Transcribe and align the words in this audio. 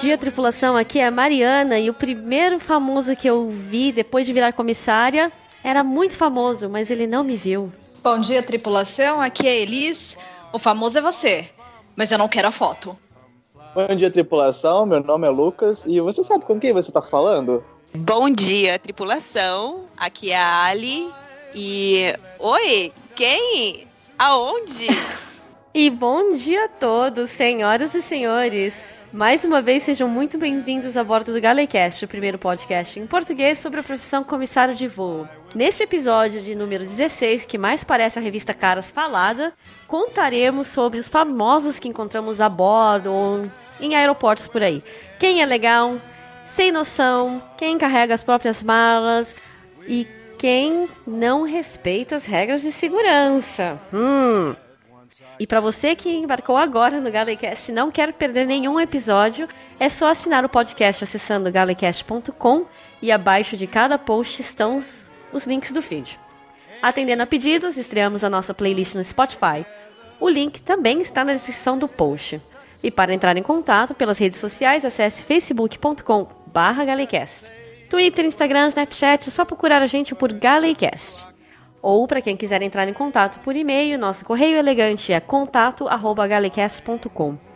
dia, 0.00 0.16
tripulação. 0.16 0.76
Aqui 0.76 0.98
é 0.98 1.06
a 1.06 1.10
Mariana 1.10 1.78
e 1.78 1.90
o 1.90 1.94
primeiro 1.94 2.58
famoso 2.58 3.14
que 3.14 3.28
eu 3.28 3.50
vi 3.50 3.92
depois 3.92 4.24
de 4.24 4.32
virar 4.32 4.52
comissária 4.52 5.30
era 5.62 5.84
muito 5.84 6.16
famoso, 6.16 6.70
mas 6.70 6.90
ele 6.90 7.06
não 7.06 7.22
me 7.22 7.36
viu. 7.36 7.70
Bom 8.02 8.18
dia, 8.18 8.42
tripulação. 8.42 9.20
Aqui 9.20 9.46
é 9.46 9.60
Elis. 9.60 10.16
O 10.54 10.58
famoso 10.58 10.98
é 10.98 11.02
você, 11.02 11.44
mas 11.94 12.10
eu 12.10 12.16
não 12.16 12.28
quero 12.28 12.48
a 12.48 12.50
foto. 12.50 12.96
Bom 13.74 13.94
dia, 13.94 14.10
tripulação. 14.10 14.86
Meu 14.86 15.02
nome 15.02 15.26
é 15.26 15.30
Lucas 15.30 15.84
e 15.86 16.00
você 16.00 16.24
sabe 16.24 16.46
com 16.46 16.58
quem 16.58 16.72
você 16.72 16.90
tá 16.90 17.02
falando? 17.02 17.62
Bom 17.94 18.30
dia, 18.30 18.78
tripulação. 18.78 19.84
Aqui 19.98 20.30
é 20.30 20.38
a 20.38 20.64
Ali 20.64 21.10
e. 21.54 22.14
Oi, 22.38 22.90
quem? 23.14 23.86
Aonde? 24.18 24.86
E 25.72 25.88
bom 25.88 26.32
dia 26.32 26.64
a 26.64 26.68
todos, 26.68 27.30
senhoras 27.30 27.94
e 27.94 28.02
senhores. 28.02 28.96
Mais 29.12 29.44
uma 29.44 29.62
vez, 29.62 29.84
sejam 29.84 30.08
muito 30.08 30.36
bem-vindos 30.36 30.96
a 30.96 31.04
bordo 31.04 31.32
do 31.32 31.40
Galecast, 31.40 32.04
o 32.04 32.08
primeiro 32.08 32.38
podcast 32.38 32.98
em 32.98 33.06
português 33.06 33.60
sobre 33.60 33.78
a 33.78 33.82
profissão 33.82 34.24
comissário 34.24 34.74
de 34.74 34.88
voo. 34.88 35.28
Neste 35.54 35.84
episódio 35.84 36.40
de 36.40 36.56
número 36.56 36.82
16, 36.82 37.46
que 37.46 37.56
mais 37.56 37.84
parece 37.84 38.18
a 38.18 38.22
revista 38.22 38.52
Caras 38.52 38.90
Falada, 38.90 39.52
contaremos 39.86 40.66
sobre 40.66 40.98
os 40.98 41.06
famosos 41.06 41.78
que 41.78 41.88
encontramos 41.88 42.40
a 42.40 42.48
bordo 42.48 43.12
ou 43.12 43.48
em 43.80 43.94
aeroportos 43.94 44.48
por 44.48 44.64
aí. 44.64 44.82
Quem 45.20 45.40
é 45.40 45.46
legal, 45.46 46.00
sem 46.44 46.72
noção, 46.72 47.40
quem 47.56 47.78
carrega 47.78 48.12
as 48.12 48.24
próprias 48.24 48.60
malas 48.60 49.36
e 49.86 50.04
quem 50.36 50.88
não 51.06 51.44
respeita 51.44 52.16
as 52.16 52.26
regras 52.26 52.62
de 52.62 52.72
segurança. 52.72 53.78
Hum. 53.94 54.52
E 55.40 55.46
para 55.46 55.58
você 55.58 55.96
que 55.96 56.10
embarcou 56.10 56.58
agora 56.58 57.00
no 57.00 57.10
Galecast 57.10 57.72
e 57.72 57.74
não 57.74 57.90
quer 57.90 58.12
perder 58.12 58.46
nenhum 58.46 58.78
episódio, 58.78 59.48
é 59.78 59.88
só 59.88 60.10
assinar 60.10 60.44
o 60.44 60.50
podcast 60.50 61.02
acessando 61.02 61.50
galecast.com 61.50 62.66
e 63.00 63.10
abaixo 63.10 63.56
de 63.56 63.66
cada 63.66 63.96
post 63.96 64.42
estão 64.42 64.76
os, 64.76 65.10
os 65.32 65.46
links 65.46 65.72
do 65.72 65.80
feed. 65.80 66.20
Atendendo 66.82 67.22
a 67.22 67.26
pedidos, 67.26 67.78
estreamos 67.78 68.22
a 68.22 68.28
nossa 68.28 68.52
playlist 68.52 68.94
no 68.94 69.02
Spotify. 69.02 69.64
O 70.20 70.28
link 70.28 70.60
também 70.60 71.00
está 71.00 71.24
na 71.24 71.32
descrição 71.32 71.78
do 71.78 71.88
post. 71.88 72.38
E 72.82 72.90
para 72.90 73.14
entrar 73.14 73.34
em 73.34 73.42
contato 73.42 73.94
pelas 73.94 74.18
redes 74.18 74.38
sociais, 74.38 74.84
acesse 74.84 75.24
facebook.com/galecast. 75.24 77.50
Twitter, 77.88 78.26
Instagram, 78.26 78.66
Snapchat, 78.66 79.30
só 79.30 79.46
procurar 79.46 79.80
a 79.80 79.86
gente 79.86 80.14
por 80.14 80.34
Galecast. 80.34 81.29
Ou, 81.82 82.06
para 82.06 82.20
quem 82.20 82.36
quiser 82.36 82.60
entrar 82.62 82.86
em 82.88 82.92
contato 82.92 83.40
por 83.40 83.56
e-mail, 83.56 83.98
nosso 83.98 84.24
correio 84.24 84.58
elegante 84.58 85.12
é 85.12 85.18
contato.galecast.com. 85.20 87.50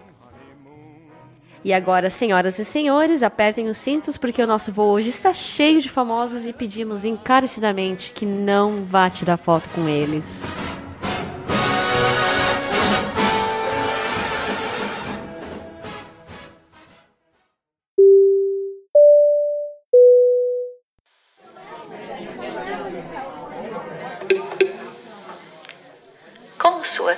E 1.64 1.72
agora, 1.72 2.10
senhoras 2.10 2.58
e 2.58 2.64
senhores, 2.64 3.22
apertem 3.22 3.68
os 3.68 3.78
cintos 3.78 4.18
porque 4.18 4.42
o 4.42 4.46
nosso 4.46 4.70
voo 4.70 4.90
hoje 4.90 5.08
está 5.08 5.32
cheio 5.32 5.80
de 5.80 5.88
famosos 5.88 6.46
e 6.46 6.52
pedimos 6.52 7.06
encarecidamente 7.06 8.12
que 8.12 8.26
não 8.26 8.84
vá 8.84 9.08
tirar 9.08 9.38
foto 9.38 9.70
com 9.70 9.88
eles. 9.88 10.46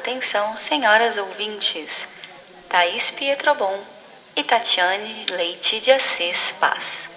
Atenção, 0.07 0.57
senhoras 0.57 1.19
ouvintes, 1.19 2.07
Thaís 2.69 3.11
Pietrobon 3.11 3.85
e 4.37 4.45
Tatiane 4.45 5.27
Leite 5.31 5.81
de 5.81 5.91
Assis 5.91 6.53
Paz. 6.61 7.11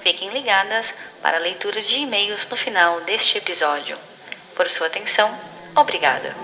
Fiquem 0.00 0.28
ligadas 0.30 0.92
para 1.22 1.36
a 1.36 1.40
leitura 1.40 1.80
de 1.80 2.00
e-mails 2.00 2.48
no 2.48 2.56
final 2.56 3.00
deste 3.02 3.38
episódio. 3.38 3.96
Por 4.56 4.68
sua 4.68 4.88
atenção, 4.88 5.30
obrigada. 5.76 6.34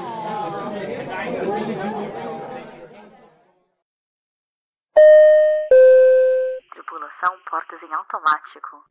Tripulação 6.70 7.38
portas 7.50 7.82
em 7.82 7.92
automático. 7.92 8.84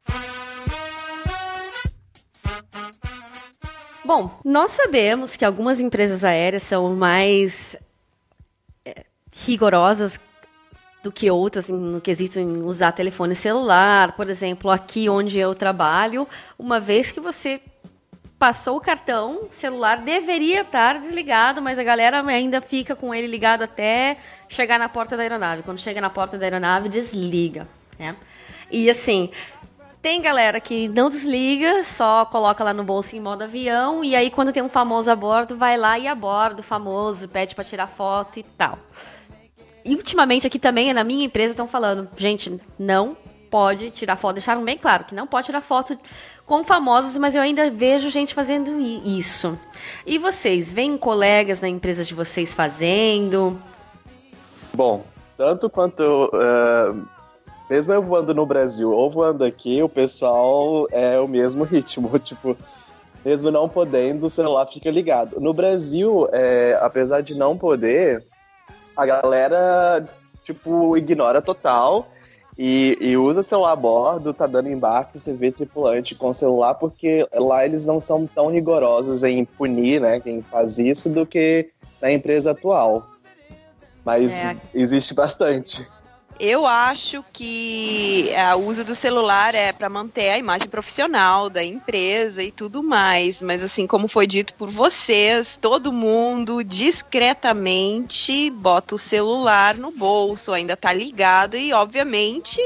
Bom, 4.07 4.39
nós 4.41 4.71
sabemos 4.71 5.35
que 5.35 5.43
algumas 5.43 5.81
empresas 5.81 6.23
aéreas 6.23 6.63
são 6.63 6.95
mais 6.95 7.75
é, 8.85 9.03
rigorosas 9.33 10.17
do 11.03 11.11
que 11.11 11.29
outras 11.29 11.67
no 11.67 11.99
quesito 11.99 12.39
em 12.39 12.59
usar 12.63 12.93
telefone 12.93 13.35
celular. 13.35 14.13
Por 14.13 14.29
exemplo, 14.29 14.71
aqui 14.71 15.09
onde 15.09 15.37
eu 15.37 15.53
trabalho, 15.53 16.25
uma 16.57 16.79
vez 16.79 17.11
que 17.11 17.19
você 17.19 17.59
passou 18.39 18.77
o 18.77 18.81
cartão, 18.81 19.47
celular 19.49 19.97
deveria 19.97 20.61
estar 20.61 20.93
desligado, 20.93 21.61
mas 21.61 21.77
a 21.77 21.83
galera 21.83 22.23
ainda 22.25 22.61
fica 22.61 22.95
com 22.95 23.13
ele 23.13 23.27
ligado 23.27 23.63
até 23.63 24.15
chegar 24.47 24.79
na 24.79 24.87
porta 24.87 25.17
da 25.17 25.23
aeronave. 25.23 25.63
Quando 25.63 25.79
chega 25.79 25.99
na 25.99 26.09
porta 26.09 26.37
da 26.37 26.45
aeronave, 26.45 26.87
desliga. 26.87 27.67
Né? 27.99 28.15
E 28.71 28.89
assim, 28.89 29.29
tem 30.07 30.21
galera 30.21 30.61
que 30.61 30.87
não 30.87 31.09
desliga, 31.09 31.83
só 31.83 32.23
coloca 32.23 32.63
lá 32.63 32.71
no 32.71 32.81
bolso 32.81 33.13
em 33.13 33.19
modo 33.19 33.43
avião, 33.43 34.05
e 34.05 34.15
aí 34.15 34.31
quando 34.31 34.53
tem 34.53 34.63
um 34.63 34.69
famoso 34.69 35.11
a 35.11 35.15
bordo, 35.17 35.57
vai 35.57 35.75
lá 35.75 35.99
e 35.99 36.07
aborda 36.07 36.61
o 36.61 36.63
famoso, 36.63 37.27
pede 37.27 37.53
para 37.53 37.65
tirar 37.65 37.87
foto 37.87 38.39
e 38.39 38.43
tal. 38.43 38.79
E 39.83 39.95
ultimamente 39.95 40.47
aqui 40.47 40.57
também, 40.57 40.93
na 40.93 41.03
minha 41.03 41.25
empresa, 41.25 41.51
estão 41.51 41.67
falando, 41.67 42.07
gente, 42.15 42.57
não 42.79 43.17
pode 43.51 43.91
tirar 43.91 44.15
foto, 44.15 44.35
deixaram 44.35 44.63
bem 44.63 44.77
claro 44.77 45.03
que 45.03 45.13
não 45.13 45.27
pode 45.27 45.47
tirar 45.47 45.59
foto 45.59 45.97
com 46.45 46.63
famosos, 46.63 47.17
mas 47.17 47.35
eu 47.35 47.41
ainda 47.41 47.69
vejo 47.69 48.09
gente 48.09 48.33
fazendo 48.33 48.79
isso. 48.79 49.57
E 50.05 50.17
vocês, 50.17 50.71
veem 50.71 50.97
colegas 50.97 51.59
na 51.59 51.67
empresa 51.67 52.05
de 52.05 52.15
vocês 52.15 52.53
fazendo? 52.53 53.61
Bom, 54.73 55.05
tanto 55.35 55.69
quanto 55.69 56.31
uh, 56.33 57.16
mesmo 57.69 57.93
eu 57.93 58.01
voando 58.01 58.33
no 58.33 58.45
Brasil 58.45 58.91
ou 58.91 59.09
voando 59.09 59.43
aqui, 59.43 59.81
o 59.81 59.89
pessoal 59.89 60.87
é 60.91 61.19
o 61.19 61.27
mesmo 61.27 61.63
ritmo. 61.63 62.17
Tipo, 62.19 62.57
mesmo 63.25 63.51
não 63.51 63.67
podendo, 63.67 64.27
o 64.27 64.29
celular 64.29 64.65
fica 64.67 64.89
ligado. 64.89 65.39
No 65.39 65.53
Brasil, 65.53 66.29
é, 66.31 66.77
apesar 66.81 67.21
de 67.21 67.35
não 67.35 67.57
poder, 67.57 68.23
a 68.95 69.05
galera, 69.05 70.07
tipo, 70.43 70.95
ignora 70.95 71.41
total 71.41 72.07
e, 72.57 72.97
e 73.01 73.17
usa 73.17 73.43
celular 73.43 73.73
a 73.73 73.75
bordo, 73.75 74.33
tá 74.33 74.47
dando 74.47 74.69
embarque, 74.69 75.19
você 75.19 75.33
vê 75.33 75.51
tripulante 75.51 76.15
com 76.15 76.33
celular, 76.33 76.75
porque 76.75 77.27
lá 77.33 77.65
eles 77.65 77.85
não 77.85 77.99
são 77.99 78.25
tão 78.25 78.49
rigorosos 78.49 79.23
em 79.23 79.43
punir, 79.45 80.01
né, 80.01 80.19
quem 80.19 80.41
faz 80.41 80.79
isso, 80.79 81.09
do 81.09 81.25
que 81.25 81.69
na 82.01 82.11
empresa 82.11 82.51
atual. 82.51 83.05
Mas 84.05 84.31
é. 84.31 84.55
existe 84.73 85.13
bastante. 85.13 85.85
Eu 86.39 86.65
acho 86.65 87.23
que 87.33 88.29
é, 88.29 88.53
o 88.55 88.65
uso 88.65 88.83
do 88.83 88.93
celular 88.93 89.55
é 89.55 89.71
para 89.71 89.89
manter 89.89 90.29
a 90.29 90.37
imagem 90.37 90.67
profissional 90.67 91.49
da 91.49 91.63
empresa 91.63 92.43
e 92.43 92.51
tudo 92.51 92.83
mais. 92.83 93.41
Mas, 93.41 93.63
assim, 93.63 93.87
como 93.87 94.07
foi 94.07 94.27
dito 94.27 94.53
por 94.53 94.69
vocês, 94.69 95.57
todo 95.59 95.91
mundo 95.91 96.63
discretamente 96.63 98.51
bota 98.51 98.95
o 98.95 98.97
celular 98.97 99.75
no 99.75 99.91
bolso, 99.91 100.53
ainda 100.53 100.77
tá 100.77 100.93
ligado 100.93 101.57
e, 101.57 101.73
obviamente 101.73 102.61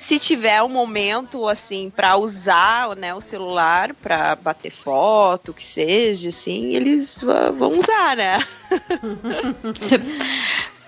se 0.00 0.18
tiver 0.18 0.62
um 0.62 0.68
momento 0.68 1.46
assim 1.46 1.92
para 1.94 2.16
usar 2.16 2.96
né, 2.96 3.14
o 3.14 3.20
celular 3.20 3.92
para 3.92 4.34
bater 4.34 4.70
foto, 4.70 5.52
que 5.52 5.62
seja, 5.62 6.30
assim, 6.30 6.74
eles 6.74 7.20
vão 7.20 7.78
usar, 7.78 8.16
né? 8.16 8.38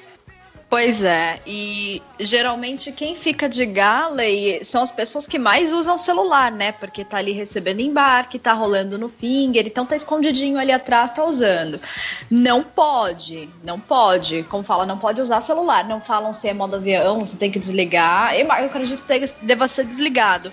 Pois 0.73 1.03
é, 1.03 1.39
e 1.47 2.01
geralmente 2.19 2.93
quem 2.93 3.15
fica 3.15 3.47
de 3.47 3.67
gala 3.67 4.23
são 4.65 4.83
as 4.83 4.91
pessoas 4.91 5.27
que 5.27 5.39
mais 5.39 5.71
usam 5.71 5.97
o 5.97 5.99
celular, 5.99 6.51
né? 6.51 6.73
Porque 6.73 7.05
tá 7.05 7.19
ali 7.19 7.33
recebendo 7.33 7.81
embarque, 7.81 8.39
tá 8.39 8.55
rolando 8.55 8.99
no 8.99 9.07
finger, 9.07 9.67
então 9.67 9.85
tá 9.85 9.95
escondidinho 9.95 10.59
ali 10.59 10.73
atrás, 10.73 11.11
tá 11.11 11.27
usando. 11.27 11.79
Não 12.31 12.63
pode, 12.63 13.51
não 13.63 13.79
pode. 13.79 14.45
Como 14.45 14.65
fala, 14.65 14.87
não 14.87 14.97
pode 14.97 15.21
usar 15.21 15.43
celular. 15.43 15.87
Não 15.87 16.01
falam 16.01 16.33
se 16.33 16.49
é 16.49 16.55
modo 16.55 16.77
avião, 16.77 17.21
você 17.21 17.37
tem 17.37 17.51
que 17.51 17.59
desligar. 17.59 18.35
Eu 18.35 18.51
acredito 18.51 19.03
que 19.03 19.45
deva 19.45 19.69
ser 19.69 19.85
desligado. 19.85 20.51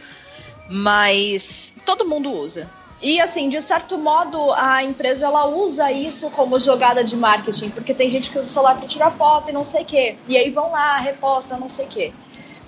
Mas 0.69 1.73
todo 1.85 2.05
mundo 2.05 2.29
usa. 2.29 2.69
E 3.01 3.21
assim, 3.21 3.47
de 3.47 3.61
certo 3.61 3.97
modo, 3.97 4.51
a 4.53 4.83
empresa 4.83 5.25
ela 5.25 5.47
usa 5.47 5.91
isso 5.91 6.29
como 6.31 6.59
jogada 6.59 7.03
de 7.03 7.15
marketing, 7.15 7.69
porque 7.69 7.93
tem 7.93 8.09
gente 8.09 8.29
que 8.29 8.37
usa 8.37 8.49
o 8.49 8.53
celular 8.53 8.77
para 8.77 8.87
tirar 8.87 9.11
foto 9.11 9.49
e 9.49 9.53
não 9.53 9.63
sei 9.63 9.83
o 9.83 9.85
quê. 9.85 10.17
E 10.27 10.37
aí 10.37 10.51
vão 10.51 10.71
lá, 10.71 10.97
reposta, 10.97 11.55
não 11.55 11.69
sei 11.69 11.85
o 11.85 11.87
quê. 11.87 12.13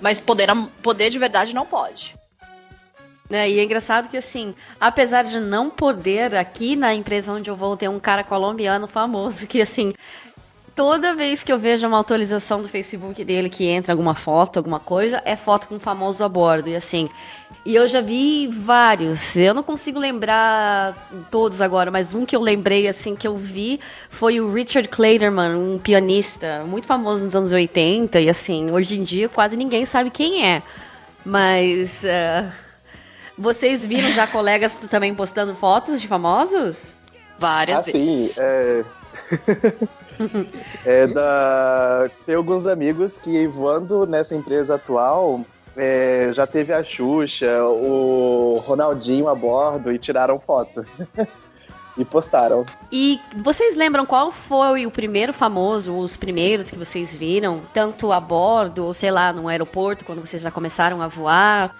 Mas 0.00 0.18
poder, 0.18 0.48
poder 0.82 1.10
de 1.10 1.18
verdade 1.18 1.54
não 1.54 1.66
pode. 1.66 2.14
É, 3.30 3.48
e 3.48 3.58
é 3.58 3.64
engraçado 3.64 4.08
que, 4.10 4.16
assim, 4.16 4.54
apesar 4.78 5.22
de 5.22 5.40
não 5.40 5.70
poder, 5.70 6.34
aqui 6.34 6.76
na 6.76 6.94
empresa 6.94 7.32
onde 7.32 7.48
eu 7.48 7.56
vou, 7.56 7.76
ter 7.76 7.88
um 7.88 7.98
cara 7.98 8.22
colombiano 8.22 8.86
famoso 8.86 9.46
que, 9.46 9.60
assim, 9.60 9.94
toda 10.74 11.14
vez 11.14 11.42
que 11.42 11.52
eu 11.52 11.58
vejo 11.58 11.86
uma 11.86 12.00
atualização 12.00 12.62
do 12.62 12.68
Facebook 12.68 13.24
dele 13.24 13.48
que 13.48 13.66
entra 13.66 13.92
alguma 13.92 14.14
foto, 14.14 14.56
alguma 14.58 14.80
coisa, 14.80 15.22
é 15.24 15.36
foto 15.36 15.68
com 15.68 15.78
famoso 15.78 16.24
a 16.24 16.28
bordo. 16.28 16.68
E 16.68 16.76
assim, 16.76 17.08
e 17.64 17.74
eu 17.74 17.86
já 17.86 18.00
vi 18.00 18.48
vários. 18.48 19.36
Eu 19.36 19.54
não 19.54 19.62
consigo 19.62 19.98
lembrar 19.98 20.96
todos 21.30 21.60
agora, 21.60 21.90
mas 21.90 22.12
um 22.12 22.26
que 22.26 22.34
eu 22.34 22.40
lembrei, 22.40 22.88
assim, 22.88 23.14
que 23.14 23.26
eu 23.26 23.36
vi 23.36 23.78
foi 24.10 24.40
o 24.40 24.52
Richard 24.52 24.88
Clayderman, 24.88 25.54
um 25.54 25.78
pianista 25.78 26.64
muito 26.66 26.86
famoso 26.86 27.24
nos 27.24 27.36
anos 27.36 27.52
80. 27.52 28.20
E 28.20 28.28
assim, 28.28 28.70
hoje 28.70 28.98
em 28.98 29.02
dia 29.02 29.28
quase 29.28 29.56
ninguém 29.56 29.84
sabe 29.84 30.10
quem 30.10 30.46
é. 30.46 30.62
Mas. 31.24 32.04
Uh, 32.04 32.50
vocês 33.38 33.84
viram 33.84 34.10
já 34.10 34.26
colegas 34.26 34.80
também 34.90 35.14
postando 35.14 35.54
fotos 35.54 36.00
de 36.00 36.08
famosos? 36.08 36.96
Várias 37.38 37.78
ah, 37.78 37.82
vezes. 37.82 38.30
Sim, 38.32 38.42
é... 38.42 38.84
é 40.84 41.06
da... 41.06 42.10
Tem 42.26 42.34
alguns 42.34 42.66
amigos 42.66 43.18
que 43.18 43.46
voando 43.46 44.06
nessa 44.06 44.34
empresa 44.34 44.74
atual 44.74 45.40
é, 45.76 46.30
já 46.32 46.46
teve 46.46 46.72
a 46.72 46.82
Xuxa, 46.82 47.64
o 47.64 48.58
Ronaldinho 48.64 49.28
a 49.28 49.34
bordo 49.34 49.92
e 49.92 49.98
tiraram 49.98 50.38
foto. 50.38 50.84
e 51.96 52.04
postaram. 52.04 52.64
E 52.90 53.20
vocês 53.42 53.76
lembram 53.76 54.06
qual 54.06 54.30
foi 54.30 54.86
o 54.86 54.90
primeiro 54.90 55.32
famoso, 55.32 55.96
os 55.96 56.16
primeiros 56.16 56.70
que 56.70 56.78
vocês 56.78 57.14
viram, 57.14 57.60
tanto 57.72 58.12
a 58.12 58.20
bordo 58.20 58.86
ou 58.86 58.94
sei 58.94 59.10
lá, 59.10 59.32
no 59.32 59.48
aeroporto, 59.48 60.04
quando 60.04 60.24
vocês 60.24 60.42
já 60.42 60.50
começaram 60.50 61.02
a 61.02 61.08
voar? 61.08 61.74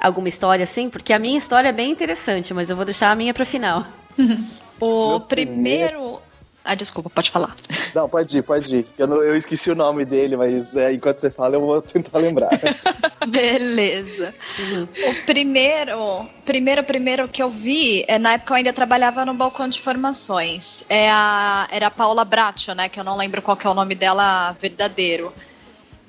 Alguma 0.00 0.28
história 0.28 0.62
assim? 0.62 0.90
Porque 0.90 1.12
a 1.12 1.18
minha 1.18 1.38
história 1.38 1.68
é 1.68 1.72
bem 1.72 1.90
interessante, 1.90 2.52
mas 2.52 2.68
eu 2.68 2.76
vou 2.76 2.84
deixar 2.84 3.10
a 3.10 3.14
minha 3.14 3.32
para 3.32 3.44
final. 3.44 3.84
o 4.80 5.20
primeiro 5.20 6.20
ah, 6.64 6.74
desculpa, 6.74 7.10
pode 7.10 7.30
falar. 7.30 7.54
Não, 7.94 8.08
pode 8.08 8.38
ir, 8.38 8.42
pode 8.42 8.74
ir. 8.74 8.86
Eu, 8.96 9.06
não, 9.06 9.22
eu 9.22 9.36
esqueci 9.36 9.70
o 9.70 9.74
nome 9.74 10.06
dele, 10.06 10.34
mas 10.34 10.74
é, 10.74 10.94
enquanto 10.94 11.20
você 11.20 11.30
fala, 11.30 11.56
eu 11.56 11.60
vou 11.60 11.82
tentar 11.82 12.18
lembrar. 12.18 12.48
Beleza. 13.28 14.34
Uhum. 14.58 14.88
O 15.10 15.26
primeiro, 15.26 16.26
primeiro, 16.42 16.82
primeiro 16.82 17.28
que 17.28 17.42
eu 17.42 17.50
vi, 17.50 18.02
é, 18.08 18.18
na 18.18 18.32
época 18.32 18.54
eu 18.54 18.56
ainda 18.56 18.72
trabalhava 18.72 19.26
no 19.26 19.34
balcão 19.34 19.68
de 19.68 19.78
formações. 19.78 20.84
É 20.88 21.10
a, 21.10 21.68
era 21.70 21.88
a 21.88 21.90
Paula 21.90 22.24
Bracho, 22.24 22.74
né? 22.74 22.88
Que 22.88 22.98
eu 22.98 23.04
não 23.04 23.18
lembro 23.18 23.42
qual 23.42 23.58
que 23.58 23.66
é 23.66 23.70
o 23.70 23.74
nome 23.74 23.94
dela 23.94 24.56
verdadeiro. 24.58 25.30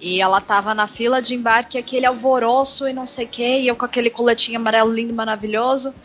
E 0.05 0.21
ela 0.21 0.39
tava 0.39 0.75
na 0.75 0.85
fila 0.85 1.19
de 1.19 1.33
embarque, 1.33 1.79
aquele 1.79 2.05
alvoroço 2.05 2.87
e 2.87 2.93
não 2.93 3.07
sei 3.07 3.25
o 3.25 3.27
quê, 3.27 3.61
e 3.61 3.67
eu 3.67 3.75
com 3.75 3.85
aquele 3.85 4.11
coletinho 4.11 4.59
amarelo 4.59 4.93
lindo, 4.93 5.15
maravilhoso. 5.15 5.95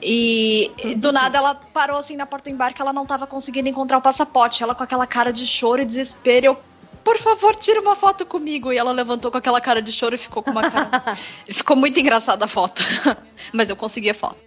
E 0.00 0.70
do 0.98 1.10
nada 1.10 1.36
ela 1.36 1.52
parou 1.56 1.96
assim 1.96 2.14
na 2.14 2.26
porta 2.26 2.48
do 2.48 2.54
embarque, 2.54 2.80
ela 2.80 2.92
não 2.92 3.04
tava 3.04 3.26
conseguindo 3.26 3.68
encontrar 3.68 3.98
o 3.98 4.00
passaporte. 4.00 4.62
Ela 4.62 4.72
com 4.72 4.84
aquela 4.84 5.04
cara 5.04 5.32
de 5.32 5.44
choro 5.48 5.82
e 5.82 5.84
desespero. 5.84 6.46
Eu, 6.46 6.58
por 7.02 7.18
favor, 7.18 7.56
tira 7.56 7.80
uma 7.80 7.96
foto 7.96 8.24
comigo. 8.24 8.72
E 8.72 8.78
ela 8.78 8.92
levantou 8.92 9.32
com 9.32 9.38
aquela 9.38 9.60
cara 9.60 9.82
de 9.82 9.90
choro 9.90 10.14
e 10.14 10.18
ficou 10.18 10.40
com 10.40 10.52
uma 10.52 10.70
cara. 10.70 11.02
ficou 11.50 11.74
muito 11.74 11.98
engraçada 11.98 12.44
a 12.44 12.48
foto. 12.48 12.84
Mas 13.52 13.68
eu 13.68 13.74
consegui 13.74 14.10
a 14.10 14.14
foto. 14.14 14.38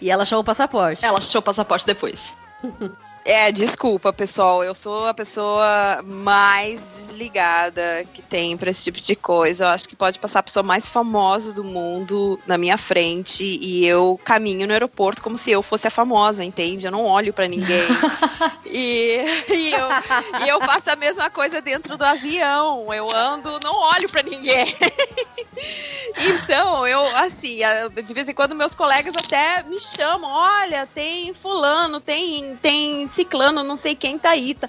e 0.00 0.08
ela 0.08 0.22
achou 0.22 0.38
o 0.38 0.44
passaporte. 0.44 1.04
Ela 1.04 1.18
achou 1.18 1.40
o 1.40 1.42
passaporte 1.42 1.84
depois. 1.84 2.36
É, 3.24 3.50
desculpa, 3.50 4.12
pessoal. 4.12 4.62
Eu 4.62 4.74
sou 4.74 5.06
a 5.06 5.14
pessoa 5.14 6.02
mais 6.04 7.06
desligada 7.06 8.06
que 8.12 8.20
tem 8.20 8.54
pra 8.54 8.70
esse 8.70 8.84
tipo 8.84 9.00
de 9.00 9.16
coisa. 9.16 9.64
Eu 9.64 9.68
acho 9.68 9.88
que 9.88 9.96
pode 9.96 10.18
passar 10.18 10.40
a 10.40 10.42
pessoa 10.42 10.62
mais 10.62 10.86
famosa 10.86 11.54
do 11.54 11.64
mundo 11.64 12.38
na 12.46 12.58
minha 12.58 12.76
frente 12.76 13.42
e 13.42 13.86
eu 13.86 14.20
caminho 14.22 14.66
no 14.66 14.74
aeroporto 14.74 15.22
como 15.22 15.38
se 15.38 15.50
eu 15.50 15.62
fosse 15.62 15.86
a 15.86 15.90
famosa, 15.90 16.44
entende? 16.44 16.86
Eu 16.86 16.92
não 16.92 17.06
olho 17.06 17.32
para 17.32 17.48
ninguém. 17.48 17.86
e, 18.66 19.20
e, 19.48 19.72
eu, 19.72 20.44
e 20.44 20.48
eu 20.48 20.60
faço 20.60 20.90
a 20.90 20.96
mesma 20.96 21.30
coisa 21.30 21.62
dentro 21.62 21.96
do 21.96 22.04
avião. 22.04 22.92
Eu 22.92 23.08
ando, 23.14 23.58
não 23.60 23.74
olho 23.74 24.08
para 24.10 24.22
ninguém. 24.22 24.74
então, 26.16 26.86
eu, 26.86 27.00
assim, 27.16 27.58
de 28.04 28.14
vez 28.14 28.28
em 28.28 28.34
quando 28.34 28.54
meus 28.54 28.74
colegas 28.74 29.14
até 29.16 29.62
me 29.64 29.80
chamam: 29.80 30.30
olha, 30.30 30.86
tem 30.86 31.34
fulano, 31.34 32.00
tem. 32.00 32.56
tem 32.56 33.08
ciclano, 33.08 33.64
não 33.64 33.76
sei 33.76 33.94
quem 33.94 34.18
tá 34.18 34.30
aí. 34.30 34.54
Tá. 34.54 34.68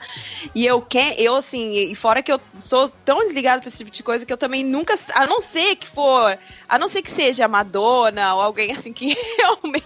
E 0.54 0.66
eu, 0.66 0.82
que, 0.82 1.16
eu 1.18 1.36
assim, 1.36 1.92
e 1.92 1.96
fora 1.96 2.24
que 2.24 2.32
eu 2.32 2.40
sou 2.60 2.90
tão 3.04 3.20
desligado 3.20 3.62
pra 3.62 3.70
esse 3.70 3.78
tipo 3.78 3.92
de 3.92 4.04
coisa 4.04 4.26
que 4.26 4.34
eu 4.34 4.38
também 4.38 4.64
nunca, 4.64 4.98
a 5.14 5.28
não 5.28 5.42
ser 5.42 5.76
que 5.76 5.88
for, 5.88 6.38
a 6.68 6.80
não 6.80 6.90
ser 6.90 7.02
que 7.02 7.12
seja 7.12 7.48
Madonna 7.48 8.34
ou 8.36 8.42
alguém 8.42 8.72
assim 8.72 8.92
que 8.92 9.16
realmente 9.38 9.86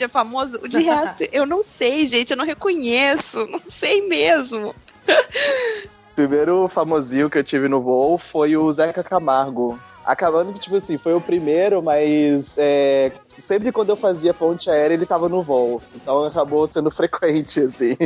é 0.00 0.08
famoso, 0.08 0.68
de 0.68 0.82
resto 0.82 1.24
eu 1.32 1.46
não 1.46 1.62
sei, 1.62 2.06
gente, 2.06 2.30
eu 2.30 2.36
não 2.36 2.44
reconheço, 2.44 3.46
não 3.46 3.60
sei 3.68 4.06
mesmo. 4.06 4.74
primeiro 6.18 6.66
famosinho 6.66 7.30
que 7.30 7.38
eu 7.38 7.44
tive 7.44 7.68
no 7.68 7.80
voo 7.80 8.18
foi 8.18 8.56
o 8.56 8.72
Zeca 8.72 9.04
Camargo. 9.04 9.78
Acabando 10.04 10.52
que, 10.52 10.58
tipo 10.58 10.74
assim, 10.74 10.98
foi 10.98 11.14
o 11.14 11.20
primeiro, 11.20 11.80
mas 11.80 12.56
é, 12.58 13.12
sempre 13.38 13.70
quando 13.70 13.90
eu 13.90 13.96
fazia 13.96 14.34
ponte 14.34 14.68
aérea, 14.68 14.94
ele 14.94 15.06
tava 15.06 15.28
no 15.28 15.42
voo. 15.42 15.80
Então 15.94 16.24
acabou 16.24 16.66
sendo 16.66 16.90
frequente, 16.90 17.60
assim, 17.60 17.96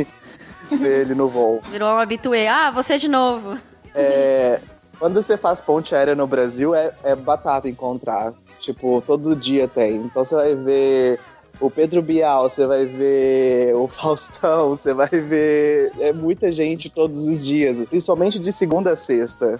ver 0.69 1.01
ele 1.01 1.15
no 1.15 1.27
voo. 1.27 1.59
Virou 1.71 1.89
um 1.89 1.97
habituê. 1.97 2.45
Ah, 2.45 2.69
você 2.69 2.99
de 2.99 3.07
novo. 3.07 3.57
É, 3.95 4.59
quando 4.99 5.19
você 5.19 5.35
faz 5.35 5.59
ponte 5.59 5.95
aérea 5.95 6.13
no 6.13 6.27
Brasil, 6.27 6.75
é, 6.75 6.93
é 7.03 7.15
batata 7.15 7.67
encontrar. 7.67 8.31
Tipo, 8.59 9.01
todo 9.07 9.35
dia 9.35 9.67
tem. 9.67 9.95
Então 9.95 10.23
você 10.23 10.35
vai 10.35 10.53
ver 10.53 11.19
o 11.63 11.71
Pedro 11.71 12.01
Bial, 12.01 12.49
você 12.49 12.65
vai 12.65 12.85
ver 12.85 13.73
o 13.73 13.87
Faustão, 13.87 14.69
você 14.69 14.93
vai 14.93 15.07
ver 15.07 15.93
é 15.97 16.11
muita 16.11 16.51
gente 16.51 16.89
todos 16.89 17.25
os 17.25 17.45
dias, 17.45 17.77
principalmente 17.87 18.37
de 18.37 18.51
segunda 18.51 18.91
a 18.91 18.95
sexta. 18.97 19.59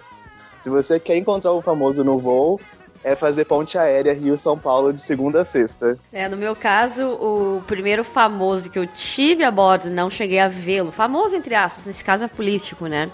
Se 0.62 0.68
você 0.68 1.00
quer 1.00 1.16
encontrar 1.16 1.52
o 1.52 1.62
famoso 1.62 2.04
no 2.04 2.18
voo, 2.18 2.60
é 3.02 3.16
fazer 3.16 3.46
ponte 3.46 3.78
aérea 3.78 4.12
Rio-São 4.12 4.58
Paulo 4.58 4.92
de 4.92 5.00
segunda 5.00 5.40
a 5.40 5.44
sexta. 5.44 5.98
É, 6.12 6.28
no 6.28 6.36
meu 6.36 6.54
caso, 6.54 7.06
o 7.06 7.62
primeiro 7.66 8.04
famoso 8.04 8.70
que 8.70 8.78
eu 8.78 8.86
tive 8.86 9.42
a 9.42 9.50
bordo, 9.50 9.88
não 9.88 10.10
cheguei 10.10 10.40
a 10.40 10.48
vê-lo, 10.48 10.92
famoso 10.92 11.34
entre 11.34 11.54
aspas, 11.54 11.86
nesse 11.86 12.04
caso 12.04 12.24
é 12.24 12.28
político, 12.28 12.86
né? 12.86 13.10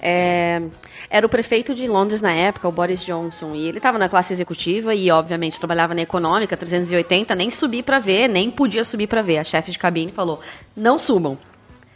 É, 0.00 0.62
era 1.10 1.26
o 1.26 1.28
prefeito 1.28 1.74
de 1.74 1.86
Londres 1.86 2.20
na 2.20 2.32
época, 2.32 2.68
o 2.68 2.72
Boris 2.72 3.04
Johnson, 3.04 3.54
e 3.54 3.66
ele 3.66 3.78
estava 3.78 3.98
na 3.98 4.08
classe 4.08 4.32
executiva 4.32 4.94
e, 4.94 5.10
obviamente, 5.10 5.58
trabalhava 5.58 5.94
na 5.94 6.02
econômica 6.02 6.56
380, 6.56 7.34
nem 7.34 7.50
subi 7.50 7.82
para 7.82 7.98
ver, 7.98 8.28
nem 8.28 8.50
podia 8.50 8.84
subir 8.84 9.06
para 9.06 9.22
ver. 9.22 9.38
A 9.38 9.44
chefe 9.44 9.70
de 9.70 9.78
cabine 9.78 10.12
falou: 10.12 10.40
não 10.76 10.98
subam. 10.98 11.38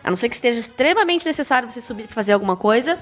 A 0.03 0.11
não 0.11 0.17
ser 0.17 0.29
que 0.29 0.35
esteja 0.35 0.59
extremamente 0.59 1.25
necessário 1.25 1.71
você 1.71 1.81
subir 1.81 2.05
para 2.05 2.15
fazer 2.15 2.33
alguma 2.33 2.57
coisa, 2.57 2.99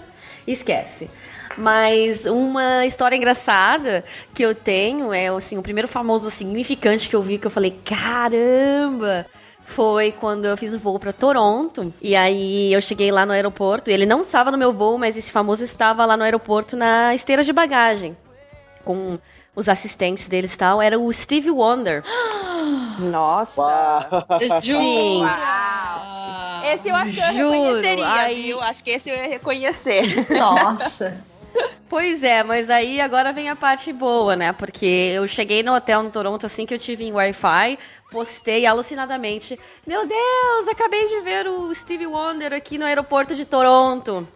esquece. 0.47 1.09
Mas 1.57 2.27
uma 2.27 2.87
história 2.87 3.17
engraçada 3.17 4.05
que 4.35 4.43
eu 4.43 4.55
tenho 4.55 5.13
é 5.13 5.29
assim, 5.29 5.59
o 5.59 5.63
primeiro 5.63 5.89
famoso 5.89 6.31
significante 6.31 7.09
que 7.09 7.17
eu 7.17 7.23
vi 7.23 7.39
que 7.39 7.47
eu 7.47 7.51
falei, 7.51 7.79
caramba! 7.85 9.27
Foi 9.75 10.11
quando 10.11 10.47
eu 10.47 10.57
fiz 10.57 10.75
o 10.75 10.79
voo 10.79 10.99
para 10.99 11.13
Toronto. 11.13 11.95
E 12.03 12.17
aí 12.17 12.73
eu 12.73 12.81
cheguei 12.81 13.13
lá 13.13 13.25
no 13.25 13.33
aeroporto. 13.33 13.89
E 13.89 13.93
ele 13.93 14.05
não 14.05 14.21
estava 14.21 14.51
no 14.51 14.59
meu 14.59 14.73
voo, 14.73 14.99
mas 14.99 15.17
esse 15.17 15.31
famoso 15.31 15.63
estava 15.63 16.05
lá 16.05 16.17
no 16.17 16.25
aeroporto 16.25 16.77
na 16.77 17.15
esteira 17.15 17.45
de 17.45 17.53
bagagem. 17.53 18.17
Com 18.85 19.19
os 19.55 19.69
assistentes 19.69 20.29
deles 20.29 20.55
e 20.55 20.59
tal. 20.59 20.83
Era 20.83 20.99
o 20.99 21.13
Steve 21.13 21.51
Wonder. 21.51 22.03
Nossa! 22.99 24.09
Sim! 24.61 25.23
Esse 26.73 26.89
eu 26.89 26.97
acho 26.97 27.15
que 27.15 27.21
eu 27.21 27.33
Juro. 27.33 27.51
reconheceria, 27.53 28.13
aí... 28.13 28.43
viu? 28.43 28.61
Acho 28.61 28.85
que 28.85 28.91
esse 28.91 29.09
eu 29.09 29.17
ia 29.17 29.29
reconhecer. 29.29 30.27
Nossa! 30.37 31.25
Pois 31.89 32.23
é, 32.23 32.45
mas 32.45 32.71
aí 32.71 33.01
agora 33.01 33.33
vem 33.33 33.49
a 33.49 33.57
parte 33.57 33.93
boa, 33.93 34.37
né? 34.37 34.53
Porque 34.53 34.87
eu 34.87 35.27
cheguei 35.27 35.61
no 35.61 35.75
hotel 35.75 36.05
no 36.05 36.11
Toronto 36.11 36.47
assim 36.47 36.65
que 36.65 36.73
eu 36.73 36.79
tive 36.79 37.05
em 37.05 37.13
Wi-Fi, 37.13 37.79
postei 38.13 38.65
alucinadamente: 38.65 39.59
Meu 39.85 40.07
Deus, 40.07 40.69
acabei 40.69 41.09
de 41.09 41.21
ver 41.21 41.49
o 41.49 41.75
Stevie 41.75 42.07
Wonder 42.07 42.53
aqui 42.53 42.79
no 42.79 42.85
aeroporto 42.85 43.35
de 43.35 43.45
Toronto. 43.45 44.27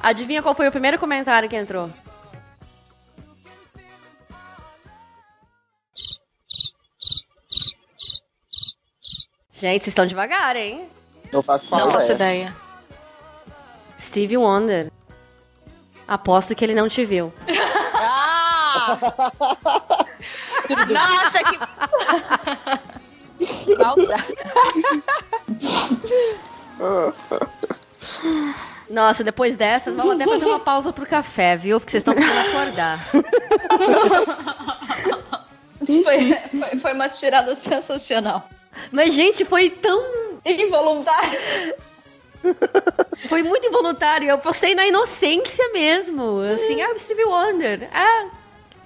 Adivinha 0.00 0.40
qual 0.40 0.54
foi 0.54 0.68
o 0.68 0.70
primeiro 0.70 1.00
comentário 1.00 1.48
que 1.48 1.56
entrou? 1.56 1.90
Gente, 9.52 9.82
vocês 9.82 9.88
estão 9.88 10.06
devagar, 10.06 10.54
hein? 10.54 10.88
Não 11.32 11.42
faço, 11.42 11.68
Não 11.70 11.90
faço 11.90 12.12
ideia. 12.12 12.54
Stevie 13.98 14.36
Wonder. 14.36 14.92
Aposto 16.08 16.54
que 16.54 16.64
ele 16.64 16.74
não 16.74 16.88
te 16.88 17.04
viu. 17.04 17.30
Ah! 17.94 18.98
Nossa, 20.88 21.38
que. 21.44 21.58
Nossa, 28.90 29.22
depois 29.22 29.56
dessas, 29.56 29.94
vamos 29.94 30.14
até 30.14 30.24
fazer 30.24 30.46
uma 30.46 30.58
pausa 30.60 30.90
pro 30.92 31.04
café, 31.04 31.56
viu? 31.56 31.78
Porque 31.78 31.90
vocês 31.90 32.00
estão 32.00 32.14
precisando 32.14 32.48
acordar. 32.48 32.98
foi, 35.86 36.34
foi, 36.60 36.80
foi 36.80 36.94
uma 36.94 37.08
tirada 37.10 37.54
sensacional. 37.54 38.48
Mas, 38.90 39.12
gente, 39.12 39.44
foi 39.44 39.68
tão 39.68 40.02
involuntário. 40.46 41.38
Foi 43.28 43.42
muito 43.42 43.66
involuntário. 43.66 44.28
Eu 44.28 44.38
postei 44.38 44.74
na 44.74 44.86
inocência 44.86 45.70
mesmo. 45.72 46.40
Assim, 46.40 46.80
ah, 46.82 46.92
o 46.92 46.98
Stevie 46.98 47.24
Wonder. 47.24 47.88
Ah, 47.92 48.26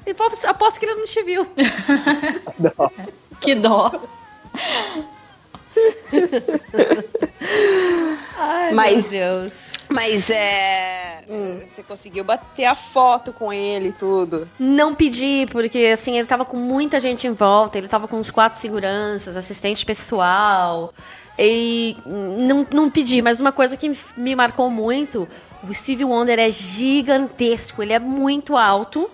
eu 0.07 0.15
aposto 0.49 0.81
que 0.81 0.87
ele 0.87 0.95
não 0.95 1.05
te 1.05 1.23
viu. 1.23 1.47
Não. 2.59 2.91
Que 3.41 3.55
dó. 3.55 3.91
Ai, 8.37 8.73
Mas- 8.73 9.13
meu 9.13 9.21
Deus. 9.21 9.73
Mas 9.89 10.31
é. 10.31 11.23
Você 11.67 11.83
conseguiu 11.83 12.25
bater 12.25 12.65
a 12.65 12.75
foto 12.75 13.33
com 13.33 13.53
ele 13.53 13.89
e 13.89 13.93
tudo. 13.93 14.49
Não 14.59 14.95
pedi, 14.95 15.47
porque 15.51 15.91
assim, 15.93 16.19
ele 16.19 16.27
tava 16.27 16.45
com 16.45 16.57
muita 16.57 16.99
gente 16.99 17.27
em 17.27 17.33
volta, 17.33 17.79
ele 17.79 17.89
tava 17.89 18.09
com 18.09 18.17
uns 18.17 18.31
quatro 18.31 18.59
seguranças, 18.59 19.37
assistente 19.37 19.85
pessoal. 19.85 20.93
E 21.45 21.97
não, 22.07 22.65
não 22.73 22.89
pedi, 22.89 23.21
mas 23.21 23.41
uma 23.41 23.51
coisa 23.51 23.77
que 23.77 23.91
me 24.17 24.37
marcou 24.37 24.71
muito, 24.71 25.29
o 25.69 25.75
Stevie 25.75 26.05
Wonder 26.05 26.39
é 26.39 26.53
gigantesco, 26.53 27.83
ele 27.83 27.93
é 27.93 27.99
muito 27.99 28.57
alto, 28.57 29.11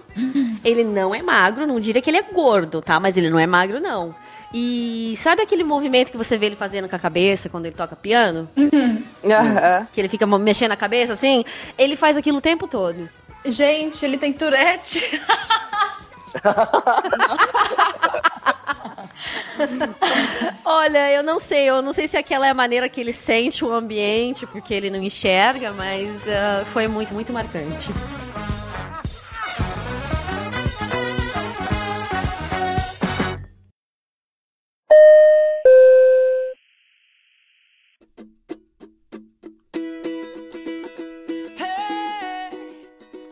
ele 0.62 0.85
não 0.85 1.14
é 1.14 1.23
magro, 1.23 1.66
não 1.66 1.80
diria 1.80 2.02
que 2.02 2.11
ele 2.11 2.18
é 2.18 2.23
gordo, 2.23 2.82
tá? 2.82 3.00
Mas 3.00 3.16
ele 3.16 3.30
não 3.30 3.38
é 3.38 3.47
magro, 3.47 3.80
não. 3.80 4.14
E 4.52 5.14
sabe 5.16 5.40
aquele 5.40 5.64
movimento 5.64 6.11
que 6.11 6.18
você 6.18 6.37
vê 6.37 6.47
ele 6.47 6.56
fazendo 6.56 6.87
com 6.87 6.97
a 6.97 6.99
cabeça 6.99 7.49
quando 7.49 7.64
ele 7.64 7.75
toca 7.75 7.97
piano? 7.97 8.47
Aham. 9.25 9.88
Que 9.90 9.99
ele 9.99 10.08
fica 10.08 10.26
mexendo 10.26 10.73
a 10.73 10.76
cabeça 10.76 11.14
assim? 11.14 11.47
Ele 11.78 11.97
faz 11.97 12.18
aquilo 12.18 12.37
o 12.38 12.42
tempo 12.42 12.68
todo. 12.68 13.08
Gente, 13.47 14.04
ele 14.04 14.18
tem 14.18 14.35
Tourette. 14.35 15.02
Olha, 20.64 21.12
eu 21.12 21.23
não 21.23 21.38
sei, 21.38 21.68
eu 21.68 21.82
não 21.82 21.92
sei 21.92 22.08
se 22.08 22.16
aquela 22.16 22.47
é 22.47 22.50
a 22.50 22.54
maneira 22.54 22.88
que 22.88 23.00
ele 23.00 23.12
sente 23.12 23.64
o 23.64 23.73
ambiente, 23.73 24.47
porque 24.47 24.73
ele 24.75 24.90
não 24.90 25.02
enxerga, 25.02 25.73
mas 25.73 26.28
ah, 26.28 26.64
foi 26.66 26.87
muito, 26.88 27.12
muito 27.14 27.32
marcante. 27.32 27.90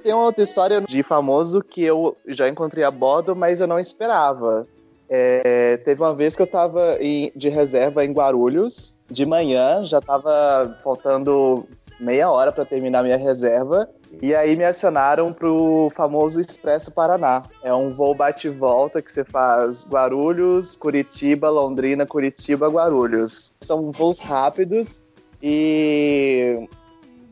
Tem 0.07 0.15
uma 0.15 0.27
outra 0.27 0.45
história 0.45 0.81
de 0.81 1.03
famoso 1.03 1.61
que 1.61 1.83
eu 1.83 2.17
já 2.29 2.49
encontrei 2.49 2.85
a 2.85 2.93
bordo, 2.93 3.35
mas 3.35 3.61
eu 3.61 3.67
não 3.67 3.77
esperava. 3.77 4.65
É, 5.09 5.77
teve 5.79 6.03
uma 6.03 6.15
vez 6.15 6.35
que 6.35 6.43
eu 6.43 6.47
tava 6.47 6.97
em- 7.01 7.31
de 7.37 7.49
reserva 7.49 8.05
em 8.05 8.13
Guarulhos, 8.13 8.99
de 9.09 9.25
manhã, 9.25 9.85
já 9.85 10.01
tava 10.01 10.77
faltando 10.83 11.65
meia 12.01 12.31
hora 12.31 12.51
para 12.53 12.65
terminar 12.65 13.03
minha 13.03 13.17
reserva, 13.17 13.89
e 14.21 14.35
aí 14.35 14.57
me 14.57 14.65
acionaram 14.65 15.33
pro 15.33 15.91
famoso 15.95 16.41
Expresso 16.41 16.91
Paraná. 16.91 17.45
É 17.63 17.73
um 17.73 17.93
voo 17.93 18.15
bate-volta 18.15 19.01
que 19.01 19.11
você 19.11 19.25
faz 19.25 19.87
Guarulhos, 19.89 20.77
Curitiba, 20.77 21.49
Londrina, 21.49 22.05
Curitiba, 22.05 22.69
Guarulhos. 22.69 23.55
São 23.61 23.93
voos 23.93 24.19
rápidos 24.19 25.03
e 25.43 26.69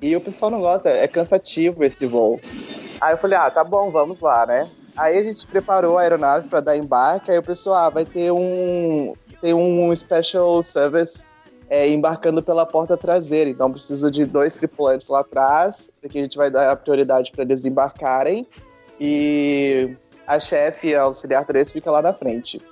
e 0.00 0.14
o 0.14 0.20
pessoal 0.20 0.50
não 0.50 0.60
gosta, 0.60 0.90
é 0.90 1.08
cansativo 1.08 1.82
esse 1.82 2.04
voo. 2.04 2.38
Aí 3.00 3.14
eu 3.14 3.18
falei, 3.18 3.38
ah, 3.38 3.50
tá 3.50 3.64
bom, 3.64 3.90
vamos 3.90 4.20
lá, 4.20 4.44
né? 4.44 4.68
Aí 4.96 5.18
a 5.18 5.22
gente 5.22 5.46
preparou 5.46 5.98
a 5.98 6.02
aeronave 6.02 6.48
para 6.48 6.60
dar 6.60 6.76
embarque, 6.76 7.30
aí 7.30 7.38
o 7.38 7.42
pessoal, 7.42 7.86
ah, 7.86 7.90
vai 7.90 8.04
ter 8.04 8.30
um, 8.30 9.14
tem 9.40 9.52
um 9.52 9.94
special 9.94 10.62
service 10.62 11.26
é, 11.68 11.88
embarcando 11.88 12.42
pela 12.42 12.64
porta 12.64 12.96
traseira, 12.96 13.50
então 13.50 13.72
preciso 13.72 14.10
de 14.10 14.24
dois 14.24 14.54
tripulantes 14.54 15.08
lá 15.08 15.20
atrás, 15.20 15.90
porque 16.00 16.18
a 16.18 16.22
gente 16.22 16.36
vai 16.36 16.50
dar 16.50 16.70
a 16.70 16.76
prioridade 16.76 17.32
para 17.32 17.42
eles 17.42 17.64
embarcarem, 17.64 18.46
e 19.00 19.96
a 20.26 20.38
chefe, 20.38 20.94
a 20.94 21.02
auxiliar 21.02 21.44
3, 21.44 21.72
fica 21.72 21.90
lá 21.90 22.00
na 22.00 22.12
frente. 22.12 22.62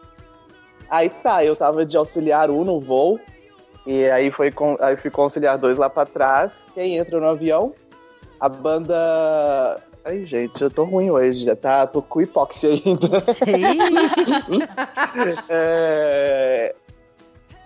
Aí 0.88 1.08
tá, 1.08 1.44
eu 1.44 1.56
tava 1.56 1.84
de 1.84 1.96
auxiliar 1.96 2.50
1 2.50 2.64
no 2.64 2.80
voo, 2.80 3.18
e 3.84 4.08
aí 4.10 4.30
foi 4.30 4.52
com, 4.52 4.76
aí 4.80 4.96
ficou 4.96 5.24
auxiliar 5.24 5.58
2 5.58 5.78
lá 5.78 5.90
pra 5.90 6.06
trás. 6.06 6.66
Quem 6.74 6.96
entra 6.96 7.18
no 7.18 7.28
avião? 7.28 7.74
A 8.42 8.48
banda. 8.48 9.80
Ai, 10.04 10.26
gente, 10.26 10.60
eu 10.60 10.68
tô 10.68 10.82
ruim 10.82 11.10
hoje, 11.10 11.44
já 11.44 11.54
tá. 11.54 11.86
Tô 11.86 12.02
com 12.02 12.20
hipóxia 12.20 12.70
ainda. 12.70 13.08
é... 15.48 16.74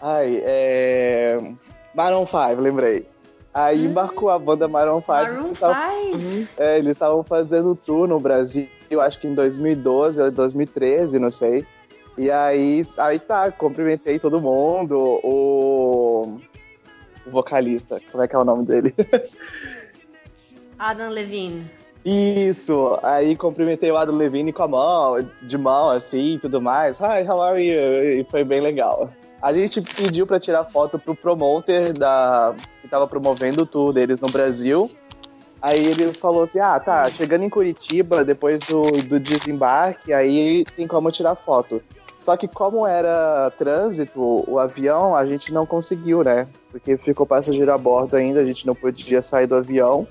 Ai, 0.03 0.43
é. 0.45 1.41
Maroon 1.95 2.27
5, 2.27 2.61
lembrei. 2.61 3.09
Aí 3.55 3.87
embarcou 3.87 4.29
a 4.29 4.39
banda 4.39 4.69
Maroon 4.69 5.01
5. 5.01 5.13
Maroon 5.13 5.47
eles 5.47 5.61
tavam- 5.61 6.21
5? 6.21 6.49
é, 6.59 6.79
eles 6.79 6.91
estavam 6.91 7.25
fazendo 7.25 7.75
tour 7.75 8.07
no 8.07 8.21
Brasil, 8.21 8.69
eu 8.91 9.01
acho 9.01 9.19
que 9.19 9.27
em 9.27 9.35
2012 9.35 10.21
ou 10.21 10.31
2013, 10.31 11.19
não 11.19 11.31
sei. 11.31 11.65
E 12.19 12.31
aí, 12.31 12.83
aí 12.99 13.19
tá, 13.19 13.51
cumprimentei 13.51 14.19
todo 14.19 14.43
mundo, 14.43 14.99
o, 15.25 16.39
o 17.27 17.31
vocalista, 17.31 17.99
como 18.13 18.23
é 18.23 18.29
que 18.29 18.37
é 18.37 18.39
o 18.39 18.45
nome 18.45 18.67
dele? 18.67 18.95
Adam 20.79 21.11
Levine. 21.11 21.65
Isso, 22.05 22.99
aí 23.03 23.35
cumprimentei 23.35 23.91
o 23.91 23.97
Adam 23.97 24.15
Levine 24.15 24.53
com 24.53 24.63
a 24.63 24.69
mão, 24.69 25.17
de 25.43 25.59
mão 25.59 25.91
assim 25.91 26.35
e 26.35 26.39
tudo 26.39 26.61
mais. 26.61 26.97
Hi, 26.99 27.27
how 27.29 27.43
are 27.43 27.61
you? 27.61 28.21
E 28.21 28.25
foi 28.31 28.45
bem 28.45 28.61
legal. 28.61 29.11
A 29.43 29.53
gente 29.53 29.81
pediu 29.81 30.27
pra 30.27 30.39
tirar 30.39 30.65
foto 30.65 30.99
pro 30.99 31.17
promoter 31.17 31.93
da, 31.93 32.55
que 32.81 32.89
tava 32.89 33.07
promovendo 33.07 33.63
o 33.63 33.67
tour 33.67 33.93
deles 33.93 34.21
no 34.21 34.29
Brasil. 34.29 34.91
Aí 35.61 35.85
ele 35.85 36.15
falou 36.15 36.45
assim: 36.45 36.61
ah, 36.61 36.79
tá, 36.79 37.11
chegando 37.11 37.43
em 37.43 37.51
Curitiba, 37.51 38.25
depois 38.25 38.61
do, 38.63 38.83
do 39.03 39.19
desembarque, 39.19 40.13
aí 40.13 40.65
tem 40.77 40.87
como 40.87 41.11
tirar 41.11 41.35
foto. 41.35 41.83
Só 42.21 42.37
que 42.37 42.49
como 42.49 42.87
era 42.87 43.53
trânsito, 43.57 44.21
o 44.49 44.59
avião, 44.59 45.15
a 45.15 45.25
gente 45.27 45.53
não 45.53 45.65
conseguiu, 45.65 46.25
né? 46.25 46.49
Porque 46.71 46.97
ficou 46.97 47.25
passageiro 47.25 47.73
a 47.73 47.79
bordo 47.79 48.17
ainda, 48.17 48.41
a 48.41 48.45
gente 48.45 48.67
não 48.67 48.75
podia 48.75 49.23
sair 49.23 49.47
do 49.47 49.55
avião. 49.55 50.07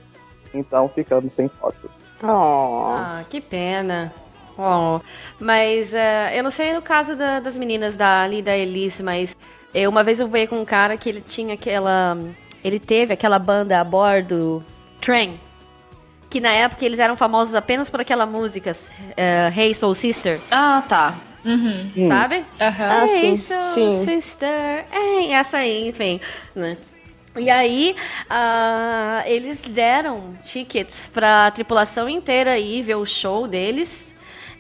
Então 0.56 0.90
ficamos 0.90 1.34
sem 1.34 1.50
foto. 1.50 1.90
Oh. 2.24 2.96
Ah, 2.98 3.24
que 3.30 3.42
pena. 3.42 4.12
Oh, 4.58 5.02
mas 5.40 5.94
eh, 5.94 6.32
eu 6.40 6.42
não 6.44 6.50
sei 6.50 6.74
no 6.74 6.82
caso 6.82 7.14
da- 7.16 7.42
das 7.42 7.58
meninas 7.58 7.98
da 7.98 8.22
ali 8.24 8.42
da 8.42 8.56
Elise, 8.56 9.04
mas 9.04 9.36
eh, 9.74 9.86
uma 9.88 10.02
vez 10.02 10.20
eu 10.22 10.28
veio 10.28 10.48
com 10.48 10.60
um 10.62 10.66
cara 10.66 10.96
que 10.96 11.10
ele 11.10 11.20
tinha 11.22 11.56
aquela. 11.56 12.18
Ele 12.64 12.80
teve 12.80 13.14
aquela 13.14 13.38
banda 13.38 13.80
a 13.80 13.84
bordo, 13.84 14.64
Train. 15.02 15.38
Que 16.30 16.40
na 16.40 16.52
época 16.54 16.86
eles 16.86 17.00
eram 17.00 17.16
famosos 17.18 17.54
apenas 17.54 17.90
por 17.90 18.00
aquela 18.02 18.26
música, 18.26 18.72
eh, 19.18 19.52
Hey 19.56 19.74
Soul 19.74 19.94
Sister, 19.94 20.40
Ah, 20.50 20.84
tá. 20.88 21.16
Uhum. 21.46 21.92
Hum. 21.96 22.08
sabe? 22.08 22.44
Aham. 22.60 22.90
Ah, 22.90 23.06
hey, 23.06 23.36
sim, 23.36 23.38
Soul 23.38 23.62
sim. 23.62 24.04
Sister. 24.06 24.86
Hey, 24.92 25.32
essa 25.34 25.58
aí, 25.60 25.88
enfim, 25.90 26.20
né? 26.56 26.76
E 27.38 27.50
aí, 27.50 27.96
ah, 28.30 29.24
eles 29.26 29.64
deram 29.64 30.34
tickets 30.44 31.10
pra 31.14 31.52
tripulação 31.52 32.08
inteira 32.08 32.58
ir 32.58 32.82
ver 32.82 32.96
o 32.96 33.06
show 33.06 33.48
deles. 33.48 34.14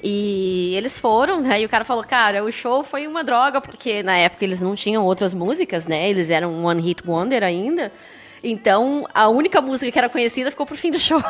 E 0.04 0.76
eles 0.76 1.00
foram, 1.00 1.42
né? 1.42 1.62
E 1.62 1.66
o 1.66 1.70
cara 1.70 1.84
falou, 1.84 2.04
cara, 2.04 2.44
o 2.44 2.52
show 2.52 2.84
foi 2.84 3.08
uma 3.08 3.24
droga, 3.24 3.60
porque 3.60 4.04
na 4.04 4.18
época 4.18 4.44
eles 4.46 4.62
não 4.62 4.76
tinham 4.76 5.04
outras 5.04 5.34
músicas, 5.34 5.88
né? 5.88 6.10
Eles 6.10 6.30
eram 6.30 6.52
um 6.52 6.66
One 6.66 6.82
Hit 6.82 7.02
Wonder 7.08 7.44
ainda. 7.44 7.92
Então, 8.44 9.08
a 9.12 9.28
única 9.28 9.60
música 9.60 9.92
que 9.92 9.98
era 9.98 10.08
conhecida 10.08 10.52
ficou 10.52 10.66
pro 10.66 10.78
fim 10.78 10.92
do 10.92 11.00
show. 11.00 11.22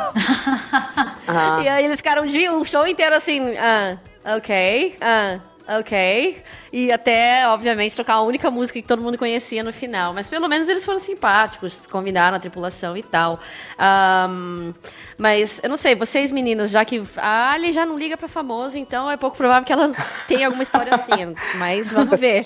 Ah. 1.26 1.60
E 1.64 1.68
aí 1.68 1.84
eles 1.84 1.96
ficaram 1.96 2.24
o 2.24 2.64
show 2.64 2.86
inteiro 2.86 3.14
assim, 3.14 3.56
ah, 3.56 3.96
ok, 4.36 4.96
ah, 5.00 5.40
ok. 5.68 6.42
E 6.72 6.92
até, 6.92 7.48
obviamente, 7.48 7.96
tocar 7.96 8.14
a 8.14 8.22
única 8.22 8.50
música 8.50 8.80
que 8.80 8.86
todo 8.86 9.02
mundo 9.02 9.18
conhecia 9.18 9.62
no 9.62 9.72
final. 9.72 10.12
Mas 10.12 10.28
pelo 10.28 10.48
menos 10.48 10.68
eles 10.68 10.84
foram 10.84 10.98
simpáticos, 10.98 11.86
convidaram 11.86 12.36
a 12.36 12.40
tripulação 12.40 12.96
e 12.96 13.02
tal. 13.02 13.40
Ahm, 13.78 14.72
mas 15.18 15.60
eu 15.62 15.68
não 15.68 15.76
sei, 15.76 15.94
vocês 15.94 16.30
meninas, 16.30 16.70
já 16.70 16.84
que 16.84 17.02
a 17.16 17.52
Ali 17.52 17.72
já 17.72 17.86
não 17.86 17.98
liga 17.98 18.16
pra 18.16 18.28
famoso, 18.28 18.76
então 18.76 19.10
é 19.10 19.16
pouco 19.16 19.36
provável 19.36 19.64
que 19.64 19.72
ela 19.72 19.90
tenha 20.28 20.46
alguma 20.46 20.62
história 20.62 20.94
assim. 20.94 21.34
Mas 21.56 21.92
vamos 21.92 22.18
ver. 22.18 22.44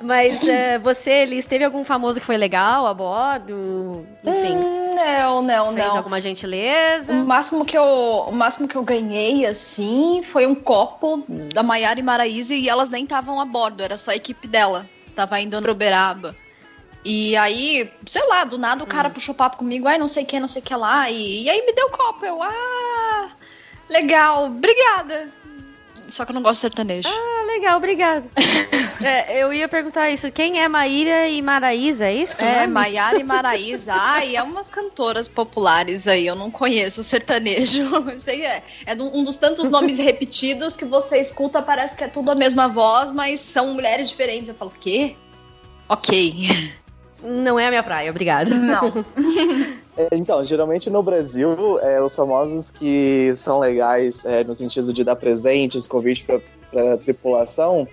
Mas 0.00 0.46
eh, 0.46 0.78
você, 0.78 1.24
Liz, 1.24 1.46
teve 1.46 1.64
algum 1.64 1.82
famoso 1.82 2.20
que 2.20 2.26
foi 2.26 2.36
legal 2.36 2.86
a 2.86 2.92
bordo? 2.92 4.06
Enfim, 4.22 4.60
Não, 4.94 5.40
não, 5.40 5.72
fez 5.72 5.86
não. 5.86 5.96
alguma 5.96 6.20
gentileza? 6.20 7.12
O 7.12 7.24
máximo 7.24 7.64
que 7.64 7.76
eu, 7.76 7.82
o 7.82 8.32
máximo 8.32 8.68
que 8.68 8.76
eu 8.76 8.82
ganhei, 8.82 9.46
assim, 9.46 10.22
foi 10.22 10.46
um 10.46 10.54
copo 10.54 11.24
da 11.54 11.62
Maiara 11.62 11.98
e 11.98 12.02
Maraíse 12.02 12.54
e 12.54 12.68
elas 12.68 12.88
nem 12.88 13.04
estavam 13.04 13.40
a 13.40 13.44
bordo, 13.44 13.82
era 13.82 13.96
só 13.96 14.10
a 14.10 14.16
equipe 14.16 14.46
dela. 14.46 14.86
Tava 15.14 15.40
indo 15.40 15.60
no 15.60 15.70
Uberaba. 15.70 16.36
E 17.02 17.36
aí, 17.36 17.90
sei 18.04 18.26
lá, 18.26 18.44
do 18.44 18.58
nada 18.58 18.82
o 18.82 18.86
cara 18.86 19.08
puxou 19.08 19.34
papo 19.34 19.58
comigo, 19.58 19.86
ai, 19.86 19.96
não 19.96 20.08
sei 20.08 20.24
o 20.24 20.26
que, 20.26 20.40
não 20.40 20.48
sei 20.48 20.60
o 20.60 20.64
que 20.64 20.74
lá. 20.74 21.08
E, 21.10 21.44
e 21.44 21.48
aí 21.50 21.64
me 21.64 21.72
deu 21.72 21.86
o 21.86 21.90
copo, 21.90 22.26
eu, 22.26 22.42
ah, 22.42 23.28
legal, 23.88 24.46
obrigada. 24.46 25.28
Só 26.08 26.24
que 26.24 26.30
eu 26.30 26.34
não 26.34 26.42
gosto 26.42 26.56
de 26.56 26.60
sertanejo. 26.62 27.08
Ah, 27.08 27.46
legal, 27.46 27.76
obrigado. 27.76 28.28
é, 29.02 29.42
eu 29.42 29.52
ia 29.52 29.68
perguntar 29.68 30.10
isso. 30.10 30.30
Quem 30.30 30.60
é 30.60 30.68
Maíra 30.68 31.28
e 31.28 31.42
Maraísa, 31.42 32.06
é 32.06 32.14
isso? 32.14 32.42
É, 32.42 32.60
né? 32.60 32.66
Maiara 32.66 33.18
e 33.18 33.24
Maraísa. 33.24 33.92
Ai, 33.94 34.36
é 34.36 34.42
umas 34.42 34.70
cantoras 34.70 35.28
populares 35.28 36.06
aí. 36.06 36.26
Eu 36.26 36.34
não 36.34 36.50
conheço 36.50 37.02
sertanejo. 37.02 37.84
Eu 38.10 38.18
sei, 38.18 38.44
é, 38.44 38.62
é 38.86 38.94
um 38.94 39.22
dos 39.22 39.36
tantos 39.36 39.68
nomes 39.68 39.98
repetidos 39.98 40.76
que 40.76 40.84
você 40.84 41.18
escuta, 41.18 41.60
parece 41.62 41.96
que 41.96 42.04
é 42.04 42.08
tudo 42.08 42.30
a 42.30 42.34
mesma 42.34 42.68
voz, 42.68 43.10
mas 43.10 43.40
são 43.40 43.74
mulheres 43.74 44.08
diferentes. 44.08 44.48
Eu 44.48 44.54
falo, 44.54 44.72
o 44.74 44.78
quê? 44.80 45.16
Ok. 45.88 46.48
Não 47.22 47.58
é 47.58 47.66
a 47.66 47.70
minha 47.70 47.82
praia, 47.82 48.10
obrigada. 48.10 48.54
Não. 48.54 49.04
É, 49.96 50.08
Então, 50.12 50.44
geralmente 50.44 50.90
no 50.90 51.02
Brasil, 51.02 51.78
é, 51.80 52.00
os 52.02 52.14
famosos 52.14 52.70
que 52.70 53.34
são 53.38 53.58
legais 53.58 54.24
é, 54.24 54.44
no 54.44 54.54
sentido 54.54 54.92
de 54.92 55.02
dar 55.02 55.16
presentes, 55.16 55.88
convite 55.88 56.24
pra 56.24 56.96
tripulação, 56.98 57.88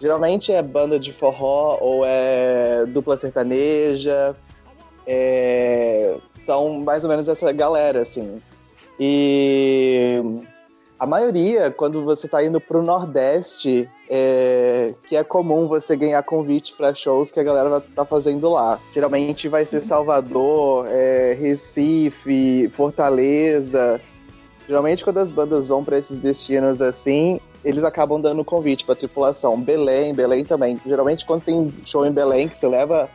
geralmente 0.00 0.52
é 0.52 0.62
banda 0.62 0.98
de 0.98 1.12
forró 1.12 1.78
ou 1.80 2.04
é 2.06 2.84
dupla 2.86 3.16
sertaneja. 3.16 4.34
é, 5.06 6.16
são 6.38 6.78
mais 6.80 7.02
ou 7.02 7.10
menos 7.10 7.26
essa 7.26 7.50
galera, 7.52 8.02
assim. 8.02 8.40
E 8.98 10.20
a 10.98 11.06
maioria, 11.06 11.70
quando 11.70 12.04
você 12.04 12.28
tá 12.28 12.44
indo 12.44 12.60
pro 12.60 12.82
Nordeste, 12.82 13.88
é, 14.12 14.92
que 15.08 15.16
é 15.16 15.22
comum 15.22 15.68
você 15.68 15.94
ganhar 15.94 16.20
convite 16.24 16.74
para 16.76 16.92
shows 16.92 17.30
que 17.30 17.38
a 17.38 17.44
galera 17.44 17.80
tá 17.80 18.04
fazendo 18.04 18.50
lá. 18.50 18.76
Geralmente 18.92 19.48
vai 19.48 19.64
ser 19.64 19.84
Salvador, 19.84 20.88
é, 20.88 21.36
Recife, 21.40 22.68
Fortaleza. 22.72 24.00
Geralmente 24.66 25.04
quando 25.04 25.18
as 25.18 25.30
bandas 25.30 25.68
vão 25.68 25.84
para 25.84 25.96
esses 25.96 26.18
destinos 26.18 26.82
assim, 26.82 27.38
eles 27.64 27.84
acabam 27.84 28.20
dando 28.20 28.44
convite 28.44 28.84
pra 28.84 28.96
tripulação. 28.96 29.60
Belém, 29.60 30.12
Belém 30.12 30.44
também. 30.44 30.76
Geralmente 30.84 31.24
quando 31.24 31.44
tem 31.44 31.72
show 31.84 32.04
em 32.04 32.10
Belém 32.10 32.48
que 32.48 32.56
você 32.56 32.66
leva 32.66 33.08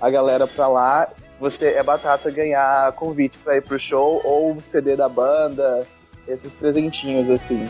a 0.00 0.10
galera 0.10 0.48
pra 0.48 0.66
lá, 0.66 1.08
você 1.38 1.68
é 1.68 1.82
batata 1.84 2.28
ganhar 2.28 2.90
convite 2.94 3.38
pra 3.38 3.56
ir 3.56 3.62
pro 3.62 3.78
show 3.78 4.20
ou 4.24 4.60
CD 4.60 4.96
da 4.96 5.08
banda, 5.08 5.86
esses 6.26 6.56
presentinhos 6.56 7.30
assim. 7.30 7.68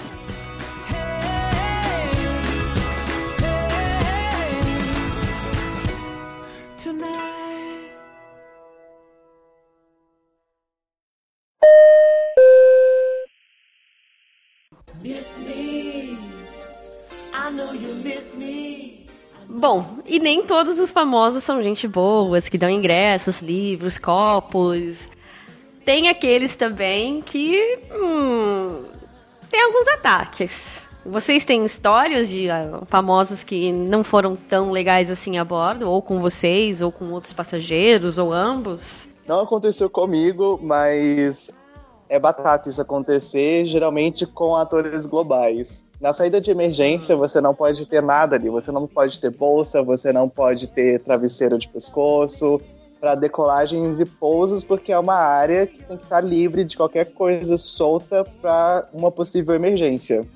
Bom, 19.61 19.85
e 20.07 20.19
nem 20.19 20.43
todos 20.43 20.81
os 20.81 20.91
famosos 20.91 21.45
são 21.45 21.61
gente 21.61 21.87
boas, 21.87 22.49
que 22.49 22.57
dão 22.57 22.71
ingressos, 22.71 23.43
livros, 23.43 23.99
copos. 23.99 25.11
Tem 25.85 26.09
aqueles 26.09 26.57
também 26.57 27.21
que. 27.21 27.79
Hum, 27.93 28.85
tem 29.51 29.63
alguns 29.63 29.87
ataques. 29.89 30.83
Vocês 31.05 31.45
têm 31.45 31.63
histórias 31.63 32.31
de 32.31 32.51
ah, 32.51 32.79
famosos 32.87 33.45
que 33.45 33.71
não 33.71 34.03
foram 34.03 34.35
tão 34.35 34.71
legais 34.71 35.11
assim 35.11 35.37
a 35.37 35.45
bordo, 35.45 35.91
ou 35.91 36.01
com 36.01 36.21
vocês, 36.21 36.81
ou 36.81 36.91
com 36.91 37.13
outros 37.13 37.35
passageiros, 37.35 38.17
ou 38.17 38.33
ambos? 38.33 39.11
Não 39.29 39.41
aconteceu 39.41 39.91
comigo, 39.91 40.59
mas 40.63 41.51
é 42.09 42.19
batata 42.19 42.71
isso 42.71 42.81
acontecer, 42.81 43.67
geralmente 43.67 44.25
com 44.25 44.57
atores 44.57 45.05
globais. 45.05 45.85
Na 46.01 46.13
saída 46.13 46.41
de 46.41 46.51
emergência, 46.51 47.15
você 47.15 47.41
não 47.41 47.55
pode 47.55 47.87
ter 47.87 48.03
nada 48.03 48.37
ali. 48.37 48.49
Você 48.49 48.73
não 48.73 48.87
pode 48.87 49.19
ter 49.19 49.31
bolsa, 49.31 49.83
você 49.83 50.13
não 50.13 50.29
pode 50.29 50.69
ter 50.69 51.01
travesseiro 51.01 51.59
de 51.59 51.69
pescoço 51.69 52.61
para 52.99 53.15
decolagens 53.15 54.01
e 54.01 54.05
pousos, 54.05 54.63
porque 54.63 54.93
é 54.93 54.99
uma 54.99 55.15
área 55.15 55.67
que 55.67 55.83
tem 55.83 55.97
que 55.97 56.03
estar 56.03 56.21
livre 56.21 56.65
de 56.65 56.77
qualquer 56.77 57.13
coisa 57.13 57.57
solta 57.57 58.25
para 58.41 58.89
uma 58.93 59.11
possível 59.11 59.55
emergência. 59.55 60.27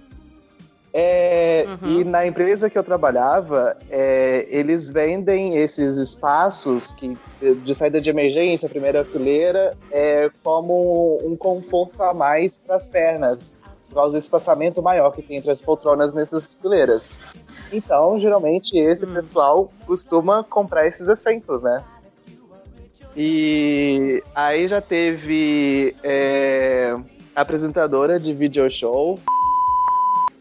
É, 0.93 1.67
Uhum. 1.83 2.01
E 2.01 2.05
na 2.05 2.27
empresa 2.27 2.71
que 2.71 2.79
eu 2.79 2.85
trabalhava, 2.85 3.77
é, 3.91 4.47
eles 4.49 4.91
vendem 4.91 5.57
esses 5.57 5.97
espaços 5.97 6.93
que, 6.93 7.17
de 7.65 7.75
saída 7.75 8.01
de 8.01 8.11
emergência, 8.11 8.69
primeira 8.69 9.05
fileira, 9.05 9.77
é, 9.91 10.31
como 10.43 11.21
um 11.25 11.37
conforto 11.37 12.03
a 12.03 12.15
mais 12.15 12.59
para 12.59 12.77
as 12.77 12.87
pernas, 12.87 13.57
por 13.95 14.01
causa 14.01 14.19
do 14.19 14.21
espaçamento 14.21 14.83
maior 14.83 15.13
que 15.13 15.23
tem 15.23 15.37
entre 15.37 15.53
as 15.53 15.63
poltronas 15.63 16.13
nessas 16.13 16.57
fileiras. 16.57 17.13
Então, 17.73 18.19
geralmente, 18.19 18.77
esse 18.77 19.07
pessoal 19.07 19.71
costuma 19.87 20.43
comprar 20.43 20.85
esses 20.89 21.09
assentos, 21.09 21.63
né? 21.63 21.83
E 23.17 24.21
aí 24.35 24.67
já 24.67 24.81
teve 24.81 25.95
é, 26.03 26.97
apresentadora 27.37 28.19
de 28.19 28.35
video 28.35 28.69
show. 28.69 29.17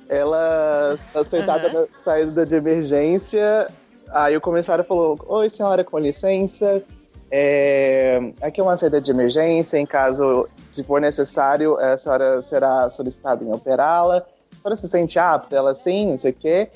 Ela 0.10 0.98
tá 1.14 1.24
sentada 1.24 1.68
Aham. 1.68 1.82
na 1.82 1.88
saída 1.94 2.46
de 2.48 2.56
emergência. 2.56 3.68
Aí 4.10 4.36
o 4.36 4.42
comissário 4.42 4.84
falou: 4.84 5.20
Oi, 5.28 5.48
senhora, 5.48 5.84
com 5.84 6.00
licença. 6.00 6.84
É, 7.30 8.20
aqui 8.42 8.60
é 8.60 8.64
uma 8.64 8.78
saída 8.78 9.00
de 9.00 9.12
emergência. 9.12 9.78
Em 9.78 9.86
caso, 9.86 10.48
se 10.76 10.84
for 10.84 11.00
necessário, 11.02 11.78
a 11.78 11.98
senhora 11.98 12.42
será 12.42 12.90
solicitada 12.90 13.44
em 13.44 13.52
operá-la. 13.54 14.18
A 14.18 14.56
senhora 14.62 14.76
se 14.76 14.88
sente 14.88 15.20
apta? 15.20 15.56
Ela 15.56 15.74
sim, 15.76 16.10
não 16.12 16.18
sei 16.18 16.32
o 16.32 16.36
quê. 16.36 16.70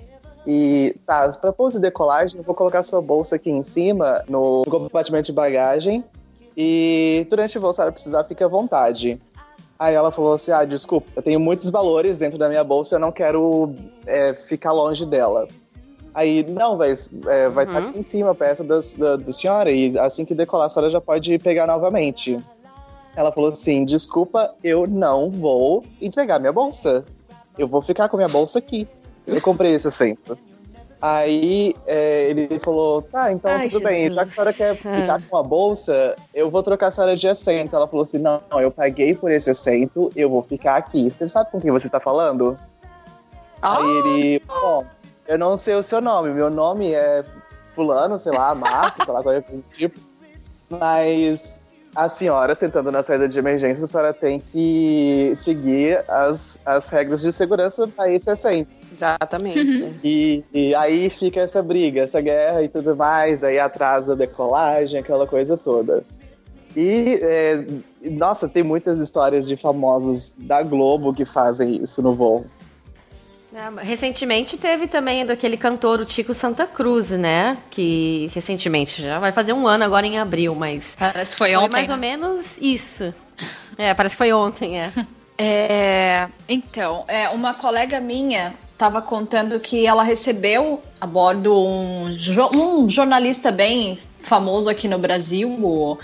E 0.45 0.95
tá, 1.05 1.27
para 1.29 1.51
pouso 1.51 1.77
e 1.77 1.81
decolagem, 1.81 2.37
eu 2.39 2.43
vou 2.43 2.55
colocar 2.55 2.81
sua 2.83 3.01
bolsa 3.01 3.35
aqui 3.35 3.49
em 3.51 3.63
cima, 3.63 4.23
no 4.29 4.63
compartimento 4.69 5.25
de 5.25 5.33
bagagem. 5.33 6.03
E 6.55 7.27
durante 7.29 7.57
o 7.57 7.61
voo, 7.61 7.73
se 7.73 7.81
ela 7.81 7.91
precisar, 7.91 8.23
fique 8.23 8.43
à 8.43 8.47
vontade. 8.47 9.19
Aí 9.77 9.93
ela 9.93 10.11
falou 10.11 10.33
assim: 10.33 10.51
Ah, 10.51 10.65
desculpa, 10.65 11.07
eu 11.15 11.21
tenho 11.21 11.39
muitos 11.39 11.69
valores 11.69 12.17
dentro 12.17 12.37
da 12.39 12.47
minha 12.49 12.63
bolsa, 12.63 12.95
eu 12.95 12.99
não 12.99 13.11
quero 13.11 13.75
é, 14.05 14.33
ficar 14.33 14.71
longe 14.71 15.05
dela. 15.05 15.47
Aí, 16.15 16.43
não, 16.49 16.75
mas 16.77 17.11
é, 17.27 17.47
vai 17.47 17.65
estar 17.65 17.79
Uhum. 17.79 17.89
aqui 17.89 17.99
em 17.99 18.03
cima, 18.03 18.33
perto 18.33 18.63
da, 18.63 18.79
da, 18.97 19.15
da 19.17 19.31
senhora, 19.31 19.69
e 19.69 19.99
assim 19.99 20.25
que 20.25 20.33
decolar, 20.33 20.65
a 20.65 20.69
senhora 20.69 20.89
já 20.89 20.99
pode 20.99 21.37
pegar 21.37 21.67
novamente. 21.67 22.37
Ela 23.17 23.31
falou 23.31 23.49
assim: 23.49 23.83
Desculpa, 23.83 24.53
eu 24.63 24.85
não 24.85 25.31
vou 25.31 25.83
entregar 25.99 26.39
minha 26.39 26.53
bolsa. 26.53 27.03
Eu 27.57 27.67
vou 27.67 27.81
ficar 27.81 28.07
com 28.09 28.15
minha 28.15 28.29
bolsa 28.29 28.59
aqui. 28.59 28.87
Eu 29.25 29.41
comprei 29.41 29.73
esse 29.73 29.87
assento. 29.87 30.37
Aí 31.01 31.75
é, 31.87 32.29
ele 32.29 32.59
falou: 32.59 33.01
Tá, 33.01 33.31
então 33.31 33.49
Ai, 33.49 33.69
tudo 33.69 33.83
bem, 33.83 34.11
já 34.11 34.23
que 34.23 34.29
a 34.29 34.33
senhora 34.33 34.53
quer 34.53 34.75
Jesus. 34.75 35.01
ficar 35.01 35.19
com 35.27 35.35
a 35.35 35.41
bolsa, 35.41 36.15
eu 36.31 36.51
vou 36.51 36.61
trocar 36.61 36.87
a 36.87 36.91
senhora 36.91 37.15
de 37.15 37.27
assento. 37.27 37.75
Ela 37.75 37.87
falou 37.87 38.03
assim: 38.03 38.19
Não, 38.19 38.39
eu 38.61 38.69
paguei 38.69 39.15
por 39.15 39.31
esse 39.31 39.49
assento, 39.49 40.11
eu 40.15 40.29
vou 40.29 40.43
ficar 40.43 40.75
aqui. 40.75 41.09
Você 41.09 41.27
sabe 41.27 41.49
com 41.49 41.59
quem 41.59 41.71
você 41.71 41.89
tá 41.89 41.99
falando? 41.99 42.55
Ah, 43.63 43.79
Aí 43.79 43.97
ele, 43.97 44.43
bom, 44.45 44.85
eu 45.27 45.39
não 45.39 45.57
sei 45.57 45.73
o 45.73 45.81
seu 45.81 45.99
nome, 45.99 46.31
meu 46.31 46.51
nome 46.51 46.93
é 46.93 47.25
Fulano, 47.73 48.15
sei 48.19 48.31
lá, 48.31 48.53
Marco, 48.53 49.03
sei 49.03 49.11
lá, 49.11 49.23
qualquer 49.23 49.41
coisa 49.41 49.63
do 49.63 49.69
tipo. 49.75 49.99
Mas 50.69 51.56
a 51.97 52.09
senhora, 52.09 52.53
sentando 52.53 52.91
na 52.91 53.01
saída 53.01 53.27
de 53.27 53.39
emergência, 53.39 53.83
a 53.83 53.87
senhora 53.87 54.13
tem 54.13 54.39
que 54.39 55.33
seguir 55.35 56.05
as, 56.07 56.59
as 56.63 56.87
regras 56.89 57.23
de 57.23 57.31
segurança 57.31 57.87
para 57.87 58.13
esse 58.13 58.29
assento. 58.29 58.69
Exatamente. 58.91 59.97
E, 60.03 60.43
e 60.53 60.75
aí 60.75 61.09
fica 61.09 61.41
essa 61.41 61.59
briga, 61.63 62.01
essa 62.01 62.21
guerra 62.21 62.61
e 62.61 62.69
tudo 62.69 62.95
mais, 62.95 63.43
aí 63.43 63.57
atrasa 63.57 64.13
a 64.13 64.15
decolagem, 64.15 64.99
aquela 64.99 65.25
coisa 65.25 65.57
toda. 65.57 66.03
E, 66.75 67.19
é, 67.23 67.65
nossa, 68.03 68.47
tem 68.47 68.61
muitas 68.61 68.99
histórias 68.99 69.47
de 69.47 69.57
famosos 69.57 70.35
da 70.37 70.61
Globo 70.61 71.15
que 71.15 71.25
fazem 71.25 71.81
isso 71.81 72.03
no 72.03 72.13
voo. 72.13 72.45
É, 73.53 73.83
recentemente 73.83 74.57
teve 74.57 74.87
também 74.87 75.25
daquele 75.25 75.55
cantor, 75.55 76.01
o 76.01 76.05
Tico 76.05 76.33
Santa 76.33 76.65
Cruz, 76.67 77.11
né? 77.11 77.57
Que 77.69 78.29
recentemente, 78.33 79.01
já 79.01 79.19
vai 79.19 79.31
fazer 79.31 79.53
um 79.53 79.65
ano 79.67 79.83
agora 79.85 80.05
em 80.05 80.19
abril, 80.19 80.53
mas 80.53 80.95
Parece 80.99 81.31
que 81.31 81.37
foi 81.37 81.47
foi 81.53 81.57
ontem. 81.57 81.71
mais 81.71 81.87
né? 81.87 81.93
ou 81.95 81.99
menos 81.99 82.57
isso. 82.61 83.13
É, 83.77 83.93
parece 83.93 84.15
que 84.15 84.17
foi 84.17 84.33
ontem, 84.33 84.79
é. 84.79 84.91
É, 85.39 86.27
então, 86.49 87.05
é, 87.07 87.29
uma 87.29 87.53
colega 87.53 87.99
minha 88.01 88.55
estava 88.73 89.03
contando 89.03 89.59
que 89.59 89.85
ela 89.85 90.01
recebeu 90.01 90.81
a 90.99 91.05
bordo 91.05 91.55
um, 91.55 92.09
jo- 92.17 92.49
um 92.55 92.89
jornalista 92.89 93.51
bem 93.51 93.99
famoso 94.17 94.67
aqui 94.67 94.87
no 94.87 94.97
Brasil, 94.97 95.47
o... 95.47 95.95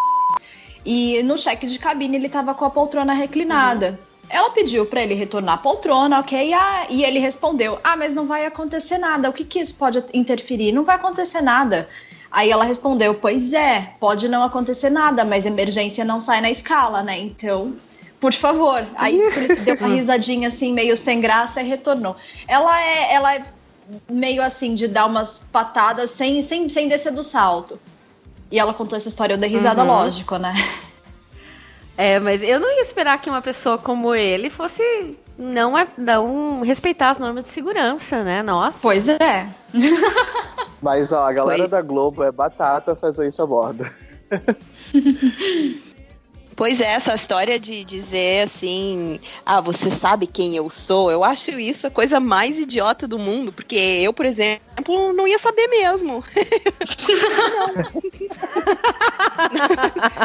e 0.84 1.22
no 1.22 1.38
cheque 1.38 1.66
de 1.66 1.78
cabine 1.78 2.16
ele 2.18 2.26
estava 2.26 2.54
com 2.54 2.66
a 2.66 2.70
poltrona 2.70 3.14
reclinada. 3.14 3.98
Ela 4.28 4.50
pediu 4.50 4.86
para 4.86 5.02
ele 5.02 5.14
retornar 5.14 5.54
a 5.54 5.58
poltrona, 5.58 6.18
ok? 6.20 6.52
Ah, 6.52 6.86
e 6.90 7.04
ele 7.04 7.18
respondeu: 7.18 7.78
Ah, 7.84 7.96
mas 7.96 8.14
não 8.14 8.26
vai 8.26 8.46
acontecer 8.46 8.98
nada. 8.98 9.28
O 9.28 9.32
que, 9.32 9.44
que 9.44 9.60
isso 9.60 9.74
pode 9.74 10.02
interferir? 10.12 10.72
Não 10.72 10.84
vai 10.84 10.96
acontecer 10.96 11.40
nada. 11.40 11.88
Aí 12.30 12.50
ela 12.50 12.64
respondeu: 12.64 13.14
Pois 13.14 13.52
é, 13.52 13.94
pode 14.00 14.28
não 14.28 14.42
acontecer 14.42 14.90
nada, 14.90 15.24
mas 15.24 15.46
emergência 15.46 16.04
não 16.04 16.18
sai 16.20 16.40
na 16.40 16.50
escala, 16.50 17.02
né? 17.02 17.18
Então 17.18 17.74
Por 18.18 18.32
favor. 18.32 18.86
Aí 18.96 19.18
deu 19.64 19.76
uma 19.76 19.88
risadinha 19.94 20.48
assim, 20.48 20.72
meio 20.72 20.96
sem 20.96 21.20
graça 21.20 21.62
e 21.62 21.68
retornou. 21.68 22.16
Ela 22.48 22.80
é, 22.82 23.14
ela 23.14 23.34
é 23.34 23.44
meio 24.08 24.42
assim, 24.42 24.74
de 24.74 24.88
dar 24.88 25.04
umas 25.06 25.40
patadas 25.52 26.10
sem, 26.10 26.40
sem, 26.40 26.68
sem 26.70 26.88
descer 26.88 27.12
do 27.12 27.22
salto. 27.22 27.78
E 28.50 28.58
ela 28.58 28.72
contou 28.72 28.96
essa 28.96 29.08
história, 29.08 29.34
eu 29.34 29.38
dei 29.38 29.50
risada, 29.50 29.82
Uhum. 29.82 29.88
lógico, 29.88 30.36
né? 30.38 30.54
É, 31.96 32.18
mas 32.18 32.42
eu 32.42 32.58
não 32.58 32.70
ia 32.70 32.80
esperar 32.80 33.20
que 33.20 33.30
uma 33.30 33.42
pessoa 33.42 33.78
como 33.78 34.14
ele 34.14 34.50
fosse 34.50 34.82
não, 35.38 35.72
não 35.96 36.62
respeitar 36.62 37.10
as 37.10 37.18
normas 37.18 37.44
de 37.44 37.50
segurança, 37.50 38.22
né? 38.24 38.42
Nossa. 38.42 38.80
Pois 38.82 39.08
é. 39.08 39.48
Mas 40.82 41.12
ó, 41.12 41.28
a 41.28 41.32
galera 41.32 41.62
Foi. 41.62 41.68
da 41.68 41.82
Globo 41.82 42.22
é 42.22 42.32
batata 42.32 42.94
fazer 42.94 43.28
isso 43.28 43.42
a 43.42 43.46
bordo. 43.46 43.84
Pois 46.56 46.80
é, 46.80 46.86
essa 46.86 47.14
história 47.14 47.58
de 47.58 47.84
dizer 47.84 48.44
assim, 48.44 49.18
ah, 49.44 49.60
você 49.60 49.90
sabe 49.90 50.26
quem 50.26 50.54
eu 50.56 50.70
sou, 50.70 51.10
eu 51.10 51.24
acho 51.24 51.50
isso 51.58 51.86
a 51.86 51.90
coisa 51.90 52.20
mais 52.20 52.58
idiota 52.58 53.08
do 53.08 53.18
mundo, 53.18 53.52
porque 53.52 53.74
eu, 53.76 54.12
por 54.12 54.24
exemplo, 54.24 55.12
não 55.12 55.26
ia 55.26 55.38
saber 55.38 55.66
mesmo. 55.68 56.22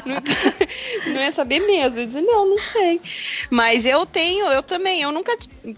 não, 0.06 1.10
não 1.14 1.22
ia 1.22 1.32
saber 1.32 1.60
mesmo. 1.60 1.98
Eu 2.00 2.02
ia 2.02 2.08
dizer, 2.08 2.22
não, 2.22 2.50
não 2.50 2.58
sei. 2.58 3.02
Mas 3.50 3.86
eu 3.86 4.06
tenho, 4.06 4.46
eu 4.52 4.62
também, 4.64 5.02
eu 5.02 5.12
nunca. 5.12 5.36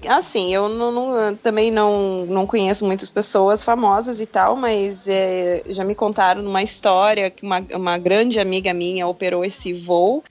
Assim, 0.09 0.53
eu 0.53 0.69
não, 0.69 0.91
não- 0.91 1.35
também 1.35 1.71
não, 1.71 2.25
não 2.25 2.45
conheço 2.47 2.85
muitas 2.85 3.09
pessoas 3.09 3.63
famosas 3.63 4.19
e 4.19 4.25
tal, 4.25 4.55
mas 4.57 5.07
é, 5.07 5.63
já 5.67 5.83
me 5.83 5.95
contaram 5.95 6.41
uma 6.45 6.63
história 6.63 7.29
que 7.29 7.45
uma, 7.45 7.65
uma 7.73 7.97
grande 7.97 8.39
amiga 8.39 8.73
minha 8.73 9.07
operou 9.07 9.43
esse 9.45 9.73
voo 9.73 10.23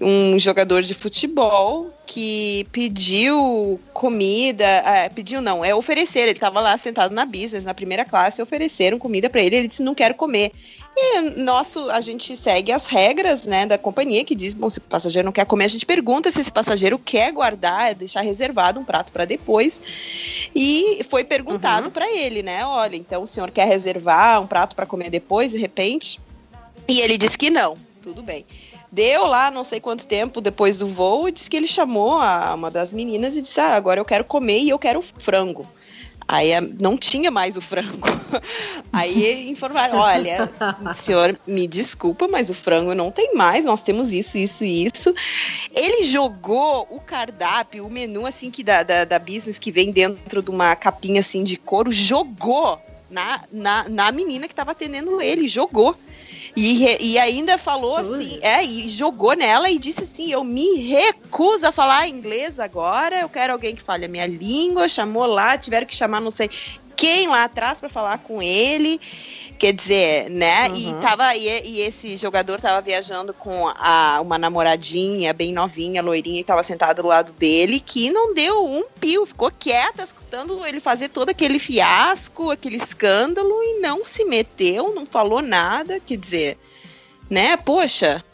um 0.00 0.38
jogador 0.38 0.82
de 0.82 0.94
futebol 0.94 1.92
que 2.06 2.66
pediu 2.72 3.80
comida, 3.92 4.82
ah, 4.84 5.10
pediu 5.10 5.40
não, 5.40 5.64
é 5.64 5.74
oferecer, 5.74 6.20
ele 6.20 6.32
estava 6.32 6.60
lá 6.60 6.76
sentado 6.76 7.14
na 7.14 7.24
business, 7.24 7.64
na 7.64 7.72
primeira 7.72 8.04
classe, 8.04 8.42
ofereceram 8.42 8.98
comida 8.98 9.30
para 9.30 9.42
ele, 9.42 9.56
ele 9.56 9.68
disse 9.68 9.82
não 9.82 9.94
quero 9.94 10.14
comer. 10.14 10.52
E 10.96 11.20
nosso, 11.40 11.90
a 11.90 12.00
gente 12.00 12.36
segue 12.36 12.70
as 12.70 12.86
regras, 12.86 13.44
né, 13.44 13.66
da 13.66 13.76
companhia 13.76 14.24
que 14.24 14.34
diz, 14.34 14.54
bom, 14.54 14.70
se 14.70 14.78
o 14.78 14.82
passageiro 14.82 15.26
não 15.26 15.32
quer 15.32 15.46
comer, 15.46 15.64
a 15.64 15.68
gente 15.68 15.86
pergunta 15.86 16.30
se 16.30 16.40
esse 16.40 16.52
passageiro 16.52 16.98
quer 16.98 17.32
guardar, 17.32 17.94
deixar 17.94 18.20
reservado 18.20 18.78
um 18.78 18.84
prato 18.84 19.10
para 19.10 19.24
depois. 19.24 20.50
E 20.54 21.02
foi 21.08 21.24
perguntado 21.24 21.90
para 21.90 22.08
ele, 22.12 22.42
né, 22.42 22.64
olha, 22.64 22.96
então 22.96 23.22
o 23.22 23.26
senhor 23.26 23.50
quer 23.50 23.66
reservar 23.66 24.40
um 24.40 24.46
prato 24.46 24.76
para 24.76 24.86
comer 24.86 25.10
depois, 25.10 25.52
de 25.52 25.58
repente? 25.58 26.20
E 26.86 27.00
ele 27.00 27.16
disse 27.16 27.38
que 27.38 27.50
não. 27.50 27.76
Tudo 28.02 28.22
bem. 28.22 28.44
Deu 28.94 29.26
lá 29.26 29.50
não 29.50 29.64
sei 29.64 29.80
quanto 29.80 30.06
tempo 30.06 30.40
depois 30.40 30.78
do 30.78 30.86
voo 30.86 31.28
disse 31.28 31.50
que 31.50 31.56
ele 31.56 31.66
chamou 31.66 32.12
a, 32.20 32.54
uma 32.54 32.70
das 32.70 32.92
meninas 32.92 33.36
e 33.36 33.42
disse: 33.42 33.58
Ah, 33.58 33.74
agora 33.74 33.98
eu 33.98 34.04
quero 34.04 34.24
comer 34.24 34.60
e 34.60 34.68
eu 34.70 34.78
quero 34.78 35.02
frango. 35.02 35.66
Aí 36.28 36.54
a- 36.54 36.60
não 36.60 36.96
tinha 36.96 37.28
mais 37.28 37.56
o 37.56 37.60
frango. 37.60 38.06
Aí 38.92 39.50
informaram: 39.50 39.98
olha, 39.98 40.48
senhor, 40.96 41.36
me 41.44 41.66
desculpa, 41.66 42.28
mas 42.28 42.48
o 42.48 42.54
frango 42.54 42.94
não 42.94 43.10
tem 43.10 43.34
mais, 43.34 43.64
nós 43.64 43.82
temos 43.82 44.12
isso, 44.12 44.38
isso 44.38 44.64
isso. 44.64 45.12
Ele 45.74 46.04
jogou 46.04 46.86
o 46.88 47.00
cardápio, 47.00 47.84
o 47.84 47.90
menu 47.90 48.24
assim 48.24 48.48
que 48.48 48.62
da, 48.62 48.84
da, 48.84 49.04
da 49.04 49.18
business 49.18 49.58
que 49.58 49.72
vem 49.72 49.90
dentro 49.90 50.40
de 50.40 50.50
uma 50.50 50.74
capinha 50.76 51.18
assim 51.20 51.42
de 51.42 51.56
couro, 51.56 51.90
jogou 51.90 52.80
na, 53.10 53.40
na, 53.52 53.88
na 53.88 54.12
menina 54.12 54.46
que 54.46 54.52
estava 54.52 54.70
atendendo 54.70 55.20
ele, 55.20 55.48
jogou. 55.48 55.96
E, 56.56 57.12
e 57.12 57.18
ainda 57.18 57.58
falou 57.58 57.96
assim, 57.96 58.38
é, 58.40 58.62
e 58.62 58.88
jogou 58.88 59.34
nela 59.34 59.68
e 59.70 59.78
disse 59.78 60.04
assim: 60.04 60.30
Eu 60.30 60.44
me 60.44 60.76
recuso 60.76 61.66
a 61.66 61.72
falar 61.72 62.08
inglês 62.08 62.60
agora, 62.60 63.20
eu 63.20 63.28
quero 63.28 63.52
alguém 63.52 63.74
que 63.74 63.82
fale 63.82 64.04
a 64.04 64.08
minha 64.08 64.26
língua. 64.26 64.88
Chamou 64.88 65.26
lá, 65.26 65.58
tiveram 65.58 65.86
que 65.86 65.96
chamar 65.96 66.20
não 66.20 66.30
sei 66.30 66.48
quem 66.96 67.28
lá 67.28 67.44
atrás 67.44 67.78
para 67.78 67.88
falar 67.88 68.18
com 68.18 68.42
ele. 68.42 69.00
Quer 69.58 69.72
dizer, 69.72 70.30
né? 70.30 70.68
E, 70.74 70.86
Uhum. 70.86 71.00
tava, 71.00 71.34
e, 71.36 71.46
e 71.46 71.80
esse 71.80 72.16
jogador 72.16 72.60
tava 72.60 72.80
viajando 72.80 73.32
com 73.32 73.68
a, 73.68 74.18
uma 74.20 74.36
namoradinha 74.36 75.32
bem 75.32 75.52
novinha, 75.52 76.02
loirinha, 76.02 76.40
e 76.40 76.44
tava 76.44 76.62
sentado 76.62 77.02
do 77.02 77.08
lado 77.08 77.32
dele, 77.34 77.78
que 77.78 78.10
não 78.10 78.34
deu 78.34 78.66
um 78.66 78.84
pio, 79.00 79.24
ficou 79.24 79.50
quieta, 79.50 80.02
escutando 80.02 80.66
ele 80.66 80.80
fazer 80.80 81.08
todo 81.08 81.28
aquele 81.30 81.58
fiasco, 81.60 82.50
aquele 82.50 82.76
escândalo, 82.76 83.54
e 83.62 83.80
não 83.80 84.04
se 84.04 84.24
meteu, 84.24 84.92
não 84.92 85.06
falou 85.06 85.40
nada. 85.40 86.00
Quer 86.00 86.16
dizer, 86.16 86.58
né? 87.30 87.56
Poxa, 87.56 88.24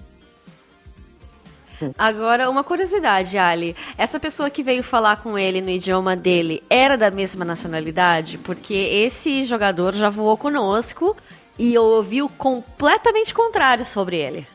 Agora, 1.99 2.51
uma 2.51 2.65
curiosidade, 2.65 3.39
Ali. 3.39 3.77
Essa 3.97 4.21
pessoa 4.21 4.51
que 4.51 4.63
veio 4.63 4.83
falar 4.83 5.17
com 5.17 5.39
ele 5.39 5.61
no 5.61 5.71
idioma 5.71 6.17
dele 6.17 6.63
era 6.69 6.97
da 6.97 7.11
mesma 7.11 7.45
nacionalidade? 7.45 8.39
Porque 8.39 8.75
esse 8.75 9.45
jogador 9.45 9.95
já 9.95 10.09
voou 10.09 10.37
conosco 10.37 11.17
e 11.59 11.75
eu 11.75 11.85
ouvi 11.85 12.23
o 12.23 12.29
completamente 12.29 13.35
contrário 13.35 13.85
sobre 13.85 14.17
ele. 14.17 14.47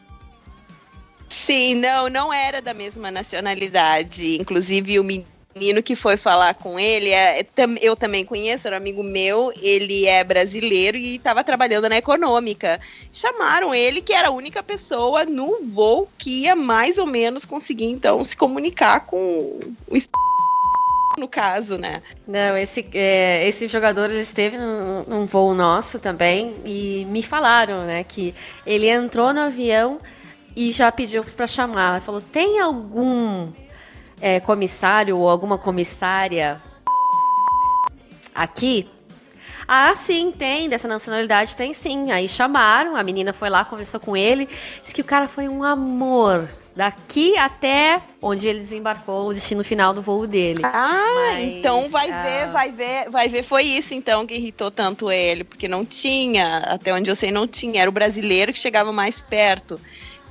Sim, 1.27 1.75
não, 1.75 2.09
não 2.09 2.33
era 2.33 2.61
da 2.61 2.73
mesma 2.73 3.11
nacionalidade. 3.11 4.37
Inclusive, 4.39 4.99
o 4.99 5.03
menino 5.03 5.34
que 5.81 5.95
foi 5.95 6.17
falar 6.17 6.53
com 6.55 6.77
ele, 6.77 7.11
é, 7.11 7.39
é 7.39 7.47
eu 7.81 7.95
também 7.95 8.25
conheço, 8.25 8.67
era 8.67 8.75
um 8.75 8.79
amigo 8.79 9.01
meu, 9.01 9.53
ele 9.61 10.05
é 10.05 10.21
brasileiro 10.21 10.97
e 10.97 11.15
estava 11.15 11.45
trabalhando 11.45 11.87
na 11.87 11.95
econômica. 11.95 12.77
Chamaram 13.13 13.73
ele, 13.73 14.01
que 14.01 14.11
era 14.11 14.27
a 14.27 14.31
única 14.31 14.61
pessoa 14.61 15.23
no 15.23 15.59
voo 15.63 16.09
que 16.17 16.41
ia 16.41 16.57
mais 16.57 16.97
ou 16.97 17.05
menos 17.05 17.45
conseguir, 17.45 17.85
então, 17.85 18.21
se 18.25 18.35
comunicar 18.35 19.05
com 19.05 19.17
o 19.17 19.97
no 21.17 21.29
caso, 21.29 21.77
né? 21.77 22.01
Não, 22.27 22.57
esse, 22.57 22.85
é, 22.93 23.47
esse 23.47 23.69
jogador 23.69 24.09
ele 24.09 24.19
esteve 24.19 24.57
num, 24.57 25.03
num 25.07 25.23
voo 25.23 25.53
nosso 25.53 25.99
também 25.99 26.53
e 26.65 27.05
me 27.07 27.23
falaram, 27.23 27.85
né, 27.85 28.03
que 28.03 28.35
ele 28.65 28.89
entrou 28.89 29.33
no 29.33 29.39
avião 29.39 30.01
e 30.53 30.73
já 30.73 30.91
pediu 30.91 31.23
para 31.23 31.47
chamar. 31.47 32.01
Falou: 32.01 32.19
tem 32.19 32.59
algum 32.59 33.53
é, 34.25 34.39
comissário 34.39 35.19
ou 35.19 35.29
alguma 35.29 35.55
comissária 35.55 36.59
aqui? 38.33 38.89
Ah, 39.67 39.95
sim, 39.95 40.31
tem, 40.31 40.67
dessa 40.67 40.87
nacionalidade 40.87 41.55
tem 41.55 41.75
sim. 41.75 42.11
Aí 42.11 42.27
chamaram, 42.27 42.95
a 42.95 43.03
menina 43.03 43.33
foi 43.33 43.51
lá, 43.51 43.63
conversou 43.63 43.99
com 43.99 44.17
ele, 44.17 44.49
disse 44.81 44.95
que 44.95 45.01
o 45.01 45.05
cara 45.05 45.27
foi 45.27 45.47
um 45.47 45.63
amor. 45.63 46.49
Daqui 46.75 47.37
até 47.37 48.01
onde 48.19 48.47
ele 48.47 48.57
desembarcou, 48.57 49.27
o 49.27 49.33
destino 49.33 49.63
final 49.63 49.93
do 49.93 50.01
voo 50.01 50.25
dele. 50.25 50.61
Ah, 50.63 51.05
Mas, 51.15 51.45
então 51.45 51.87
vai 51.87 52.09
ah, 52.09 52.23
ver, 52.23 52.47
vai 52.47 52.71
ver, 52.71 53.09
vai 53.11 53.27
ver. 53.27 53.43
Foi 53.43 53.61
isso 53.61 53.93
então 53.93 54.25
que 54.25 54.33
irritou 54.33 54.71
tanto 54.71 55.11
ele, 55.11 55.43
porque 55.43 55.67
não 55.67 55.85
tinha, 55.85 56.57
até 56.65 56.91
onde 56.91 57.11
eu 57.11 57.15
sei, 57.15 57.31
não 57.31 57.47
tinha. 57.47 57.81
Era 57.81 57.89
o 57.89 57.93
brasileiro 57.93 58.51
que 58.51 58.57
chegava 58.57 58.91
mais 58.91 59.21
perto. 59.21 59.79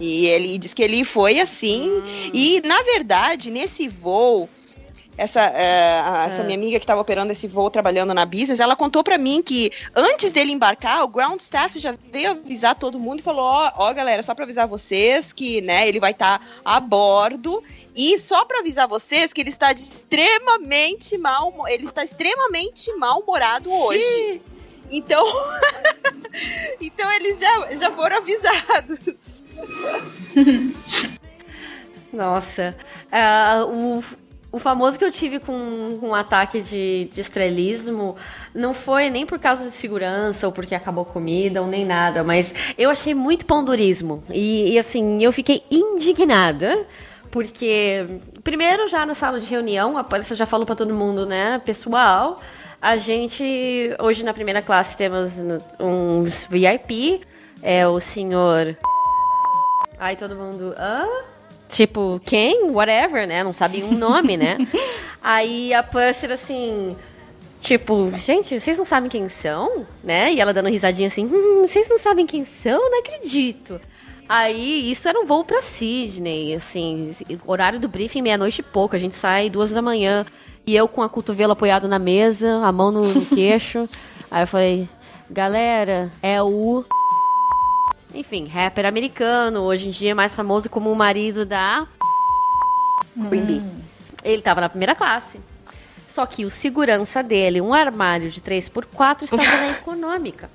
E 0.01 0.27
ele 0.27 0.59
diz 0.59 0.75
que 0.75 0.83
ele 0.83 1.05
foi 1.05 1.39
assim. 1.41 1.89
Hum. 1.91 2.31
E 2.33 2.61
na 2.65 2.83
verdade, 2.83 3.51
nesse 3.51 3.87
voo, 3.89 4.49
essa, 5.17 5.41
é, 5.41 6.01
a- 6.01 6.27
essa 6.29 6.43
Ah. 6.43 6.45
minha 6.45 6.59
amiga 6.59 6.77
que 6.79 6.83
estava 6.83 7.01
operando 7.01 7.31
esse 7.31 7.47
voo 7.47 7.71
trabalhando 7.71 8.13
na 8.13 8.27
business, 8.27 8.59
ela 8.59 8.75
contou 8.75 9.05
pra 9.05 9.17
mim 9.17 9.41
que 9.41 9.71
antes 9.95 10.33
dele 10.33 10.51
embarcar, 10.51 11.05
o 11.05 11.09
ground 11.09 11.41
staff 11.41 11.79
já 11.79 11.95
veio 12.13 12.33
avisar 12.33 12.75
todo 12.75 12.99
mundo 12.99 13.21
e 13.21 13.23
falou: 13.23 13.45
ó, 13.45 13.71
ó, 13.77 13.93
galera, 13.95 14.25
só 14.25 14.35
pra 14.35 14.45
avisar 14.45 14.67
vocês 14.67 15.33
que, 15.33 15.61
né, 15.61 15.87
ele 15.89 16.01
vai 16.01 16.11
estar 16.11 16.45
a 16.65 16.81
bordo 16.81 17.63
e 17.95 18.19
só 18.19 18.45
pra 18.45 18.59
avisar 18.59 18.89
vocês 18.89 19.33
que 19.33 19.41
ele 19.41 19.51
está 19.51 19.71
extremamente 19.71 21.17
mal, 21.19 21.55
ele 21.69 21.85
está 21.85 22.03
extremamente 22.03 22.93
mal-humorado 22.97 23.71
hoje. 23.73 24.41
Então, 24.91 25.25
então 26.81 27.11
eles 27.13 27.41
já, 27.41 27.71
já 27.77 27.91
foram 27.93 28.17
avisados. 28.19 29.45
Nossa. 32.13 32.77
Ah, 33.11 33.65
o, 33.67 34.03
o 34.53 34.59
famoso 34.59 34.97
que 34.97 35.05
eu 35.05 35.11
tive 35.11 35.41
com, 35.41 35.53
um 36.01 36.15
ataque 36.15 36.61
de, 36.61 37.09
de 37.13 37.21
estrelismo 37.21 38.15
não 38.55 38.73
foi 38.73 39.11
nem 39.11 39.27
por 39.27 39.39
causa 39.39 39.65
de 39.65 39.71
segurança 39.73 40.47
ou 40.47 40.53
porque 40.53 40.77
acabou 40.77 41.05
comida 41.05 41.61
ou 41.61 41.67
nem 41.67 41.85
nada, 41.85 42.23
mas 42.23 42.55
eu 42.79 42.89
achei 42.89 43.15
muito 43.15 43.47
pondurismo. 43.47 44.23
E, 44.31 44.73
e 44.73 44.79
assim, 44.79 45.23
eu 45.23 45.33
fiquei 45.33 45.65
indignada. 45.71 46.87
Porque, 47.33 48.07
primeiro, 48.45 48.87
já 48.87 49.05
na 49.05 49.13
sala 49.13 49.41
de 49.41 49.51
reunião, 49.51 49.99
a 49.99 50.05
Palestra 50.05 50.37
já 50.37 50.47
falou 50.47 50.65
pra 50.65 50.77
todo 50.77 50.95
mundo, 50.95 51.27
né? 51.27 51.61
Pessoal, 51.65 52.41
a 52.85 52.97
gente, 52.99 53.97
hoje 53.99 54.23
na 54.23 54.35
primeira 54.35 54.61
classe, 54.61 54.95
temos 54.95 55.43
uns 55.81 56.45
VIP, 56.45 57.23
é 57.63 57.89
o 57.89 57.99
senhor 57.99 58.77
Aí 59.99 60.17
todo 60.17 60.37
mundo, 60.37 60.75
hã? 60.77 61.09
Tipo, 61.67 62.21
quem? 62.27 62.71
Whatever, 62.71 63.27
né? 63.27 63.43
Não 63.43 63.55
sabem 63.55 63.83
um 63.85 63.93
nome, 63.93 64.37
né? 64.37 64.59
Aí 65.23 65.73
a 65.73 65.83
Purser, 65.83 66.31
assim, 66.31 66.95
tipo, 67.59 68.13
gente, 68.19 68.61
vocês 68.61 68.77
não 68.77 68.85
sabem 68.85 69.09
quem 69.09 69.29
são? 69.29 69.87
Né? 70.03 70.35
E 70.35 70.41
ela 70.41 70.53
dando 70.53 70.69
risadinha 70.69 71.09
assim, 71.09 71.25
hum, 71.25 71.63
vocês 71.63 71.89
não 71.89 71.99
sabem 71.99 72.27
quem 72.27 72.45
são? 72.45 72.91
Não 72.91 72.99
acredito. 72.99 73.81
Aí, 74.29 74.91
isso 74.91 75.09
era 75.09 75.19
um 75.19 75.25
voo 75.25 75.43
pra 75.43 75.63
Sydney, 75.63 76.55
assim, 76.55 77.15
horário 77.47 77.81
do 77.81 77.89
briefing, 77.89 78.21
meia-noite 78.21 78.61
e 78.61 78.63
pouco, 78.63 78.95
a 78.95 78.99
gente 78.99 79.15
sai 79.15 79.49
duas 79.49 79.73
da 79.73 79.81
manhã, 79.81 80.27
e 80.67 80.75
eu 80.75 80.89
com 80.89 81.03
a 81.03 81.09
cotovelo 81.09 81.53
apoiado 81.53 81.89
na 81.89 81.99
mesa, 81.99 82.65
a 82.65 82.73
mão 82.73 82.91
no, 82.91 83.07
no 83.07 83.27
queixo. 83.27 83.89
Aí 84.31 84.43
eu 84.43 84.47
falei, 84.47 84.89
galera, 85.31 86.11
é 86.23 86.43
o... 86.43 86.85
Enfim, 88.15 88.47
rapper 88.47 88.87
americano, 88.87 89.63
hoje 89.63 89.89
em 89.89 89.91
dia 89.91 90.13
é 90.13 90.15
mais 90.15 90.35
famoso 90.35 90.71
como 90.71 90.91
o 90.91 90.97
marido 90.97 91.45
da... 91.45 91.87
Queen 93.29 93.45
Bee. 93.45 93.63
Ele 94.25 94.43
tava 94.43 94.61
na 94.61 94.69
primeira 94.69 94.95
classe. 94.95 95.41
Só 96.07 96.27
que 96.27 96.45
o 96.45 96.51
segurança 96.51 97.23
dele, 97.23 97.61
um 97.61 97.73
armário 97.73 98.31
de 98.31 98.41
3x4, 98.41 99.23
estava 99.23 99.43
na 99.43 99.71
econômica. 99.79 100.51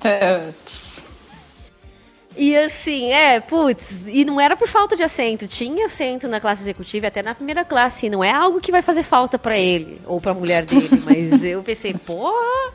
E 2.37 2.55
assim, 2.55 3.11
é, 3.11 3.39
putz, 3.39 4.05
e 4.07 4.23
não 4.23 4.39
era 4.39 4.55
por 4.55 4.67
falta 4.67 4.95
de 4.95 5.03
assento. 5.03 5.47
Tinha 5.47 5.85
assento 5.87 6.27
na 6.27 6.39
classe 6.39 6.61
executiva, 6.61 7.07
até 7.07 7.21
na 7.21 7.35
primeira 7.35 7.65
classe. 7.65 8.05
e 8.05 8.09
Não 8.09 8.23
é 8.23 8.31
algo 8.31 8.61
que 8.61 8.71
vai 8.71 8.81
fazer 8.81 9.03
falta 9.03 9.37
pra 9.37 9.57
ele 9.57 9.99
ou 10.05 10.21
pra 10.21 10.33
mulher 10.33 10.63
dele. 10.65 10.87
Mas 11.05 11.43
eu 11.43 11.61
pensei, 11.63 11.93
porra, 11.93 12.71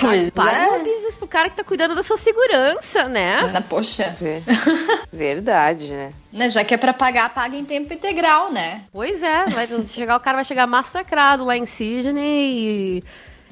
Pois 0.00 0.30
paga 0.30 0.76
é. 0.76 0.78
business 0.78 1.16
pro 1.16 1.26
cara 1.28 1.48
que 1.50 1.56
tá 1.56 1.62
cuidando 1.64 1.94
da 1.94 2.02
sua 2.02 2.16
segurança, 2.16 3.06
né? 3.08 3.42
Na- 3.52 3.60
Poxa, 3.60 4.16
Ver- 4.20 4.42
Verdade, 5.12 5.92
né? 5.92 6.10
né, 6.32 6.50
já 6.50 6.64
que 6.64 6.74
é 6.74 6.76
pra 6.76 6.92
pagar, 6.92 7.32
paga 7.34 7.56
em 7.56 7.64
tempo 7.64 7.92
integral, 7.92 8.50
né? 8.52 8.82
Pois 8.92 9.22
é, 9.22 9.44
vai 9.46 9.66
chegar, 9.86 10.16
o 10.16 10.20
cara 10.20 10.36
vai 10.36 10.44
chegar 10.44 10.66
massacrado 10.66 11.44
lá 11.44 11.56
em 11.56 11.64
Sydney 11.66 12.98
e, 12.98 13.04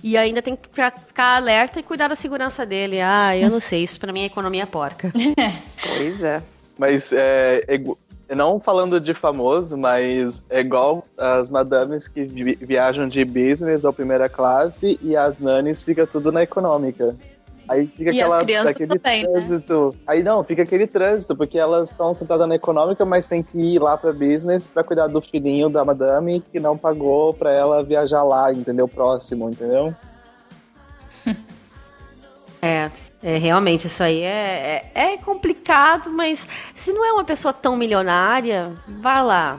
e 0.07 0.19
ainda 0.19 0.43
tem 0.43 0.55
que 0.55 0.69
ficar- 0.69 1.35
alerta 1.37 1.81
e 1.81 1.83
cuidar 1.83 2.09
da 2.09 2.15
segurança 2.15 2.67
dele. 2.67 3.01
Ah, 3.01 3.35
eu 3.35 3.49
não 3.49 3.59
sei, 3.59 3.83
isso 3.83 3.99
pra 3.99 4.13
mim 4.13 4.21
é 4.21 4.27
economia 4.27 4.67
porca. 4.67 5.11
Pois 5.97 6.23
é. 6.23 6.43
Mas 6.79 7.11
é, 7.13 7.65
é 8.29 8.35
não 8.35 8.61
falando 8.61 9.01
de 9.01 9.15
famoso, 9.15 9.77
mas 9.79 10.43
é 10.51 10.61
igual 10.61 11.07
as 11.17 11.49
madames 11.49 12.07
que 12.09 12.25
vi- 12.25 12.59
viajam 12.61 13.07
de 13.09 13.25
business 13.25 13.85
ou 13.85 13.93
primeira 13.93 14.29
classe 14.29 14.99
e 15.03 15.17
as 15.17 15.39
nanis 15.39 15.83
fica 15.85 16.07
tudo 16.07 16.31
na 16.33 16.43
econômica. 16.43 17.15
Aí 17.69 17.87
fica 17.97 18.13
E 18.13 18.21
aquela, 18.21 18.41
aquele 18.41 18.99
também, 18.99 19.23
né? 19.23 19.29
trânsito. 19.29 19.97
Aí 20.07 20.23
não, 20.23 20.45
fica 20.45 20.63
aquele 20.63 20.87
trânsito, 20.87 21.35
porque 21.35 21.59
elas 21.59 21.91
estão 21.91 22.13
sentadas 22.13 22.47
na 22.47 22.55
econômica, 22.55 23.05
mas 23.05 23.27
tem 23.27 23.43
que 23.43 23.59
ir 23.75 23.79
lá 23.79 23.97
pra 23.97 24.13
business 24.13 24.67
pra 24.67 24.85
cuidar 24.85 25.07
do 25.07 25.21
filhinho 25.21 25.71
da 25.71 25.85
madame 25.85 26.45
que 26.53 26.61
não 26.61 26.77
pagou 26.77 27.33
pra 27.33 27.53
ela 27.53 27.83
viajar 27.83 28.23
lá, 28.23 28.53
entendeu? 28.53 28.87
Próximo, 28.87 29.49
entendeu? 29.49 29.95
É, 32.65 32.91
é, 33.23 33.37
realmente, 33.37 33.87
isso 33.87 34.03
aí 34.03 34.23
é, 34.23 34.91
é, 34.95 35.13
é 35.13 35.17
complicado, 35.19 36.11
mas 36.11 36.49
se 36.75 36.93
não 36.93 37.05
é 37.05 37.13
uma 37.13 37.25
pessoa 37.25 37.53
tão 37.53 37.77
milionária, 37.77 38.73
vá 38.89 39.21
lá. 39.21 39.59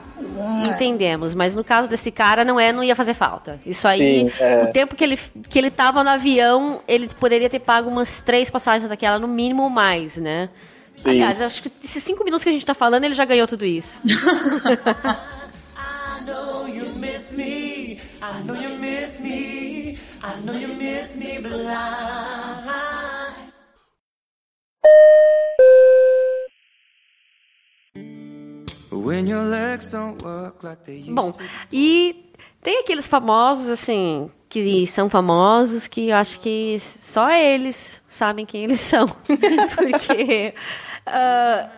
Entendemos, 0.68 1.34
mas 1.34 1.54
no 1.54 1.62
caso 1.62 1.88
desse 1.88 2.10
cara 2.10 2.44
não 2.44 2.58
é, 2.58 2.72
não 2.72 2.82
ia 2.82 2.96
fazer 2.96 3.14
falta. 3.14 3.60
Isso 3.64 3.86
aí, 3.86 4.28
Sim, 4.30 4.42
é. 4.42 4.64
o 4.64 4.72
tempo 4.72 4.96
que 4.96 5.04
ele, 5.04 5.16
que 5.48 5.56
ele 5.56 5.70
tava 5.70 6.02
no 6.02 6.10
avião, 6.10 6.80
ele 6.88 7.08
poderia 7.20 7.48
ter 7.48 7.60
pago 7.60 7.88
umas 7.88 8.20
três 8.20 8.50
passagens 8.50 8.88
daquela, 8.88 9.20
no 9.20 9.28
mínimo 9.28 9.62
ou 9.62 9.70
mais, 9.70 10.16
né? 10.16 10.48
Sim. 10.96 11.10
Aliás, 11.10 11.40
acho 11.40 11.62
que 11.62 11.70
esses 11.84 12.02
cinco 12.02 12.24
minutos 12.24 12.42
que 12.42 12.48
a 12.48 12.52
gente 12.52 12.66
tá 12.66 12.74
falando, 12.74 13.04
ele 13.04 13.14
já 13.14 13.24
ganhou 13.24 13.46
tudo 13.46 13.64
isso. 13.64 14.02
know 16.26 16.66
you 16.66 16.88
miss 16.96 17.30
me. 17.32 18.00
I 18.20 18.42
know 18.42 18.54
you 18.54 18.76
miss 18.78 19.20
me. 19.20 19.98
I 20.22 20.40
know 20.40 20.54
you 20.54 20.74
miss 20.74 21.14
me. 21.14 21.38
When 21.38 21.66
Bom, 31.14 31.32
e 31.72 32.26
tem 32.62 32.80
aqueles 32.80 33.06
famosos, 33.06 33.68
assim, 33.68 34.30
que 34.48 34.86
são 34.86 35.08
famosos 35.08 35.86
que 35.86 36.08
eu 36.08 36.16
acho 36.16 36.40
que 36.40 36.76
só 36.80 37.30
eles 37.30 38.02
sabem 38.08 38.44
quem 38.44 38.64
eles 38.64 38.80
são. 38.80 39.06
Porque. 39.06 40.54
ah, 41.06 41.70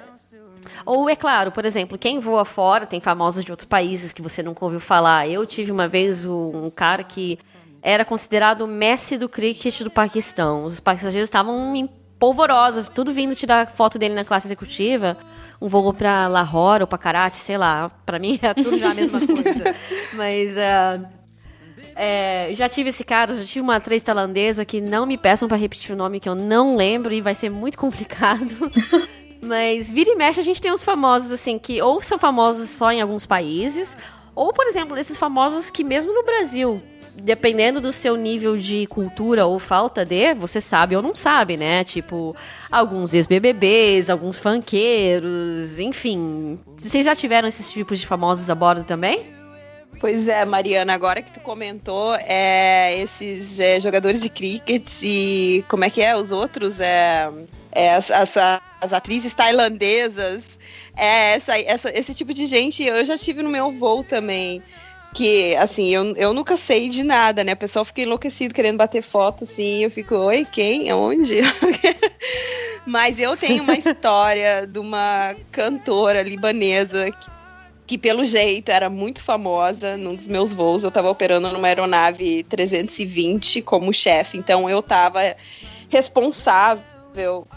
ou 0.85 1.09
é 1.09 1.17
claro, 1.17 1.53
por 1.53 1.65
exemplo, 1.65 1.99
quem 1.99 2.19
voa 2.19 2.45
fora, 2.45 2.87
tem 2.87 3.01
famosos 3.01 3.45
de 3.45 3.51
outros 3.51 3.69
países 3.69 4.13
que 4.13 4.23
você 4.23 4.43
nunca 4.43 4.65
ouviu 4.65 4.81
falar. 4.81 5.29
Eu 5.29 5.45
tive 5.45 5.71
uma 5.71 5.87
vez 5.87 6.25
um, 6.25 6.71
cara 6.71 7.05
que 7.05 7.39
era 7.83 8.05
considerado 8.05 8.63
o 8.63 8.67
Messi 8.67 9.19
do 9.19 9.29
cricket 9.29 9.83
do 9.83 9.91
Paquistão. 9.91 10.65
Os 10.65 10.81
passageiros 10.81 11.27
estavam 11.27 11.75
em 11.77 11.89
polvorosa, 12.19 12.85
tudo 12.85 13.13
vindo 13.13 13.35
tirar 13.35 13.67
foto 13.69 13.99
dele 13.99 14.15
na 14.15 14.25
classe 14.25 14.47
executiva. 14.47 15.17
Um 15.61 15.69
voo 15.69 15.93
pra 15.93 16.29
Lahore 16.29 16.83
ou 16.83 16.87
pra 16.87 16.99
Karachi, 16.99 17.37
sei 17.37 17.59
lá. 17.59 17.91
Pra 18.05 18.19
mim 18.19 18.39
é 18.43 18.55
tudo 18.55 18.77
já 18.77 18.91
a 18.91 18.95
mesma 18.95 19.21
coisa. 19.21 19.75
Mas 20.15 20.57
ah, 20.57 21.01
é, 21.97 22.51
já 22.53 22.69
tive 22.69 22.91
esse 22.91 23.03
cara, 23.03 23.35
já 23.37 23.45
tive 23.45 23.61
uma 23.61 23.77
atriz 23.77 24.03
tailandesa 24.03 24.65
que 24.65 24.81
não 24.81 25.05
me 25.05 25.19
peçam 25.19 25.49
pra 25.49 25.57
repetir 25.57 25.93
o 25.93 25.99
nome 25.99 26.21
que 26.21 26.29
eu 26.29 26.35
não 26.35 26.77
lembro 26.77 27.13
e 27.13 27.21
vai 27.21 27.35
ser 27.35 27.51
muito 27.51 27.77
complicado. 27.79 28.71
Mas 29.43 29.91
vira 29.91 30.11
e 30.11 30.15
mexe 30.17 30.41
a 30.41 30.45
gente 30.45 30.61
tem 30.61 30.73
uns 30.73 30.85
famosos 30.85 31.33
assim 31.33 31.59
que 31.59 31.81
ou 31.83 32.01
são 32.01 32.19
famosos 32.19 32.69
só 32.69 32.93
em 32.93 33.01
alguns 33.01 33.27
países, 33.27 33.97
ou 34.35 34.53
por 34.53 34.67
exemplo, 34.67 34.97
esses 34.97 35.19
famosos 35.19 35.71
que 35.71 35.83
mesmo 35.83 36.13
no 36.13 36.25
Brasil, 36.25 36.83
dependendo 37.23 37.81
do 37.81 37.93
seu 37.93 38.17
nível 38.17 38.57
de 38.57 38.87
cultura 38.87 39.47
ou 39.47 39.59
falta 39.59 40.05
de, 40.05 40.35
você 40.35 40.61
sabe 40.61 40.97
ou 40.97 41.03
não 41.03 41.15
sabe, 41.15 41.57
né? 41.57 41.85
Tipo, 41.85 42.35
alguns 42.71 43.15
ex-BBBs, 43.15 44.11
alguns 44.11 44.39
funkeiros, 44.39 45.79
enfim. 45.79 46.59
Vocês 46.77 47.05
já 47.05 47.15
tiveram 47.15 47.49
esses 47.49 47.71
tipos 47.71 48.01
de 48.01 48.07
famosos 48.07 48.49
a 48.49 48.55
bordo 48.55 48.85
também? 48.85 49.39
Pois 50.01 50.29
é, 50.29 50.45
Mariana, 50.45 50.95
agora 50.95 51.21
que 51.21 51.33
tu 51.33 51.41
comentou, 51.41 52.15
é, 52.15 53.01
esses 53.01 53.59
é, 53.59 53.81
jogadores 53.81 54.21
de 54.21 54.29
cricket 54.29 54.89
e 55.03 55.65
como 55.69 55.85
é 55.85 55.91
que 55.91 56.01
é 56.01 56.17
os 56.17 56.31
outros? 56.31 56.79
É, 56.79 57.29
é, 57.73 57.95
as, 57.95 58.09
as, 58.11 58.37
as 58.81 58.93
atrizes 58.93 59.35
tailandesas, 59.35 60.59
é, 60.97 61.35
essa, 61.35 61.59
essa, 61.59 61.99
esse 61.99 62.15
tipo 62.15 62.33
de 62.33 62.47
gente 62.47 62.85
eu 62.85 63.05
já 63.05 63.19
tive 63.19 63.43
no 63.43 63.51
meu 63.51 63.73
voo 63.73 64.05
também. 64.05 64.63
Que, 65.19 65.57
assim, 65.57 65.89
eu, 65.89 66.15
eu 66.15 66.33
nunca 66.33 66.57
sei 66.57 66.89
de 66.89 67.03
nada, 67.03 67.43
né? 67.43 67.55
O 67.55 67.57
pessoal 67.57 67.85
fica 67.85 68.03
enlouquecido 68.03 68.55
querendo 68.55 68.77
bater 68.77 69.03
foto, 69.03 69.43
assim. 69.43 69.83
Eu 69.83 69.91
fico, 69.91 70.15
oi, 70.15 70.47
quem? 70.51 70.93
Onde? 70.93 71.41
Mas 72.87 73.19
eu 73.19 73.37
tenho 73.37 73.65
uma 73.65 73.75
história 73.75 74.65
de 74.65 74.79
uma 74.79 75.35
cantora 75.51 76.23
libanesa 76.23 77.11
que 77.11 77.39
que 77.89 77.97
pelo 77.97 78.27
jeito 78.27 78.71
era 78.71 78.91
muito 78.91 79.23
famosa 79.23 79.97
num 79.97 80.15
dos 80.15 80.27
meus 80.27 80.53
voos. 80.53 80.83
Eu 80.83 80.89
estava 80.89 81.09
operando 81.09 81.51
numa 81.51 81.67
aeronave 81.67 82.43
320 82.43 83.63
como 83.63 83.95
chefe, 83.95 84.37
então 84.37 84.69
eu 84.69 84.81
estava 84.81 85.35
responsável 85.89 86.85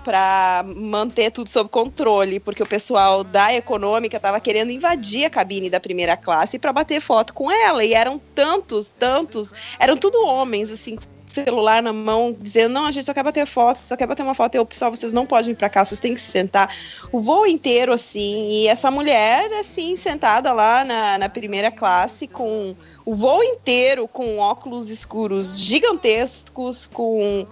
para 0.03 0.65
manter 0.75 1.31
tudo 1.31 1.49
sob 1.49 1.69
controle, 1.69 2.39
porque 2.39 2.63
o 2.63 2.67
pessoal 2.67 3.23
da 3.23 3.53
econômica 3.53 4.17
estava 4.17 4.39
querendo 4.39 4.71
invadir 4.71 5.25
a 5.25 5.29
cabine 5.29 5.69
da 5.69 5.79
primeira 5.79 6.17
classe 6.17 6.59
para 6.59 6.73
bater 6.73 7.01
foto 7.01 7.33
com 7.33 7.51
ela. 7.51 7.83
E 7.83 7.93
eram 7.93 8.19
tantos, 8.33 8.93
tantos, 8.97 9.51
eram 9.79 9.97
tudo 9.97 10.25
homens, 10.25 10.71
assim, 10.71 10.97
celular 11.31 11.81
na 11.81 11.93
mão, 11.93 12.35
dizendo: 12.37 12.73
não, 12.73 12.85
a 12.85 12.91
gente 12.91 13.05
só 13.05 13.13
quer 13.13 13.23
bater 13.23 13.45
foto, 13.45 13.77
só 13.77 13.95
quer 13.95 14.05
bater 14.05 14.23
uma 14.23 14.35
foto. 14.35 14.55
Eu, 14.55 14.65
pessoal, 14.65 14.91
vocês 14.91 15.13
não 15.13 15.25
podem 15.25 15.51
vir 15.51 15.57
para 15.57 15.69
cá, 15.69 15.83
vocês 15.83 15.99
têm 15.99 16.13
que 16.13 16.21
se 16.21 16.31
sentar. 16.31 16.73
O 17.11 17.19
voo 17.19 17.47
inteiro, 17.47 17.93
assim, 17.93 18.51
e 18.51 18.67
essa 18.67 18.91
mulher, 18.91 19.51
assim, 19.53 19.95
sentada 19.95 20.51
lá 20.53 20.83
na, 20.83 21.17
na 21.17 21.29
primeira 21.29 21.71
classe, 21.71 22.27
com 22.27 22.75
o 23.05 23.15
voo 23.15 23.43
inteiro 23.43 24.07
com 24.07 24.37
óculos 24.37 24.89
escuros 24.89 25.57
gigantescos, 25.57 26.85
com. 26.87 27.47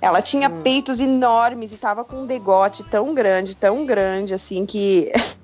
Ela 0.00 0.22
tinha 0.22 0.48
peitos 0.48 1.00
enormes 1.00 1.72
e 1.72 1.76
tava 1.76 2.04
com 2.04 2.22
um 2.22 2.26
degote 2.26 2.84
tão 2.84 3.14
grande, 3.14 3.56
tão 3.56 3.84
grande, 3.84 4.34
assim, 4.34 4.64
que. 4.64 5.10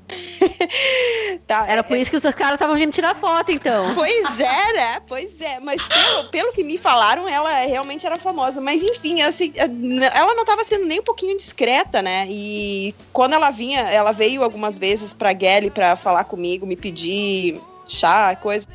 Tá, 1.46 1.66
Era 1.68 1.82
por 1.82 1.96
isso 1.98 2.10
que 2.10 2.16
os 2.16 2.22
caras 2.34 2.54
estavam 2.54 2.74
vindo 2.74 2.90
tirar 2.92 3.14
foto, 3.14 3.52
então. 3.52 3.84
Pois 3.94 4.40
é, 4.40 4.72
né? 4.72 5.00
Pois 5.06 5.38
é. 5.40 5.60
Mas 5.60 5.82
pelo, 5.82 6.24
pelo 6.30 6.52
que 6.52 6.64
me 6.64 6.78
falaram, 6.78 7.28
ela 7.28 7.50
realmente 7.66 8.06
era 8.06 8.16
famosa. 8.16 8.60
Mas 8.60 8.82
enfim, 8.82 9.20
assim, 9.20 9.52
ela 9.56 10.34
não 10.34 10.42
estava 10.42 10.64
sendo 10.64 10.86
nem 10.86 11.00
um 11.00 11.04
pouquinho 11.04 11.36
discreta, 11.36 12.00
né? 12.00 12.26
E 12.30 12.94
quando 13.12 13.34
ela 13.34 13.50
vinha, 13.50 13.80
ela 13.80 14.12
veio 14.12 14.42
algumas 14.42 14.78
vezes 14.78 15.12
pra 15.12 15.38
Gelly 15.38 15.70
pra 15.70 15.96
falar 15.96 16.24
comigo, 16.24 16.66
me 16.66 16.76
pedir 16.76 17.60
chá, 17.86 18.34
coisa. 18.36 18.66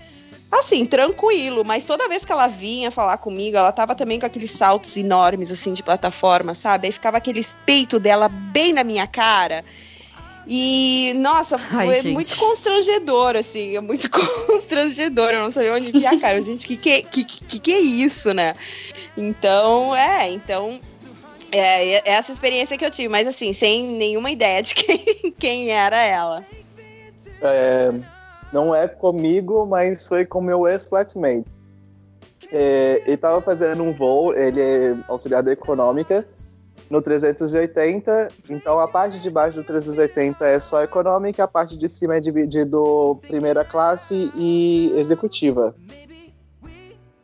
Assim, 0.52 0.84
tranquilo, 0.84 1.64
mas 1.64 1.84
toda 1.84 2.10
vez 2.10 2.26
que 2.26 2.32
ela 2.32 2.48
vinha 2.48 2.90
falar 2.90 3.18
comigo, 3.18 3.56
ela 3.56 3.72
tava 3.72 3.94
também 3.94 4.20
com 4.20 4.26
aqueles 4.26 4.50
saltos 4.50 4.98
enormes, 4.98 5.52
assim, 5.52 5.74
de 5.74 5.84
plataforma, 5.84 6.56
sabe? 6.56 6.88
Aí 6.88 6.92
ficava 6.92 7.18
aquele 7.18 7.46
peito 7.66 8.00
dela 8.00 8.28
bem 8.28 8.74
na 8.74 8.84
minha 8.84 9.06
cara. 9.06 9.64
E, 10.48 11.14
nossa, 11.18 11.56
Ai, 11.72 11.86
foi 11.86 11.96
gente. 12.02 12.14
muito 12.14 12.36
constrangedor, 12.36 13.36
assim, 13.36 13.76
é 13.76 13.80
muito 13.82 14.10
constrangedor. 14.10 15.30
Eu 15.30 15.42
não 15.42 15.52
sabia 15.52 15.74
onde 15.74 15.96
enfiar 15.96 16.16
a 16.16 16.20
cara. 16.20 16.42
Gente, 16.42 16.66
que 16.66 16.76
que, 16.76 17.04
que 17.04 17.24
que 17.24 17.60
que 17.60 17.72
é 17.72 17.80
isso, 17.80 18.34
né? 18.34 18.56
Então, 19.16 19.96
é, 19.96 20.32
então. 20.32 20.80
É, 21.52 21.96
é 21.98 22.12
essa 22.12 22.32
experiência 22.32 22.78
que 22.78 22.86
eu 22.86 22.92
tive, 22.92 23.10
mas 23.10 23.28
assim, 23.28 23.54
sem 23.54 23.98
nenhuma 23.98 24.30
ideia 24.30 24.62
de 24.62 24.74
quem, 24.76 25.34
quem 25.38 25.70
era 25.72 26.00
ela. 26.00 26.46
É, 27.42 27.92
não 28.52 28.74
é 28.74 28.88
comigo, 28.88 29.66
mas 29.66 30.08
foi 30.08 30.26
com 30.26 30.42
meu 30.42 30.68
ex-flatmate. 30.68 31.60
É, 32.52 33.02
ele 33.06 33.14
estava 33.14 33.42
fazendo 33.42 33.84
um 33.84 33.94
voo, 33.94 34.34
ele 34.34 34.60
é 34.60 34.96
auxiliar 35.08 35.44
da 35.44 35.52
econômica, 35.52 36.26
no 36.90 37.02
380, 37.02 38.30
então 38.50 38.80
a 38.80 38.88
parte 38.88 39.20
de 39.20 39.30
baixo 39.30 39.58
do 39.58 39.64
380 39.64 40.48
é 40.48 40.60
só 40.60 40.84
econômica, 40.84 41.44
a 41.44 41.48
parte 41.48 41.78
de 41.78 41.88
cima 41.88 42.16
é 42.16 42.20
dividido 42.20 43.20
primeira 43.28 43.64
classe 43.64 44.32
e 44.36 44.92
executiva. 44.98 45.76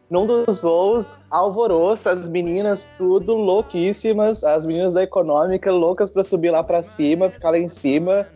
Num 0.08 0.28
dos 0.28 0.62
voos, 0.62 1.16
alvoroço, 1.32 2.08
as 2.08 2.30
meninas 2.30 2.88
tudo 2.96 3.34
louquíssimas, 3.34 4.44
as 4.44 4.64
meninas 4.64 4.94
da 4.94 5.02
econômica 5.02 5.72
loucas 5.72 6.12
para 6.12 6.24
subir 6.24 6.52
lá 6.52 6.64
para 6.64 6.84
cima, 6.84 7.32
ficar 7.32 7.50
lá 7.50 7.58
em 7.58 7.68
cima. 7.68 8.28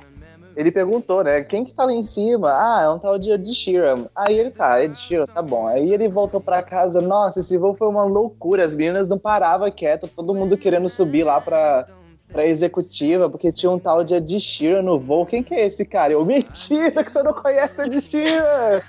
Ele 0.60 0.72
perguntou, 0.74 1.24
né? 1.24 1.42
Quem 1.42 1.64
que 1.64 1.74
tá 1.74 1.86
lá 1.86 1.94
em 1.94 2.04
cima? 2.04 2.52
Ah, 2.52 2.82
é 2.84 2.90
um 2.90 3.00
tal 3.00 3.18
de 3.18 3.32
Ed 3.32 3.56
Sheeran. 3.56 4.08
Aí 4.14 4.38
ele 4.38 4.52
tá, 4.52 4.84
Ed 4.84 4.94
Sheeran, 4.94 5.26
tá 5.26 5.42
bom. 5.42 5.66
Aí 5.66 5.94
ele 5.94 6.10
voltou 6.10 6.42
pra 6.42 6.62
casa. 6.62 7.00
Nossa, 7.00 7.40
esse 7.40 7.58
voo 7.58 7.74
foi 7.74 7.88
uma 7.88 8.04
loucura. 8.04 8.66
As 8.66 8.76
meninas 8.76 9.08
não 9.08 9.18
paravam 9.18 9.72
quieto, 9.72 10.10
todo 10.10 10.36
mundo 10.36 10.58
querendo 10.58 10.90
subir 10.90 11.24
lá 11.24 11.40
pra, 11.40 11.88
pra 12.28 12.46
executiva, 12.46 13.30
porque 13.30 13.54
tinha 13.54 13.72
um 13.72 13.80
tal 13.80 14.04
de 14.04 14.16
Ed 14.16 14.38
Sheeran 14.38 14.82
no 14.82 15.00
voo. 15.00 15.26
Quem 15.26 15.42
que 15.42 15.54
é 15.54 15.66
esse 15.66 15.86
cara? 15.86 16.12
Eu, 16.12 16.26
mentira 16.26 17.06
que 17.06 17.10
você 17.10 17.24
não 17.24 17.34
conhece 17.34 17.82
Ed 17.82 18.02
Sheeran! 18.02 18.82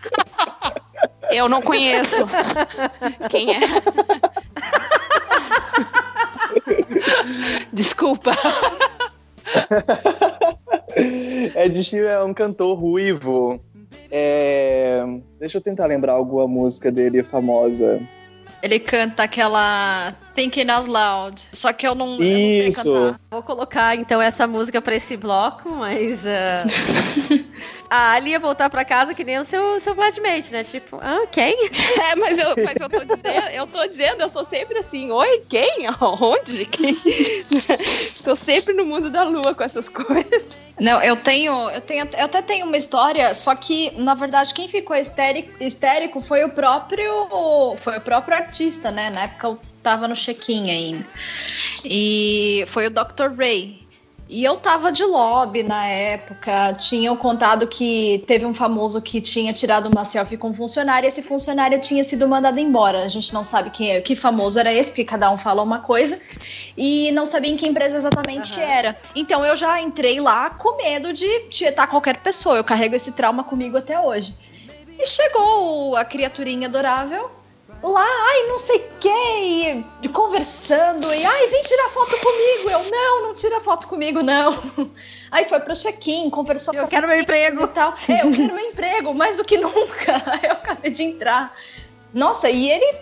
Eu 1.31 1.49
não 1.49 1.63
conheço. 1.63 2.27
Quem 3.31 3.55
é? 3.55 3.61
Desculpa. 7.73 8.33
Ed 10.97 11.83
Sheeran 11.83 12.11
é 12.11 12.25
um 12.25 12.35
cantor 12.35 12.79
ruivo. 12.79 13.61
É... 14.11 15.03
Deixa 15.39 15.59
eu 15.59 15.63
tentar 15.63 15.87
lembrar 15.87 16.13
alguma 16.13 16.47
música 16.47 16.91
dele 16.91 17.23
famosa. 17.23 18.01
Ele 18.63 18.79
canta 18.79 19.23
aquela 19.23 20.15
Thinking 20.35 20.69
Out 20.71 20.91
Loud. 20.91 21.49
Só 21.53 21.73
que 21.73 21.87
eu 21.87 21.95
não, 21.95 22.13
eu 22.13 22.19
não 22.19 22.25
Isso. 22.27 22.83
sei 22.83 22.93
cantar. 22.93 23.21
Vou 23.31 23.43
colocar 23.43 23.97
então 23.97 24.21
essa 24.21 24.47
música 24.47 24.83
pra 24.83 24.95
esse 24.95 25.17
bloco, 25.17 25.71
mas. 25.71 26.27
ah, 26.27 26.65
a 27.91 28.13
Ali 28.13 28.31
ia 28.31 28.39
voltar 28.39 28.71
pra 28.71 28.85
casa 28.85 29.15
que 29.15 29.25
nem 29.25 29.39
o 29.39 29.45
seu, 29.45 29.81
seu 29.81 29.97
flatmate, 29.97 30.53
né? 30.53 30.63
Tipo, 30.63 30.99
ah, 31.03 31.27
quem? 31.31 31.69
É, 32.01 32.17
mas 32.17 32.39
eu, 32.39 32.55
mas 32.65 32.77
eu 32.81 32.89
tô 32.89 33.05
dizendo, 33.05 33.49
eu 33.53 33.67
tô 33.67 33.87
dizendo, 33.87 34.23
eu 34.23 34.29
sou 34.29 34.45
sempre 34.45 34.79
assim, 34.79 35.11
oi, 35.11 35.43
quem? 35.49 35.87
Onde? 36.01 36.65
Quem? 36.67 36.97
tô 38.25 38.37
sempre 38.37 38.75
no 38.75 38.87
mundo 38.87 39.11
da 39.11 39.25
lua 39.25 39.55
com 39.55 39.63
essas 39.63 39.89
coisas. 39.89 40.61
Não, 40.79 41.03
eu 41.03 41.17
tenho, 41.17 41.69
eu 41.71 41.81
tenho, 41.81 42.09
eu 42.17 42.25
até 42.25 42.41
tenho 42.41 42.67
uma 42.67 42.77
história, 42.77 43.35
só 43.35 43.55
que 43.55 43.91
na 43.99 44.15
verdade 44.15 44.55
quem 44.55 44.69
ficou 44.69 44.97
histérico, 44.97 45.51
histérico 45.63 46.21
foi 46.21 46.45
o 46.45 46.49
próprio, 46.49 47.77
foi 47.77 47.99
o 47.99 48.01
próprio 48.01 48.37
artista, 48.37 48.91
né? 48.91 49.11
Na 49.11 49.25
época 49.25 49.47
eu 49.49 49.61
tava 49.83 50.07
no 50.07 50.15
check-in 50.15 50.71
ainda. 50.71 51.07
E 51.85 52.65
foi 52.69 52.87
o 52.87 52.91
Dr. 52.91 53.35
Ray. 53.37 53.80
E 54.33 54.45
eu 54.45 54.59
tava 54.59 54.93
de 54.93 55.03
lobby 55.03 55.65
na 55.65 55.89
época, 55.89 56.73
tinham 56.75 57.17
contado 57.17 57.67
que 57.67 58.23
teve 58.29 58.47
um 58.47 58.55
famoso 58.55 59.03
que 59.03 59.21
tinha 59.21 59.53
tirado 59.53 59.89
uma 59.89 60.05
selfie 60.05 60.37
com 60.37 60.51
um 60.51 60.55
funcionário 60.55 61.05
e 61.05 61.09
esse 61.09 61.21
funcionário 61.21 61.81
tinha 61.81 62.05
sido 62.05 62.29
mandado 62.29 62.61
embora. 62.61 63.03
A 63.03 63.09
gente 63.09 63.35
não 63.35 63.43
sabe 63.43 63.71
quem 63.71 63.91
é, 63.91 64.01
que 64.01 64.15
famoso 64.15 64.61
era 64.61 64.73
esse, 64.73 64.93
porque 64.93 65.05
cada 65.05 65.29
um 65.33 65.37
fala 65.37 65.65
uma 65.65 65.81
coisa 65.81 66.17
e 66.77 67.11
não 67.11 67.27
sabia 67.27 67.51
em 67.51 67.57
que 67.57 67.67
empresa 67.67 67.97
exatamente 67.97 68.53
Aham. 68.53 68.63
era. 68.63 68.97
Então 69.17 69.45
eu 69.45 69.57
já 69.57 69.81
entrei 69.81 70.21
lá 70.21 70.49
com 70.51 70.77
medo 70.77 71.13
de 71.13 71.49
tietar 71.49 71.89
qualquer 71.89 72.19
pessoa. 72.19 72.57
Eu 72.57 72.63
carrego 72.63 72.95
esse 72.95 73.11
trauma 73.11 73.43
comigo 73.43 73.79
até 73.79 73.99
hoje. 73.99 74.33
E 74.97 75.05
chegou 75.09 75.97
a 75.97 76.05
criaturinha 76.05 76.69
adorável 76.69 77.40
lá, 77.83 78.07
ai, 78.07 78.47
não 78.49 78.59
sei 78.59 78.91
quem, 79.01 79.87
e 80.03 80.09
conversando, 80.09 81.13
e 81.15 81.25
ai, 81.25 81.47
vem 81.47 81.63
tirar 81.63 81.89
foto 81.89 82.17
comigo. 82.19 82.71
Eu, 82.71 82.91
não, 82.91 83.23
não 83.23 83.35
tira 83.35 83.61
foto 83.61 83.87
comigo, 83.89 84.23
não. 84.23 84.53
Aí 85.31 85.45
foi 85.45 85.61
pro 85.61 85.75
check-in, 85.75 86.29
conversou 86.29 86.75
Eu 86.75 86.83
com 86.83 86.89
quero 86.89 87.07
meu 87.09 87.17
e 87.17 87.23
emprego. 87.23 87.67
tal. 87.69 87.95
É, 88.09 88.23
eu 88.27 88.31
quero 88.33 88.55
meu 88.55 88.67
emprego, 88.67 89.15
mais 89.15 89.37
do 89.37 89.45
que 89.45 89.57
nunca. 89.57 90.15
Eu 90.43 90.53
acabei 90.53 90.91
de 90.91 91.03
entrar. 91.05 91.55
Nossa, 92.13 92.51
e 92.51 92.71
ele 92.71 92.99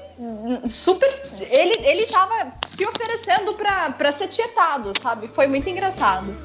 super. 0.67 1.09
Ele, 1.51 1.75
ele 1.87 2.07
tava 2.07 2.51
se 2.67 2.85
oferecendo 2.87 3.55
pra, 3.57 3.91
pra 3.93 4.13
ser 4.13 4.29
tietado, 4.29 4.93
sabe? 5.01 5.29
Foi 5.29 5.47
muito 5.47 5.69
engraçado. 5.71 6.37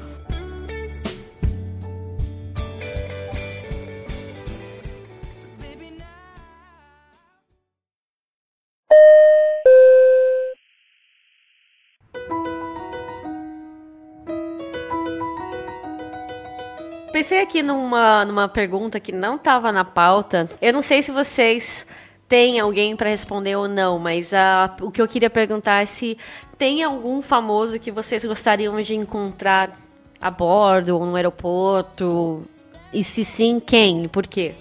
Pensei 17.24 17.40
aqui 17.40 17.62
numa, 17.62 18.22
numa 18.26 18.46
pergunta 18.50 19.00
que 19.00 19.10
não 19.10 19.36
estava 19.36 19.72
na 19.72 19.82
pauta. 19.82 20.46
Eu 20.60 20.74
não 20.74 20.82
sei 20.82 21.02
se 21.02 21.10
vocês 21.10 21.86
têm 22.28 22.60
alguém 22.60 22.94
para 22.94 23.08
responder 23.08 23.56
ou 23.56 23.66
não, 23.66 23.98
mas 23.98 24.34
ah, 24.34 24.76
o 24.82 24.90
que 24.90 25.00
eu 25.00 25.08
queria 25.08 25.30
perguntar 25.30 25.80
é 25.80 25.86
se 25.86 26.18
tem 26.58 26.82
algum 26.82 27.22
famoso 27.22 27.80
que 27.80 27.90
vocês 27.90 28.26
gostariam 28.26 28.78
de 28.82 28.94
encontrar 28.94 29.74
a 30.20 30.30
bordo 30.30 30.98
ou 30.98 31.06
no 31.06 31.16
aeroporto. 31.16 32.44
E 32.92 33.02
se 33.02 33.24
sim, 33.24 33.58
quem? 33.58 34.06
Por 34.06 34.26
quê? 34.26 34.54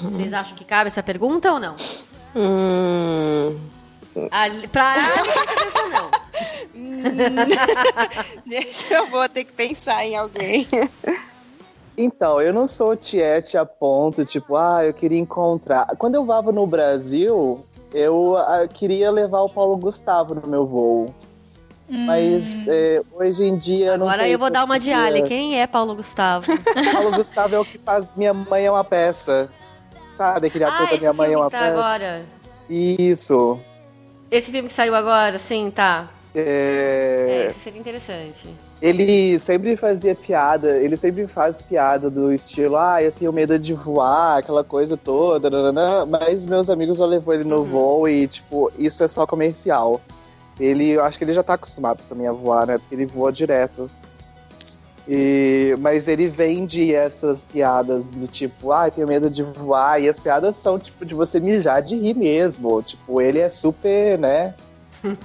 Vocês 0.00 0.32
acham 0.32 0.56
que 0.56 0.64
cabe 0.64 0.86
essa 0.86 1.02
pergunta 1.02 1.52
ou 1.52 1.58
não? 1.58 1.74
Hum, 2.36 3.58
Ali, 4.30 4.68
pra 4.68 4.92
Ali, 4.92 5.02
com 5.32 5.46
certeza 5.48 5.88
não. 5.88 6.10
deixa 8.46 8.94
eu 8.94 9.06
vou 9.08 9.28
ter 9.28 9.42
que 9.42 9.52
pensar 9.52 10.06
em 10.06 10.16
alguém. 10.16 10.68
Então, 11.98 12.40
eu 12.40 12.54
não 12.54 12.68
sou 12.68 12.94
tiete 12.94 13.58
a 13.58 13.66
ponto, 13.66 14.24
tipo, 14.24 14.56
ah, 14.56 14.84
eu 14.84 14.94
queria 14.94 15.18
encontrar. 15.18 15.84
Quando 15.98 16.14
eu 16.14 16.24
voava 16.24 16.52
no 16.52 16.64
Brasil, 16.64 17.66
eu 17.92 18.36
ah, 18.36 18.68
queria 18.72 19.10
levar 19.10 19.40
o 19.40 19.48
Paulo 19.48 19.76
Gustavo 19.76 20.36
no 20.36 20.48
meu 20.48 20.64
voo. 20.64 21.12
Mas 21.90 22.68
é, 22.68 23.00
hoje 23.14 23.44
em 23.44 23.56
dia. 23.56 23.96
não 23.96 24.06
Agora 24.06 24.22
sei 24.22 24.34
eu 24.34 24.38
vou 24.38 24.50
dar 24.50 24.62
uma 24.62 24.78
diária. 24.78 25.22
Quem 25.24 25.58
é 25.58 25.66
Paulo 25.66 25.94
Gustavo? 25.96 26.46
Paulo 26.92 27.12
Gustavo 27.12 27.54
é 27.54 27.58
o 27.58 27.64
que 27.64 27.78
faz 27.78 28.14
Minha 28.14 28.34
Mãe 28.34 28.66
é 28.66 28.70
uma 28.70 28.84
Peça. 28.84 29.50
Sabe? 30.16 30.48
Aquele 30.48 30.64
ator 30.64 30.86
ah, 30.86 30.90
da 30.90 30.96
Minha 30.98 31.12
Mãe 31.14 31.32
é 31.32 31.36
uma 31.36 31.46
que 31.46 31.52
tá 31.52 31.60
Peça. 31.60 31.72
agora. 31.72 32.22
Isso. 32.68 33.58
Esse 34.30 34.52
filme 34.52 34.68
que 34.68 34.74
saiu 34.74 34.94
agora, 34.94 35.38
sim, 35.38 35.72
tá. 35.74 36.08
É, 36.34 37.44
É, 37.44 37.46
esse 37.46 37.58
seria 37.58 37.80
interessante. 37.80 38.48
Ele 38.80 39.38
sempre 39.40 39.76
fazia 39.76 40.14
piada, 40.14 40.76
ele 40.76 40.96
sempre 40.96 41.26
faz 41.26 41.60
piada 41.60 42.08
do 42.08 42.32
estilo, 42.32 42.76
ah, 42.76 43.02
eu 43.02 43.10
tenho 43.10 43.32
medo 43.32 43.58
de 43.58 43.74
voar, 43.74 44.38
aquela 44.38 44.62
coisa 44.62 44.96
toda, 44.96 45.50
mas 46.06 46.46
meus 46.46 46.70
amigos 46.70 46.98
já 46.98 47.06
levou 47.06 47.34
ele 47.34 47.42
no 47.42 47.58
Uhum. 47.58 47.64
voo 47.64 48.08
e, 48.08 48.28
tipo, 48.28 48.70
isso 48.78 49.02
é 49.02 49.08
só 49.08 49.26
comercial. 49.26 50.00
Ele, 50.60 50.90
eu 50.90 51.02
acho 51.02 51.18
que 51.18 51.24
ele 51.24 51.32
já 51.32 51.42
tá 51.42 51.54
acostumado 51.54 52.02
também 52.08 52.28
a 52.28 52.32
voar, 52.32 52.66
né? 52.68 52.78
Porque 52.78 52.94
ele 52.94 53.06
voa 53.06 53.32
direto. 53.32 53.90
E, 55.08 55.74
mas 55.80 56.06
ele 56.06 56.28
vende 56.28 56.94
essas 56.94 57.44
piadas 57.44 58.06
do 58.06 58.28
tipo, 58.28 58.70
ah, 58.72 58.86
eu 58.88 58.90
tenho 58.92 59.08
medo 59.08 59.30
de 59.30 59.42
voar, 59.42 60.00
e 60.00 60.08
as 60.08 60.20
piadas 60.20 60.56
são, 60.56 60.78
tipo, 60.78 61.04
de 61.04 61.14
você 61.14 61.40
mijar 61.40 61.82
de 61.82 61.96
rir 61.96 62.14
mesmo. 62.14 62.80
Tipo, 62.82 63.20
ele 63.20 63.38
é 63.40 63.48
super, 63.48 64.18
né? 64.18 64.54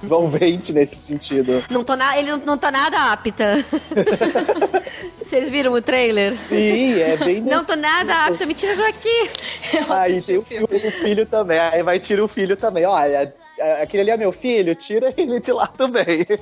Envolvente 0.02 0.72
nesse 0.72 0.96
sentido. 0.96 1.64
Não 1.70 1.82
tô 1.84 1.96
na, 1.96 2.16
ele 2.18 2.30
não, 2.30 2.38
não 2.38 2.58
tá 2.58 2.70
nada 2.70 3.12
apta. 3.12 3.64
Vocês 5.24 5.48
viram 5.50 5.72
o 5.72 5.80
trailer? 5.82 6.34
Sim, 6.48 7.00
é 7.00 7.16
bem 7.16 7.40
Não 7.40 7.64
tô 7.64 7.74
nada 7.74 8.26
apta, 8.26 8.44
me 8.44 8.54
tira 8.54 8.76
daqui. 8.76 9.30
Aí 9.88 10.20
tem 10.20 10.36
o 10.38 10.42
filho, 10.42 10.64
o 10.66 10.90
filho 10.90 11.26
também, 11.26 11.58
aí 11.58 11.82
vai 11.82 11.98
tirar 11.98 12.22
o 12.24 12.28
filho 12.28 12.56
também. 12.56 12.84
Olha, 12.84 13.34
aquele 13.82 14.02
ali 14.02 14.10
é 14.10 14.16
meu 14.16 14.30
filho, 14.32 14.74
tira 14.74 15.12
ele 15.16 15.40
de 15.40 15.52
lá 15.52 15.66
também. 15.66 16.26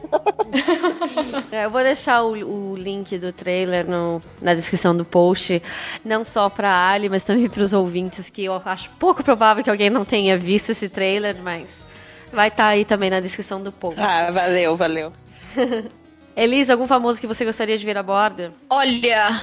É, 1.51 1.65
eu 1.67 1.71
vou 1.71 1.83
deixar 1.83 2.23
o, 2.25 2.33
o 2.73 2.77
link 2.77 3.17
do 3.19 3.33
trailer 3.33 3.87
no- 3.89 4.21
na 4.41 4.55
descrição 4.55 4.95
do 4.97 5.05
post, 5.05 5.63
não 6.05 6.25
só 6.25 6.49
pra 6.51 6.89
Ali, 6.91 7.09
mas 7.09 7.25
também 7.25 7.49
pros 7.49 7.73
ouvintes, 7.73 8.29
que 8.29 8.45
eu 8.45 8.61
acho 8.65 8.91
pouco 8.99 9.23
provável 9.23 9.63
que 9.63 9.71
alguém 9.71 9.89
não 9.91 10.05
tenha 10.05 10.37
visto 10.37 10.71
esse 10.71 10.89
trailer, 10.89 11.37
mas 11.43 11.87
vai 12.33 12.49
estar 12.49 12.69
aí 12.69 12.85
também 12.85 13.11
na 13.11 13.21
descrição 13.21 13.63
do 13.63 13.71
post. 13.71 14.01
Ah, 14.01 14.31
valeu, 14.31 14.75
valeu. 14.75 15.13
Elisa, 16.35 16.73
algum 16.73 16.87
famoso 16.87 17.21
que 17.21 17.27
você 17.27 17.45
gostaria 17.45 17.77
de 17.77 17.85
ver 17.85 17.99
a 17.99 18.03
bordo? 18.03 18.51
Olha, 18.71 19.41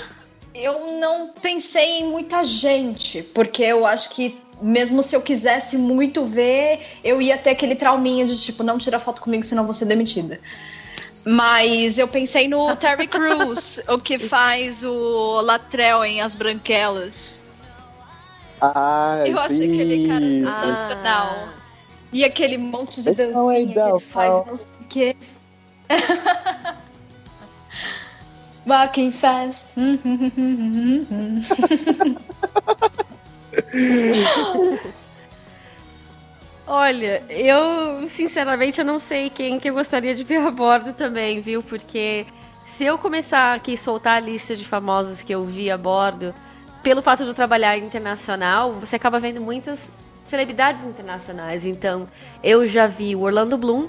eu 0.55 0.97
não 0.99 1.29
pensei 1.41 1.99
em 1.99 2.07
muita 2.07 2.43
gente, 2.43 3.21
porque 3.21 3.63
eu 3.63 3.85
acho 3.85 4.09
que 4.09 4.41
mesmo 4.61 5.01
se 5.03 5.15
eu 5.15 5.21
quisesse 5.21 5.77
muito 5.77 6.25
ver, 6.25 6.79
eu 7.03 7.21
ia 7.21 7.37
ter 7.37 7.51
aquele 7.51 7.75
trauminha 7.75 8.25
de 8.25 8.37
tipo, 8.41 8.63
não 8.63 8.77
tira 8.77 8.99
foto 8.99 9.21
comigo, 9.21 9.43
senão 9.45 9.63
vou 9.63 9.73
ser 9.73 9.85
demitida. 9.85 10.39
Mas 11.25 11.99
eu 11.99 12.07
pensei 12.07 12.47
no 12.47 12.75
Terry 12.75 13.05
Crews, 13.07 13.79
o 13.87 13.99
que 13.99 14.17
faz 14.17 14.83
o 14.83 15.41
Latrell 15.41 16.03
em 16.03 16.21
As 16.21 16.33
Branquelas. 16.33 17.43
Ah, 18.61 19.23
Eu 19.25 19.39
achei 19.39 19.71
aquele 19.71 20.07
cara 20.07 20.25
sim. 20.25 20.43
sensacional. 20.43 21.37
Ah. 21.37 21.58
E 22.11 22.23
aquele 22.25 22.57
monte 22.57 23.01
de 23.01 23.11
Então, 23.11 23.31
dancinha 23.31 23.73
que 23.73 23.79
ele 23.79 23.99
faz, 23.99 24.45
não 24.47 24.55
sei 24.55 24.67
o 24.67 24.85
quê. 24.89 25.15
Walking 28.65 29.11
fast. 29.11 29.75
Olha, 36.67 37.23
eu 37.29 38.07
sinceramente 38.07 38.79
eu 38.79 38.85
não 38.85 38.99
sei 38.99 39.31
quem 39.31 39.59
que 39.59 39.69
eu 39.69 39.73
gostaria 39.73 40.13
de 40.13 40.23
ver 40.23 40.37
a 40.37 40.51
bordo 40.51 40.93
também, 40.93 41.41
viu? 41.41 41.63
Porque 41.63 42.27
se 42.63 42.83
eu 42.85 42.95
começar 42.99 43.55
aqui 43.55 43.73
a 43.73 43.77
soltar 43.77 44.17
a 44.17 44.19
lista 44.19 44.55
de 44.55 44.63
famosos 44.63 45.23
que 45.23 45.33
eu 45.33 45.43
vi 45.45 45.71
a 45.71 45.77
bordo, 45.77 46.33
pelo 46.83 47.01
fato 47.01 47.23
de 47.23 47.29
eu 47.29 47.33
trabalhar 47.33 47.75
internacional, 47.77 48.73
você 48.73 48.95
acaba 48.97 49.19
vendo 49.19 49.41
muitas 49.41 49.91
celebridades 50.29 50.83
internacionais. 50.83 51.65
Então, 51.65 52.07
eu 52.43 52.65
já 52.65 52.87
vi 52.87 53.15
o 53.15 53.21
Orlando 53.21 53.57
Bloom, 53.57 53.87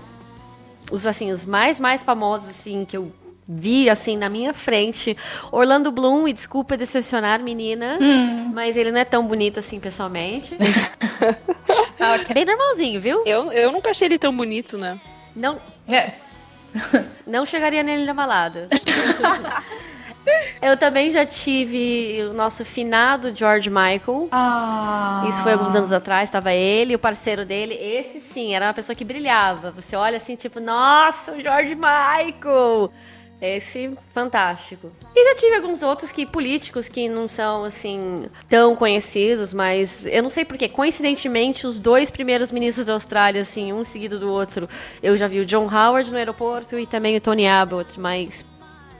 os 0.90 1.06
assim, 1.06 1.30
os 1.30 1.44
mais 1.46 1.78
mais 1.78 2.02
famosos 2.02 2.48
assim 2.48 2.84
que 2.84 2.96
eu 2.96 3.12
vi 3.46 3.88
assim 3.90 4.16
na 4.16 4.28
minha 4.28 4.52
frente. 4.54 5.16
Orlando 5.52 5.90
Bloom, 5.90 6.26
e 6.28 6.32
desculpa 6.32 6.76
decepcionar 6.76 7.40
meninas, 7.42 7.98
mas 8.54 8.76
ele 8.76 8.90
não 8.92 8.98
é 9.00 9.04
tão 9.04 9.26
bonito 9.26 9.58
assim 9.58 9.78
pessoalmente. 9.80 10.56
Bem 12.32 12.44
normalzinho, 12.44 13.00
viu? 13.00 13.22
Eu, 13.26 13.52
eu 13.52 13.72
nunca 13.72 13.90
achei 13.90 14.06
ele 14.08 14.18
tão 14.18 14.34
bonito, 14.36 14.78
né? 14.78 14.98
Não, 15.34 15.58
É. 15.88 16.12
não 17.26 17.44
chegaria 17.44 17.82
nele 17.82 18.04
na 18.04 18.14
balada. 18.14 18.68
Eu 20.60 20.76
também 20.76 21.10
já 21.10 21.24
tive 21.24 22.26
o 22.30 22.34
nosso 22.34 22.64
finado 22.64 23.34
George 23.34 23.70
Michael. 23.70 24.28
Ah. 24.30 25.24
Isso 25.26 25.42
foi 25.42 25.52
alguns 25.52 25.74
anos 25.74 25.92
atrás, 25.92 26.28
estava 26.28 26.52
ele, 26.52 26.94
o 26.94 26.98
parceiro 26.98 27.44
dele. 27.44 27.74
Esse 27.74 28.20
sim, 28.20 28.54
era 28.54 28.66
uma 28.66 28.74
pessoa 28.74 28.94
que 28.94 29.04
brilhava. 29.04 29.70
Você 29.70 29.96
olha 29.96 30.16
assim, 30.16 30.36
tipo, 30.36 30.60
nossa, 30.60 31.32
o 31.32 31.42
George 31.42 31.74
Michael! 31.74 32.92
Esse, 33.40 33.90
fantástico. 34.12 34.92
E 35.16 35.24
já 35.24 35.40
tive 35.40 35.56
alguns 35.56 35.82
outros 35.82 36.12
que 36.12 36.26
políticos 36.26 36.88
que 36.88 37.08
não 37.08 37.26
são, 37.26 37.64
assim, 37.64 38.28
tão 38.46 38.76
conhecidos, 38.76 39.54
mas 39.54 40.04
eu 40.04 40.22
não 40.22 40.28
sei 40.28 40.44
porquê. 40.44 40.68
Coincidentemente, 40.68 41.66
os 41.66 41.80
dois 41.80 42.10
primeiros 42.10 42.50
ministros 42.50 42.88
da 42.88 42.92
Austrália, 42.92 43.40
assim, 43.40 43.72
um 43.72 43.82
seguido 43.82 44.18
do 44.18 44.28
outro, 44.30 44.68
eu 45.02 45.16
já 45.16 45.26
vi 45.26 45.40
o 45.40 45.46
John 45.46 45.64
Howard 45.74 46.10
no 46.10 46.18
aeroporto 46.18 46.78
e 46.78 46.86
também 46.86 47.16
o 47.16 47.20
Tony 47.20 47.48
Abbott, 47.48 47.98
mas. 47.98 48.44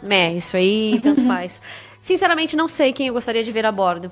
Meh, 0.03 0.35
isso 0.35 0.57
aí 0.57 1.01
tanto 1.03 1.25
faz. 1.27 1.61
Sinceramente, 2.01 2.57
não 2.57 2.67
sei 2.67 2.93
quem 2.93 3.09
eu 3.09 3.15
gostaria 3.15 3.43
de 3.43 3.53
ver 3.53 3.67
a 3.67 3.73
bordo. 3.73 4.11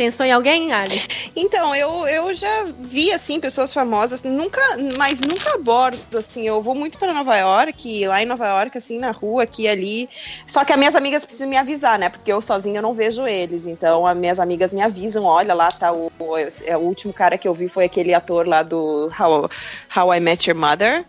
Pensou 0.00 0.24
em 0.24 0.32
alguém, 0.32 0.72
Ali? 0.72 0.98
Então, 1.36 1.76
eu, 1.76 2.08
eu 2.08 2.32
já 2.32 2.64
vi, 2.78 3.12
assim, 3.12 3.38
pessoas 3.38 3.74
famosas, 3.74 4.22
nunca, 4.22 4.58
mas 4.96 5.20
nunca 5.20 5.54
abordo, 5.54 6.16
assim, 6.16 6.46
eu 6.48 6.62
vou 6.62 6.74
muito 6.74 6.98
para 6.98 7.12
Nova 7.12 7.36
York, 7.36 8.06
lá 8.06 8.22
em 8.22 8.24
Nova 8.24 8.46
York, 8.46 8.78
assim, 8.78 8.98
na 8.98 9.10
rua, 9.10 9.42
aqui 9.42 9.68
ali, 9.68 10.08
só 10.46 10.64
que 10.64 10.72
as 10.72 10.78
minhas 10.78 10.96
amigas 10.96 11.22
precisam 11.22 11.50
me 11.50 11.56
avisar, 11.58 11.98
né, 11.98 12.08
porque 12.08 12.32
eu 12.32 12.40
sozinha 12.40 12.78
eu 12.78 12.82
não 12.82 12.94
vejo 12.94 13.26
eles, 13.26 13.66
então 13.66 14.06
as 14.06 14.16
minhas 14.16 14.40
amigas 14.40 14.72
me 14.72 14.80
avisam, 14.80 15.24
olha, 15.24 15.52
lá 15.52 15.68
tá 15.68 15.92
o, 15.92 16.10
o, 16.18 16.38
é, 16.64 16.76
o 16.78 16.80
último 16.80 17.12
cara 17.12 17.36
que 17.36 17.46
eu 17.46 17.52
vi 17.52 17.68
foi 17.68 17.84
aquele 17.84 18.14
ator 18.14 18.48
lá 18.48 18.62
do 18.62 19.10
How, 19.20 19.50
How 19.94 20.14
I 20.14 20.20
Met 20.20 20.48
Your 20.48 20.58
Mother, 20.58 21.04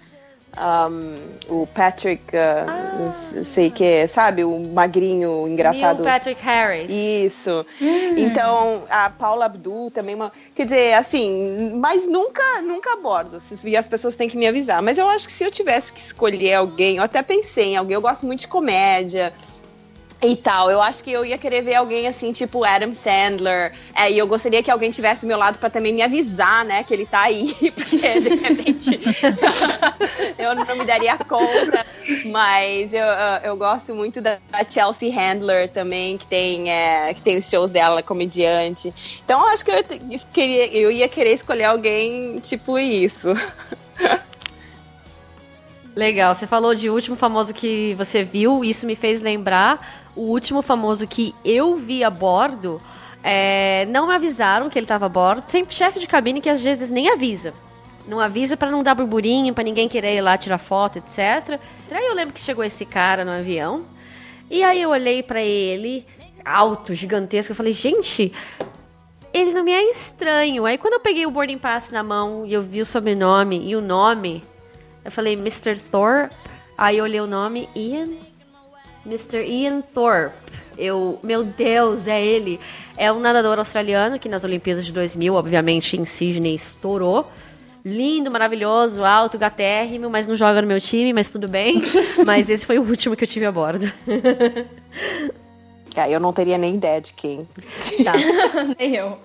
um, 0.58 1.62
o 1.62 1.68
Patrick, 1.68 2.24
uh, 2.36 3.04
não 3.04 3.12
sei 3.12 3.70
que, 3.70 4.08
sabe, 4.08 4.43
o 4.43 4.60
magrinho, 4.60 5.47
engraçado. 5.47 6.04
Neil 6.04 6.14
Patrick 6.14 6.41
Harris. 6.43 6.91
Isso. 6.91 7.66
Então, 8.18 8.84
a 8.89 9.10
Paula 9.10 9.45
Abdul 9.45 9.89
também, 9.91 10.16
uma, 10.16 10.32
quer 10.54 10.66
dizer, 10.66 10.93
assim, 10.93 11.74
mas 11.76 12.08
nunca, 12.08 12.62
nunca 12.62 12.93
abordo. 12.93 13.41
E 13.64 13.78
as 13.78 13.88
pessoas 13.88 14.16
têm 14.16 14.28
que 14.28 14.38
me 14.38 14.47
avisar. 14.47 14.82
Mas 14.82 14.97
eu 14.97 15.08
acho 15.08 15.28
que 15.28 15.34
se 15.34 15.43
eu 15.43 15.52
tivesse 15.52 15.93
que 15.93 15.99
escolher 15.99 16.56
alguém, 16.56 16.97
eu 16.97 17.04
até 17.04 17.22
pensei 17.22 17.74
em 17.74 17.78
alguém, 17.78 17.95
eu 17.95 18.02
gosto 18.02 18.26
muito 18.26 18.41
de 18.41 18.47
comédia 18.47 19.34
e 20.24 20.36
tal. 20.36 20.69
Eu 20.69 20.82
acho 20.82 21.03
que 21.03 21.11
eu 21.11 21.26
ia 21.26 21.38
querer 21.38 21.61
ver 21.61 21.76
alguém 21.76 22.07
assim, 22.07 22.32
tipo 22.32 22.63
Adam 22.63 22.93
Sandler. 22.93 23.74
É, 23.95 24.11
e 24.11 24.17
eu 24.17 24.28
gostaria 24.28 24.61
que 24.61 24.69
alguém 24.69 24.91
tivesse 24.91 25.26
meu 25.26 25.38
lado 25.38 25.57
para 25.57 25.69
também 25.69 25.93
me 25.93 26.01
avisar, 26.01 26.63
né, 26.63 26.84
que 26.84 26.93
ele 26.93 27.05
tá 27.05 27.22
aí, 27.22 27.55
porque 27.74 27.97
de 27.97 28.36
repente 28.36 28.99
eu 30.38 30.55
não 30.55 30.76
me 30.76 30.86
daria 30.86 31.17
conta. 31.17 31.86
Mas 32.26 32.93
eu, 32.93 33.05
eu 33.43 33.57
gosto 33.57 33.95
muito 33.95 34.22
da 34.22 34.38
Chelsea 34.69 35.11
Handler 35.13 35.69
também, 35.69 36.17
que 36.17 36.26
tem, 36.26 36.72
é, 36.72 37.13
que 37.13 37.22
tem 37.22 37.38
os 37.38 37.49
shows 37.49 37.72
dela 37.72 38.03
comediante. 38.03 38.93
Então 39.24 39.41
eu 39.41 39.47
acho 39.47 39.65
que 39.65 39.72
eu, 39.72 39.84
queria, 40.34 40.67
eu 40.76 40.91
ia 40.91 41.07
querer 41.07 41.34
escolher 41.34 41.65
alguém 41.65 42.39
tipo 42.39 42.78
isso. 42.78 43.30
Legal, 45.95 46.34
você 46.34 46.47
falou 46.47 46.74
de 46.74 46.89
último 46.89 47.17
famoso 47.17 47.53
que 47.53 47.93
você 47.95 48.24
viu, 48.24 48.63
isso 48.63 48.86
me 48.86 48.95
fez 48.95 49.19
lembrar 49.19 50.01
o 50.16 50.22
último 50.22 50.62
famoso 50.62 51.07
que 51.07 51.34
eu 51.43 51.76
vi 51.76 52.03
a 52.03 52.09
bordo. 52.09 52.82
É, 53.24 53.86
não 53.89 54.07
me 54.07 54.14
avisaram 54.14 54.70
que 54.70 54.78
ele 54.78 54.86
estava 54.86 55.05
a 55.05 55.09
bordo. 55.09 55.43
Tem 55.43 55.66
chefe 55.70 55.99
de 55.99 56.07
cabine 56.07 56.41
que 56.41 56.49
às 56.49 56.62
vezes 56.62 56.89
nem 56.89 57.09
avisa. 57.09 57.53
Não 58.07 58.20
avisa 58.20 58.57
para 58.57 58.72
não 58.72 58.82
dar 58.82 58.95
burburinho, 58.95 59.53
para 59.53 59.64
ninguém 59.64 59.88
querer 59.88 60.16
ir 60.16 60.22
lá 60.22 60.38
tirar 60.38 60.57
foto, 60.57 60.97
etc. 60.97 61.59
Aí 61.91 62.05
eu 62.05 62.16
lembro 62.16 62.34
que 62.34 62.39
chegou 62.39 62.64
esse 62.64 62.86
cara 62.86 63.24
no 63.24 63.32
avião. 63.32 63.86
E 64.49 64.64
aí 64.64 64.82
eu 64.82 64.89
olhei 64.89 65.24
para 65.24 65.41
ele, 65.41 66.05
alto, 66.43 66.93
gigantesco, 66.93 67.51
eu 67.51 67.55
falei, 67.55 67.72
gente, 67.72 68.34
ele 69.34 69.53
não 69.53 69.64
me 69.64 69.72
é 69.72 69.91
estranho. 69.91 70.66
Aí 70.66 70.78
quando 70.78 70.95
eu 70.95 70.99
peguei 70.99 71.26
o 71.26 71.32
boarding 71.32 71.57
pass 71.57 71.91
na 71.91 72.03
mão 72.03 72.45
e 72.45 72.53
eu 72.53 72.62
vi 72.62 72.82
o 72.82 72.86
sobrenome 72.86 73.66
e 73.66 73.76
o 73.76 73.82
nome, 73.82 74.43
eu 75.05 75.12
falei, 75.12 75.34
Mr. 75.34 75.80
Thorpe. 75.80 76.36
Aí 76.78 76.97
eu 76.97 77.03
olhei 77.03 77.22
o 77.22 77.28
nome, 77.28 77.70
Ian. 77.76 78.09
Mr. 79.06 79.43
Ian 79.45 79.82
Thorpe. 79.82 80.36
Eu, 80.78 81.20
meu 81.22 81.43
Deus, 81.43 82.08
é 82.08 82.24
ele. 82.24 82.60
É 82.97 83.12
um 83.12 83.20
nadador 83.20 83.60
australiano 83.60 84.18
que 84.18 84.30
nas 84.30 84.43
Olimpíadas 84.43 84.86
de 84.86 84.93
2000, 84.93 85.34
obviamente, 85.34 85.97
em 85.97 86.06
Sydney, 86.06 86.56
estourou. 86.56 87.30
Lindo, 87.84 88.30
maravilhoso, 88.30 89.04
alto, 89.04 89.39
gatérrimo, 89.39 90.10
mas 90.10 90.28
não 90.28 90.36
joga 90.36 90.62
no 90.62 90.68
meu 90.68 90.80
time, 90.80 91.14
mas 91.14 91.32
tudo 91.32 91.47
bem. 91.47 91.82
mas 92.26 92.49
esse 92.49 92.66
foi 92.66 92.78
o 92.78 92.84
último 92.84 93.16
que 93.16 93.24
eu 93.24 93.28
tive 93.28 93.45
a 93.45 93.52
bordo. 93.52 93.91
Ah, 95.95 96.10
eu 96.10 96.20
não 96.20 96.32
teria 96.32 96.58
nem 96.58 96.76
ideia 96.76 97.02
de 97.02 97.14
quem. 97.14 97.47
Tá. 98.04 98.14
Nem 98.80 98.95
eu. 98.95 99.18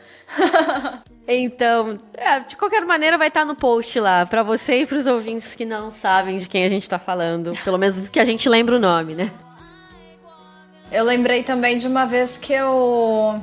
Então, 1.29 1.99
é, 2.14 2.41
de 2.41 2.57
qualquer 2.57 2.85
maneira 2.85 3.16
vai 3.16 3.29
estar 3.29 3.45
no 3.45 3.55
post 3.55 4.01
lá, 4.01 4.27
pra 4.27 4.43
você 4.43 4.83
e 4.83 4.87
pros 4.87 5.07
ouvintes 5.07 5.55
que 5.55 5.64
não 5.64 5.91
sabem 5.91 6.39
de 6.39 6.49
quem 6.49 6.64
a 6.64 6.68
gente 6.68 6.89
tá 6.89 6.99
falando. 6.99 7.53
Pelo 7.64 7.79
menos 7.79 8.09
que 8.09 8.18
a 8.18 8.24
gente 8.24 8.49
lembra 8.49 8.77
o 8.77 8.81
nome, 8.81 9.14
né? 9.14 9.31
Eu 10.91 11.05
lembrei 11.05 11.43
também 11.43 11.76
de 11.76 11.87
uma 11.87 12.07
vez 12.07 12.37
que 12.37 12.53
eu. 12.53 13.41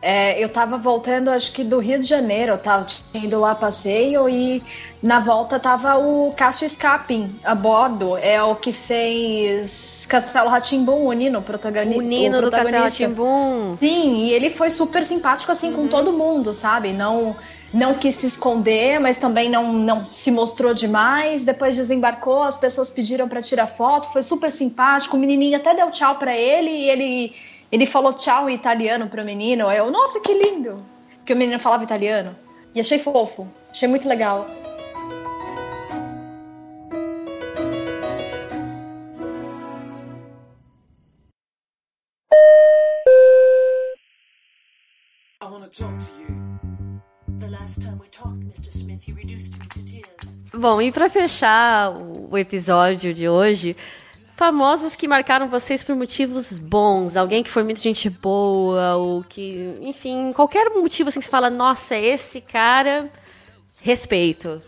é, 0.00 0.42
eu 0.42 0.48
tava 0.48 0.78
voltando, 0.78 1.28
acho 1.28 1.52
que 1.52 1.64
do 1.64 1.78
Rio 1.78 1.98
de 1.98 2.06
Janeiro, 2.06 2.52
eu 2.52 2.58
tava 2.58 2.84
tinha 2.84 3.24
ido 3.24 3.40
lá 3.40 3.54
passeio 3.54 4.28
e 4.28 4.62
na 5.02 5.18
volta 5.18 5.58
tava 5.58 5.98
o 5.98 6.32
Cássio 6.36 6.68
Scapin 6.68 7.30
a 7.44 7.54
bordo. 7.54 8.16
É 8.16 8.42
o 8.42 8.54
que 8.54 8.72
fez 8.72 10.06
Castelo 10.08 10.48
Ratimbum, 10.48 11.06
o 11.06 11.12
Nino, 11.12 11.42
protagoni 11.42 11.98
O 11.98 12.00
Nino 12.00 12.38
o 12.38 12.42
do 12.42 12.50
Castelo 12.50 12.68
protagonista. 12.68 13.04
Sim, 13.80 14.16
e 14.26 14.32
ele 14.32 14.50
foi 14.50 14.70
super 14.70 15.04
simpático 15.04 15.50
assim 15.50 15.72
com 15.72 15.88
todo 15.88 16.12
mundo, 16.12 16.52
sabe? 16.54 16.92
Não 16.92 17.36
não 17.72 17.94
quis 17.94 18.16
se 18.16 18.26
esconder, 18.26 18.98
mas 18.98 19.16
também 19.16 19.48
não, 19.48 19.72
não 19.72 20.04
se 20.12 20.30
mostrou 20.30 20.74
demais. 20.74 21.44
Depois 21.44 21.76
desembarcou, 21.76 22.42
as 22.42 22.56
pessoas 22.56 22.90
pediram 22.90 23.28
para 23.28 23.40
tirar 23.40 23.66
foto, 23.66 24.12
foi 24.12 24.22
super 24.22 24.50
simpático. 24.50 25.16
O 25.16 25.20
menininho 25.20 25.56
até 25.56 25.74
deu 25.74 25.90
tchau 25.90 26.16
para 26.16 26.36
ele 26.36 26.70
e 26.70 26.90
ele 26.90 27.32
ele 27.72 27.86
falou 27.86 28.12
tchau 28.12 28.50
em 28.50 28.54
italiano 28.54 29.08
pro 29.08 29.24
menino. 29.24 29.70
Eu, 29.70 29.90
nossa, 29.90 30.18
que 30.20 30.34
lindo! 30.34 30.84
Porque 31.16 31.32
o 31.32 31.36
menino 31.36 31.60
falava 31.60 31.84
italiano. 31.84 32.36
E 32.74 32.80
achei 32.80 32.98
fofo, 32.98 33.46
achei 33.70 33.88
muito 33.88 34.08
legal. 34.08 34.48
I 45.42 45.46
wanna 45.46 45.68
talk 45.68 45.98
to 45.98 46.19
you. 46.19 46.19
Bom, 50.52 50.82
e 50.82 50.92
pra 50.92 51.08
fechar 51.08 51.90
o 51.90 52.20
o 52.30 52.38
episódio 52.38 53.12
de 53.12 53.28
hoje, 53.28 53.76
famosos 54.36 54.94
que 54.94 55.08
marcaram 55.08 55.48
vocês 55.48 55.82
por 55.82 55.96
motivos 55.96 56.56
bons. 56.56 57.16
Alguém 57.16 57.42
que 57.42 57.50
foi 57.50 57.64
muito 57.64 57.80
gente 57.80 58.08
boa, 58.08 58.94
ou 58.94 59.24
que, 59.24 59.74
enfim, 59.82 60.32
qualquer 60.32 60.70
motivo 60.70 61.08
assim 61.08 61.18
que 61.18 61.24
você 61.24 61.30
fala, 61.30 61.50
nossa, 61.50 61.96
esse 61.96 62.40
cara, 62.40 63.10
respeito. 63.80 64.62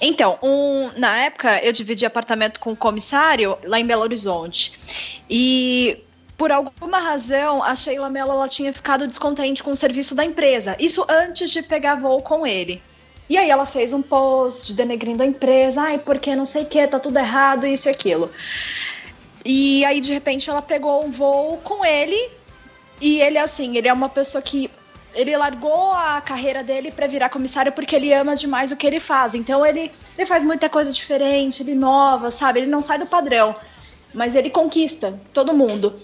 Então, 0.00 0.38
um, 0.42 0.90
na 0.96 1.16
época 1.18 1.62
eu 1.64 1.72
dividi 1.72 2.06
apartamento 2.06 2.60
com 2.60 2.70
um 2.70 2.76
comissário 2.76 3.58
lá 3.64 3.80
em 3.80 3.86
Belo 3.86 4.02
Horizonte. 4.02 5.24
E 5.28 5.98
por 6.42 6.50
alguma 6.50 6.98
razão, 6.98 7.62
a 7.62 7.76
Sheila 7.76 8.10
Mello 8.10 8.32
ela 8.32 8.48
tinha 8.48 8.72
ficado 8.72 9.06
descontente 9.06 9.62
com 9.62 9.70
o 9.70 9.76
serviço 9.76 10.12
da 10.12 10.24
empresa. 10.24 10.74
Isso 10.76 11.06
antes 11.08 11.52
de 11.52 11.62
pegar 11.62 11.94
voo 11.94 12.20
com 12.20 12.44
ele. 12.44 12.82
E 13.28 13.38
aí 13.38 13.48
ela 13.48 13.64
fez 13.64 13.92
um 13.92 14.02
post 14.02 14.74
denegrindo 14.74 15.22
a 15.22 15.26
empresa, 15.26 15.82
ai, 15.82 16.00
porque 16.00 16.34
não 16.34 16.44
sei 16.44 16.64
o 16.64 16.66
que, 16.66 16.84
tá 16.84 16.98
tudo 16.98 17.16
errado, 17.16 17.64
isso 17.64 17.88
e 17.88 17.90
aquilo. 17.92 18.28
E 19.44 19.84
aí, 19.84 20.00
de 20.00 20.12
repente, 20.12 20.50
ela 20.50 20.60
pegou 20.60 21.04
um 21.04 21.12
voo 21.12 21.58
com 21.58 21.84
ele. 21.84 22.28
E 23.00 23.20
ele, 23.20 23.38
assim, 23.38 23.76
ele 23.76 23.86
é 23.86 23.92
uma 23.92 24.08
pessoa 24.08 24.42
que. 24.42 24.68
Ele 25.14 25.36
largou 25.36 25.92
a 25.92 26.20
carreira 26.20 26.64
dele 26.64 26.90
para 26.90 27.06
virar 27.06 27.28
comissário 27.28 27.70
porque 27.70 27.94
ele 27.94 28.12
ama 28.12 28.34
demais 28.34 28.72
o 28.72 28.76
que 28.76 28.88
ele 28.88 28.98
faz. 28.98 29.36
Então 29.36 29.64
ele, 29.64 29.92
ele 30.18 30.26
faz 30.26 30.42
muita 30.42 30.68
coisa 30.68 30.90
diferente, 30.90 31.62
ele 31.62 31.70
inova, 31.70 32.32
sabe? 32.32 32.58
Ele 32.58 32.66
não 32.66 32.82
sai 32.82 32.98
do 32.98 33.06
padrão. 33.06 33.54
Mas 34.12 34.34
ele 34.34 34.50
conquista 34.50 35.20
todo 35.32 35.54
mundo. 35.54 35.94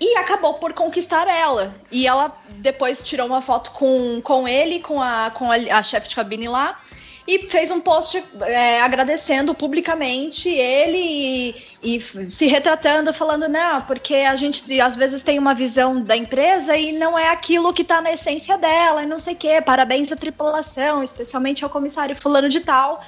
E 0.00 0.16
acabou 0.16 0.54
por 0.54 0.72
conquistar 0.72 1.28
ela. 1.28 1.74
E 1.90 2.06
ela 2.06 2.36
depois 2.56 3.02
tirou 3.02 3.26
uma 3.26 3.40
foto 3.40 3.70
com, 3.70 4.20
com 4.22 4.46
ele, 4.46 4.80
com 4.80 5.00
a, 5.00 5.30
com 5.30 5.50
a, 5.50 5.56
a 5.56 5.82
chefe 5.82 6.08
de 6.08 6.16
cabine 6.16 6.48
lá. 6.48 6.80
E 7.26 7.48
fez 7.48 7.72
um 7.72 7.80
post 7.80 8.22
é, 8.42 8.80
agradecendo 8.80 9.52
publicamente 9.52 10.48
ele 10.48 11.54
e, 11.82 11.96
e, 11.96 12.30
se 12.30 12.46
retratando, 12.46 13.12
falando, 13.12 13.48
não, 13.48 13.82
porque 13.82 14.14
a 14.14 14.36
gente 14.36 14.80
às 14.80 14.94
vezes 14.94 15.22
tem 15.22 15.36
uma 15.36 15.52
visão 15.52 16.00
da 16.00 16.16
empresa 16.16 16.76
e 16.76 16.92
não 16.92 17.18
é 17.18 17.30
aquilo 17.30 17.72
que 17.72 17.82
tá 17.82 18.00
na 18.00 18.12
essência 18.12 18.56
dela, 18.56 19.02
e 19.02 19.06
não 19.06 19.18
sei 19.18 19.34
o 19.34 19.36
quê. 19.36 19.60
Parabéns 19.60 20.12
à 20.12 20.16
tripulação, 20.16 21.02
especialmente 21.02 21.64
ao 21.64 21.70
comissário 21.70 22.14
fulano 22.14 22.48
de 22.48 22.60
tal. 22.60 23.02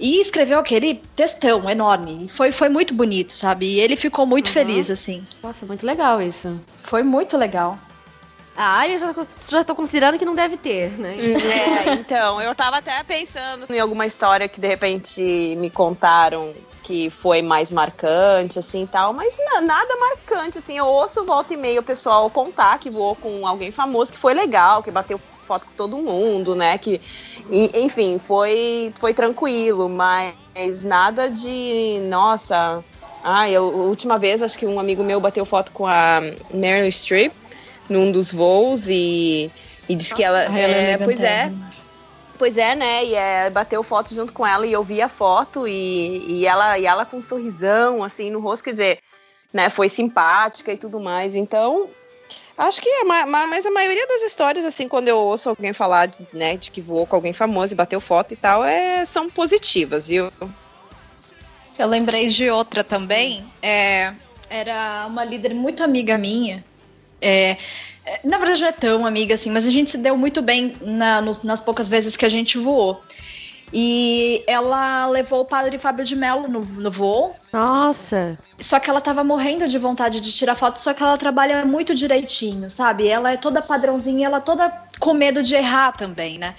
E 0.00 0.18
escreveu 0.18 0.58
aquele 0.58 1.02
textão 1.14 1.68
enorme. 1.68 2.26
Foi, 2.26 2.50
foi 2.50 2.70
muito 2.70 2.94
bonito, 2.94 3.34
sabe? 3.34 3.66
E 3.66 3.80
ele 3.80 3.96
ficou 3.96 4.24
muito 4.24 4.46
uhum. 4.46 4.52
feliz, 4.54 4.90
assim. 4.90 5.22
Nossa, 5.42 5.66
muito 5.66 5.84
legal 5.84 6.22
isso. 6.22 6.58
Foi 6.82 7.02
muito 7.02 7.36
legal. 7.36 7.78
Ah, 8.56 8.88
eu 8.88 8.98
já, 8.98 9.14
já 9.48 9.64
tô 9.64 9.74
considerando 9.74 10.18
que 10.18 10.24
não 10.24 10.34
deve 10.34 10.56
ter, 10.56 10.98
né? 10.98 11.14
É, 11.20 11.92
então, 11.94 12.40
eu 12.40 12.54
tava 12.54 12.78
até 12.78 13.02
pensando 13.02 13.66
em 13.68 13.78
alguma 13.78 14.06
história 14.06 14.48
que 14.48 14.60
de 14.60 14.66
repente 14.66 15.22
me 15.58 15.70
contaram 15.70 16.54
que 16.82 17.08
foi 17.08 17.40
mais 17.42 17.70
marcante, 17.70 18.58
assim, 18.58 18.86
tal, 18.86 19.12
mas 19.12 19.36
nada 19.62 19.96
marcante, 19.96 20.58
assim, 20.58 20.76
eu 20.76 20.86
ouço 20.86 21.24
volta 21.24 21.54
e 21.54 21.56
meia 21.56 21.78
o 21.78 21.84
pessoal 21.84 22.28
contar 22.30 22.78
que 22.78 22.90
voou 22.90 23.14
com 23.14 23.46
alguém 23.46 23.70
famoso, 23.70 24.12
que 24.12 24.18
foi 24.18 24.34
legal, 24.34 24.82
que 24.82 24.90
bateu 24.90 25.20
foto 25.50 25.66
com 25.66 25.72
todo 25.72 25.96
mundo, 25.96 26.54
né, 26.54 26.78
que, 26.78 27.00
enfim, 27.74 28.20
foi, 28.20 28.94
foi 29.00 29.12
tranquilo, 29.12 29.88
mas 29.88 30.84
nada 30.84 31.28
de, 31.28 31.98
nossa, 32.08 32.84
ah, 33.24 33.50
eu, 33.50 33.64
a 33.64 33.82
última 33.82 34.16
vez, 34.16 34.44
acho 34.44 34.56
que 34.56 34.64
um 34.64 34.78
amigo 34.78 35.02
meu 35.02 35.20
bateu 35.20 35.44
foto 35.44 35.72
com 35.72 35.88
a 35.88 36.20
Meryl 36.54 36.90
Streep, 36.92 37.32
num 37.88 38.12
dos 38.12 38.30
voos 38.30 38.86
e, 38.88 39.50
e 39.88 39.96
disse 39.96 40.14
que 40.14 40.22
ela. 40.22 40.42
É, 40.56 40.96
pois 40.98 41.20
é. 41.20 41.52
Pois 42.38 42.56
é, 42.56 42.74
né? 42.76 43.04
E 43.04 43.14
é, 43.14 43.50
bateu 43.50 43.82
foto 43.82 44.14
junto 44.14 44.32
com 44.32 44.46
ela 44.46 44.64
e 44.64 44.72
eu 44.72 44.84
vi 44.84 45.02
a 45.02 45.08
foto 45.08 45.66
e, 45.66 46.24
e, 46.26 46.46
ela, 46.46 46.78
e 46.78 46.86
ela 46.86 47.04
com 47.04 47.18
um 47.18 47.22
sorrisão, 47.22 48.02
assim, 48.02 48.30
no 48.30 48.40
rosto, 48.40 48.64
quer 48.64 48.70
dizer, 48.70 48.98
né? 49.52 49.68
Foi 49.68 49.88
simpática 49.88 50.72
e 50.72 50.76
tudo 50.76 51.00
mais. 51.00 51.34
Então, 51.34 51.90
acho 52.68 52.80
que 52.80 52.88
é, 52.88 53.04
mas 53.04 53.66
a 53.66 53.70
maioria 53.70 54.06
das 54.06 54.22
histórias, 54.22 54.64
assim, 54.64 54.88
quando 54.88 55.08
eu 55.08 55.18
ouço 55.18 55.48
alguém 55.48 55.72
falar, 55.72 56.10
né, 56.32 56.56
de 56.56 56.70
que 56.70 56.80
voou 56.80 57.06
com 57.06 57.16
alguém 57.16 57.32
famoso 57.32 57.74
e 57.74 57.76
bateu 57.76 58.00
foto 58.00 58.32
e 58.32 58.36
tal, 58.36 58.64
é, 58.64 59.04
são 59.04 59.28
positivas, 59.28 60.08
viu? 60.08 60.32
Eu 61.78 61.88
lembrei 61.88 62.28
de 62.28 62.50
outra 62.50 62.84
também. 62.84 63.50
É, 63.62 64.12
era 64.48 65.06
uma 65.06 65.24
líder 65.24 65.54
muito 65.54 65.82
amiga 65.82 66.18
minha 66.18 66.64
é, 67.20 67.56
na 68.24 68.38
verdade, 68.38 68.62
não 68.62 68.68
é 68.68 68.72
tão 68.72 69.06
amiga 69.06 69.34
assim, 69.34 69.50
mas 69.50 69.66
a 69.66 69.70
gente 69.70 69.90
se 69.90 69.98
deu 69.98 70.16
muito 70.16 70.40
bem 70.40 70.76
na, 70.80 71.20
nos, 71.20 71.42
nas 71.42 71.60
poucas 71.60 71.88
vezes 71.88 72.16
que 72.16 72.24
a 72.24 72.28
gente 72.28 72.56
voou. 72.58 73.02
E 73.72 74.42
ela 74.46 75.06
levou 75.06 75.40
o 75.40 75.44
padre 75.44 75.78
Fábio 75.78 76.04
de 76.04 76.16
Mello 76.16 76.48
no, 76.48 76.60
no 76.60 76.90
voo. 76.90 77.34
Nossa! 77.52 78.38
Só 78.58 78.80
que 78.80 78.90
ela 78.90 79.00
tava 79.00 79.22
morrendo 79.22 79.68
de 79.68 79.78
vontade 79.78 80.20
de 80.20 80.32
tirar 80.32 80.54
foto, 80.54 80.78
só 80.78 80.92
que 80.92 81.02
ela 81.02 81.16
trabalha 81.16 81.64
muito 81.64 81.94
direitinho, 81.94 82.68
sabe? 82.68 83.06
Ela 83.06 83.32
é 83.32 83.36
toda 83.36 83.62
padrãozinha, 83.62 84.26
ela 84.26 84.38
é 84.38 84.40
toda 84.40 84.70
com 84.98 85.14
medo 85.14 85.42
de 85.42 85.54
errar 85.54 85.92
também, 85.92 86.38
né? 86.38 86.54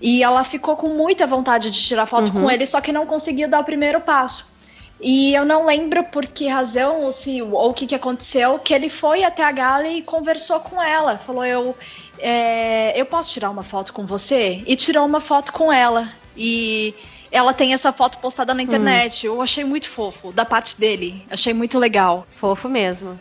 E 0.00 0.22
ela 0.22 0.42
ficou 0.42 0.76
com 0.76 0.88
muita 0.88 1.26
vontade 1.26 1.70
de 1.70 1.80
tirar 1.80 2.06
foto 2.06 2.32
uhum. 2.32 2.42
com 2.42 2.50
ele, 2.50 2.66
só 2.66 2.80
que 2.80 2.92
não 2.92 3.06
conseguiu 3.06 3.48
dar 3.48 3.60
o 3.60 3.64
primeiro 3.64 4.00
passo. 4.00 4.54
E 5.00 5.34
eu 5.34 5.44
não 5.44 5.66
lembro 5.66 6.04
por 6.04 6.26
que 6.26 6.46
razão 6.46 7.02
ou 7.02 7.12
se 7.12 7.42
ou 7.42 7.70
o 7.70 7.74
que, 7.74 7.86
que 7.86 7.94
aconteceu, 7.94 8.58
que 8.58 8.72
ele 8.72 8.88
foi 8.88 9.24
até 9.24 9.42
a 9.42 9.52
Gala 9.52 9.88
e 9.88 10.02
conversou 10.02 10.60
com 10.60 10.80
ela. 10.80 11.18
Falou: 11.18 11.44
eu, 11.44 11.76
é, 12.18 12.98
eu 12.98 13.04
posso 13.04 13.32
tirar 13.32 13.50
uma 13.50 13.62
foto 13.62 13.92
com 13.92 14.06
você? 14.06 14.62
E 14.66 14.76
tirou 14.76 15.04
uma 15.04 15.20
foto 15.20 15.52
com 15.52 15.72
ela. 15.72 16.10
E 16.36 16.94
ela 17.30 17.52
tem 17.52 17.74
essa 17.74 17.92
foto 17.92 18.18
postada 18.18 18.54
na 18.54 18.62
internet. 18.62 19.28
Hum. 19.28 19.34
Eu 19.34 19.42
achei 19.42 19.64
muito 19.64 19.88
fofo 19.88 20.32
da 20.32 20.44
parte 20.44 20.78
dele. 20.78 21.24
Achei 21.30 21.52
muito 21.52 21.78
legal. 21.78 22.26
Fofo 22.36 22.68
mesmo. 22.68 23.18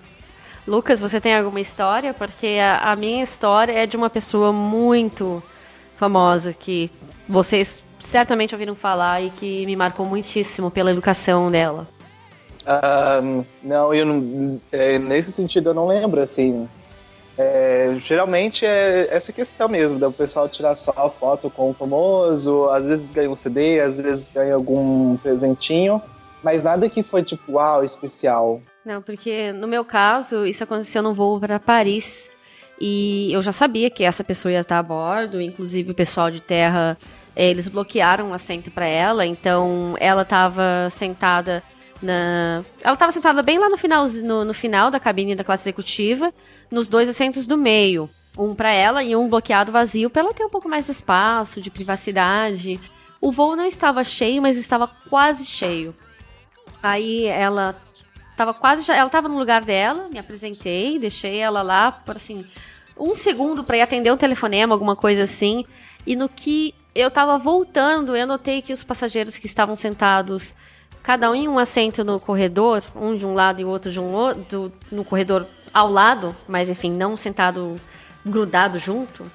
Lucas, 0.67 1.01
você 1.01 1.19
tem 1.19 1.35
alguma 1.35 1.59
história? 1.59 2.13
Porque 2.13 2.57
a, 2.61 2.91
a 2.91 2.95
minha 2.95 3.21
história 3.21 3.73
é 3.73 3.85
de 3.85 3.97
uma 3.97 4.09
pessoa 4.09 4.53
muito 4.53 5.43
famosa 5.97 6.53
que 6.53 6.89
vocês 7.27 7.83
certamente 7.99 8.53
ouviram 8.53 8.75
falar 8.75 9.21
e 9.21 9.29
que 9.29 9.65
me 9.65 9.75
marcou 9.75 10.05
muitíssimo 10.05 10.69
pela 10.69 10.91
educação 10.91 11.49
dela. 11.49 11.87
Uh, 12.63 13.45
não, 13.61 13.93
eu 13.93 14.05
não, 14.05 14.61
é, 14.71 14.97
nesse 14.97 15.31
sentido 15.31 15.69
eu 15.71 15.73
não 15.73 15.87
lembro, 15.87 16.21
assim. 16.21 16.67
É, 17.37 17.95
geralmente 17.99 18.65
é 18.65 19.07
essa 19.09 19.33
questão 19.33 19.67
mesmo, 19.67 19.97
do 19.97 20.11
pessoal 20.11 20.47
tirar 20.47 20.75
só 20.75 20.93
a 20.95 21.09
foto 21.09 21.49
com 21.49 21.71
o 21.71 21.73
famoso, 21.73 22.69
às 22.69 22.85
vezes 22.85 23.11
ganha 23.11 23.29
um 23.29 23.35
CD, 23.35 23.79
às 23.79 23.97
vezes 23.97 24.29
ganha 24.31 24.53
algum 24.53 25.17
presentinho, 25.17 26.01
mas 26.43 26.61
nada 26.61 26.87
que 26.87 27.01
foi 27.01 27.23
tipo, 27.23 27.53
uau, 27.53 27.83
especial. 27.83 28.61
Não, 28.85 29.01
porque 29.01 29.51
no 29.51 29.67
meu 29.67 29.83
caso, 29.83 30.45
isso 30.45 30.63
aconteceu 30.63 31.01
no 31.01 31.13
voo 31.13 31.39
para 31.39 31.59
Paris. 31.59 32.29
E 32.79 33.31
eu 33.31 33.41
já 33.41 33.51
sabia 33.51 33.89
que 33.89 34.03
essa 34.03 34.23
pessoa 34.23 34.51
ia 34.51 34.59
estar 34.59 34.77
a 34.77 34.83
bordo, 34.83 35.39
inclusive 35.39 35.91
o 35.91 35.95
pessoal 35.95 36.29
de 36.29 36.41
terra 36.41 36.97
eles 37.35 37.67
bloquearam 37.67 38.29
um 38.29 38.33
assento 38.33 38.69
para 38.69 38.85
ela, 38.85 39.25
então 39.25 39.95
ela 39.99 40.21
estava 40.21 40.87
sentada 40.91 41.63
na. 42.03 42.63
Ela 42.83 42.93
estava 42.93 43.11
sentada 43.11 43.41
bem 43.41 43.57
lá 43.57 43.69
no 43.69 43.77
final, 43.77 44.05
no, 44.23 44.45
no 44.45 44.53
final 44.53 44.91
da 44.91 44.99
cabine 44.99 45.35
da 45.35 45.43
classe 45.43 45.63
executiva, 45.63 46.33
nos 46.69 46.87
dois 46.87 47.09
assentos 47.09 47.47
do 47.47 47.57
meio. 47.57 48.09
Um 48.37 48.53
para 48.53 48.71
ela 48.71 49.03
e 49.03 49.15
um 49.15 49.29
bloqueado 49.29 49.71
vazio, 49.71 50.09
para 50.09 50.23
ela 50.23 50.33
ter 50.33 50.43
um 50.43 50.49
pouco 50.49 50.67
mais 50.67 50.85
de 50.85 50.91
espaço, 50.91 51.61
de 51.61 51.71
privacidade. 51.71 52.79
O 53.21 53.31
voo 53.31 53.55
não 53.55 53.65
estava 53.65 54.03
cheio, 54.03 54.41
mas 54.41 54.57
estava 54.57 54.87
quase 55.09 55.45
cheio. 55.45 55.95
Aí 56.81 57.25
ela 57.25 57.75
estava 58.31 58.53
quase. 58.53 58.91
Ela 58.91 59.05
estava 59.05 59.29
no 59.29 59.37
lugar 59.37 59.63
dela, 59.63 60.09
me 60.09 60.19
apresentei, 60.19 60.99
deixei 60.99 61.37
ela 61.37 61.61
lá 61.61 61.91
por 61.91 62.17
assim. 62.17 62.45
Um 62.97 63.15
segundo 63.15 63.63
para 63.63 63.77
ir 63.77 63.81
atender 63.81 64.11
um 64.11 64.17
telefonema, 64.17 64.75
alguma 64.75 64.95
coisa 64.95 65.23
assim. 65.23 65.65
E 66.05 66.15
no 66.15 66.27
que 66.27 66.75
eu 66.93 67.09
tava 67.09 67.37
voltando, 67.37 68.15
eu 68.15 68.27
notei 68.27 68.61
que 68.61 68.73
os 68.73 68.83
passageiros 68.83 69.37
que 69.37 69.47
estavam 69.47 69.75
sentados, 69.75 70.53
cada 71.03 71.29
um 71.29 71.35
em 71.35 71.47
um 71.49 71.59
assento 71.59 72.03
no 72.03 72.19
corredor, 72.19 72.81
um 72.95 73.15
de 73.15 73.27
um 73.27 73.33
lado 73.33 73.61
e 73.61 73.65
o 73.65 73.67
outro 73.67 73.91
de 73.91 73.99
um 73.99 74.13
outro, 74.13 74.71
no 74.89 75.03
corredor 75.03 75.45
ao 75.73 75.89
lado, 75.89 76.33
mas 76.47 76.69
enfim, 76.69 76.91
não 76.91 77.17
sentado 77.17 77.79
grudado 78.25 78.79
junto, 78.79 79.29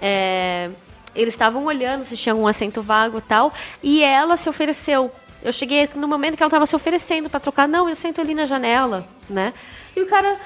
é, 0.00 0.70
eles 1.14 1.34
estavam 1.34 1.64
olhando 1.64 2.02
se 2.02 2.16
tinha 2.16 2.32
algum 2.32 2.46
assento 2.46 2.80
vago 2.80 3.20
tal, 3.20 3.52
e 3.82 4.02
ela 4.02 4.36
se 4.36 4.48
ofereceu. 4.48 5.10
Eu 5.42 5.52
cheguei 5.52 5.88
no 5.94 6.08
momento 6.08 6.36
que 6.36 6.42
ela 6.42 6.48
estava 6.48 6.66
se 6.66 6.74
oferecendo 6.74 7.28
para 7.28 7.40
trocar, 7.40 7.68
não, 7.68 7.88
eu 7.88 7.94
sento 7.94 8.20
ali 8.20 8.34
na 8.34 8.44
janela, 8.44 9.06
né? 9.28 9.52
E 9.94 10.00
o 10.00 10.06
cara, 10.06 10.38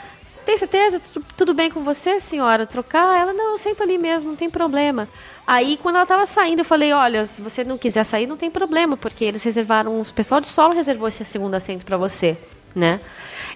tem 0.45 0.57
certeza? 0.57 1.01
Tudo, 1.37 1.55
bem 1.55 1.71
com 1.71 1.83
você, 1.83 2.21
senhora? 2.21 2.67
Trocar? 2.67 3.19
Ela, 3.19 3.33
não, 3.33 3.53
eu 3.53 3.59
sento 3.59 3.83
ali 3.83 3.99
mesmo, 3.99 4.31
não 4.31 4.37
tem 4.37 4.51
problema. 4.51 5.09
Aí, 5.47 5.77
quando 5.77 5.97
ela 5.97 6.07
tava 6.07 6.27
saindo, 6.27 6.61
eu 6.61 6.65
falei: 6.65 6.93
olha, 6.93 7.25
se 7.27 7.43
você 7.43 7.65
não 7.65 7.79
quiser 7.79 8.05
sair, 8.05 8.27
não 8.27 8.37
tem 8.37 8.51
problema, 8.51 8.97
porque 8.97 9.25
eles 9.25 9.43
reservaram, 9.43 10.01
o 10.01 10.05
pessoal 10.13 10.41
de 10.41 10.47
solo 10.47 10.75
reservou 10.75 11.09
esse 11.09 11.25
segundo 11.25 11.55
assento 11.55 11.85
para 11.85 11.97
você, 11.97 12.37
né? 12.75 13.01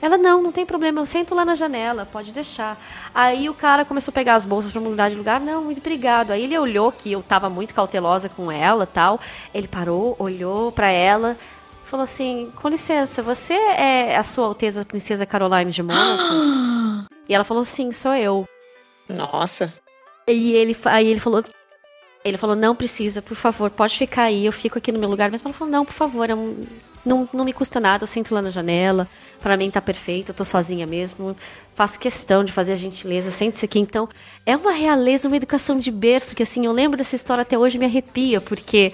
Ela, 0.01 0.16
não, 0.16 0.43
não 0.43 0.53
tem 0.53 0.64
problema, 0.64 1.01
eu 1.01 1.07
sento 1.07 1.34
lá 1.34 1.45
na 1.45 1.55
janela, 1.55 2.07
pode 2.07 2.32
deixar. 2.32 2.80
Aí 3.14 3.49
o 3.49 3.55
cara 3.55 3.84
começou 3.84 4.12
a 4.12 4.14
pegar 4.14 4.34
as 4.34 4.45
bolsas 4.45 4.70
para 4.70 4.80
mudar 4.80 5.09
de 5.09 5.16
lugar, 5.16 5.41
não, 5.41 5.64
muito 5.64 5.78
obrigado. 5.78 6.30
Aí 6.30 6.45
ele 6.45 6.57
olhou 6.59 6.93
que 6.93 7.12
eu 7.12 7.22
tava 7.22 7.49
muito 7.51 7.74
cautelosa 7.74 8.28
com 8.28 8.51
ela 8.51 8.86
tal. 8.86 9.20
Ele 9.53 9.66
parou, 9.66 10.14
olhou 10.18 10.70
para 10.70 10.89
ela, 10.91 11.36
falou 11.89 12.05
assim: 12.05 12.53
com 12.57 12.68
licença, 12.68 13.22
você 13.22 13.55
é 13.55 14.16
a 14.16 14.22
sua 14.22 14.47
Alteza 14.47 14.84
Princesa 14.84 15.26
Caroline 15.26 15.70
de 15.70 15.82
Mônaco? 15.82 17.09
e 17.28 17.34
ela 17.34 17.45
falou: 17.45 17.64
sim, 17.64 17.91
sou 17.93 18.14
eu. 18.14 18.47
Nossa. 19.09 19.72
E 20.26 20.53
ele, 20.53 20.76
aí 20.84 21.09
ele 21.09 21.20
falou. 21.20 21.43
Ele 22.24 22.36
falou, 22.36 22.57
não 22.57 22.74
precisa, 22.74 23.22
por 23.22 23.36
favor, 23.36 23.70
pode 23.70 23.97
ficar 23.97 24.24
aí, 24.24 24.45
eu 24.45 24.53
fico 24.53 24.76
aqui 24.76 24.91
no 24.91 24.99
meu 24.99 25.09
lugar. 25.09 25.30
Mas 25.30 25.41
ela 25.43 25.55
falou, 25.55 25.70
não, 25.72 25.84
por 25.84 25.93
favor, 25.95 26.28
é 26.28 26.34
um- 26.34 26.66
não, 27.07 27.26
não 27.32 27.45
me 27.45 27.53
custa 27.53 27.78
nada, 27.78 28.03
eu 28.03 28.09
sento 28.09 28.34
lá 28.34 28.43
na 28.43 28.51
janela, 28.51 29.09
pra 29.41 29.57
mim 29.57 29.70
tá 29.70 29.80
perfeito, 29.80 30.30
eu 30.30 30.34
tô 30.34 30.45
sozinha 30.45 30.84
mesmo, 30.86 31.34
faço 31.74 31.99
questão 31.99 32.45
de 32.45 32.53
fazer 32.53 32.72
a 32.72 32.76
gentileza, 32.76 33.30
sente-se 33.30 33.64
aqui. 33.64 33.78
Então, 33.78 34.09
é 34.45 34.55
uma 34.57 34.72
realeza, 34.72 35.28
uma 35.28 35.36
educação 35.36 35.78
de 35.78 35.91
berço, 35.93 36.34
que 36.34 36.43
assim, 36.43 36.66
eu 36.66 36.72
lembro 36.72 36.99
dessa 36.99 37.14
história 37.16 37.43
até 37.43 37.57
hoje 37.57 37.76
e 37.76 37.78
me 37.78 37.86
arrepia, 37.86 38.41
porque. 38.41 38.93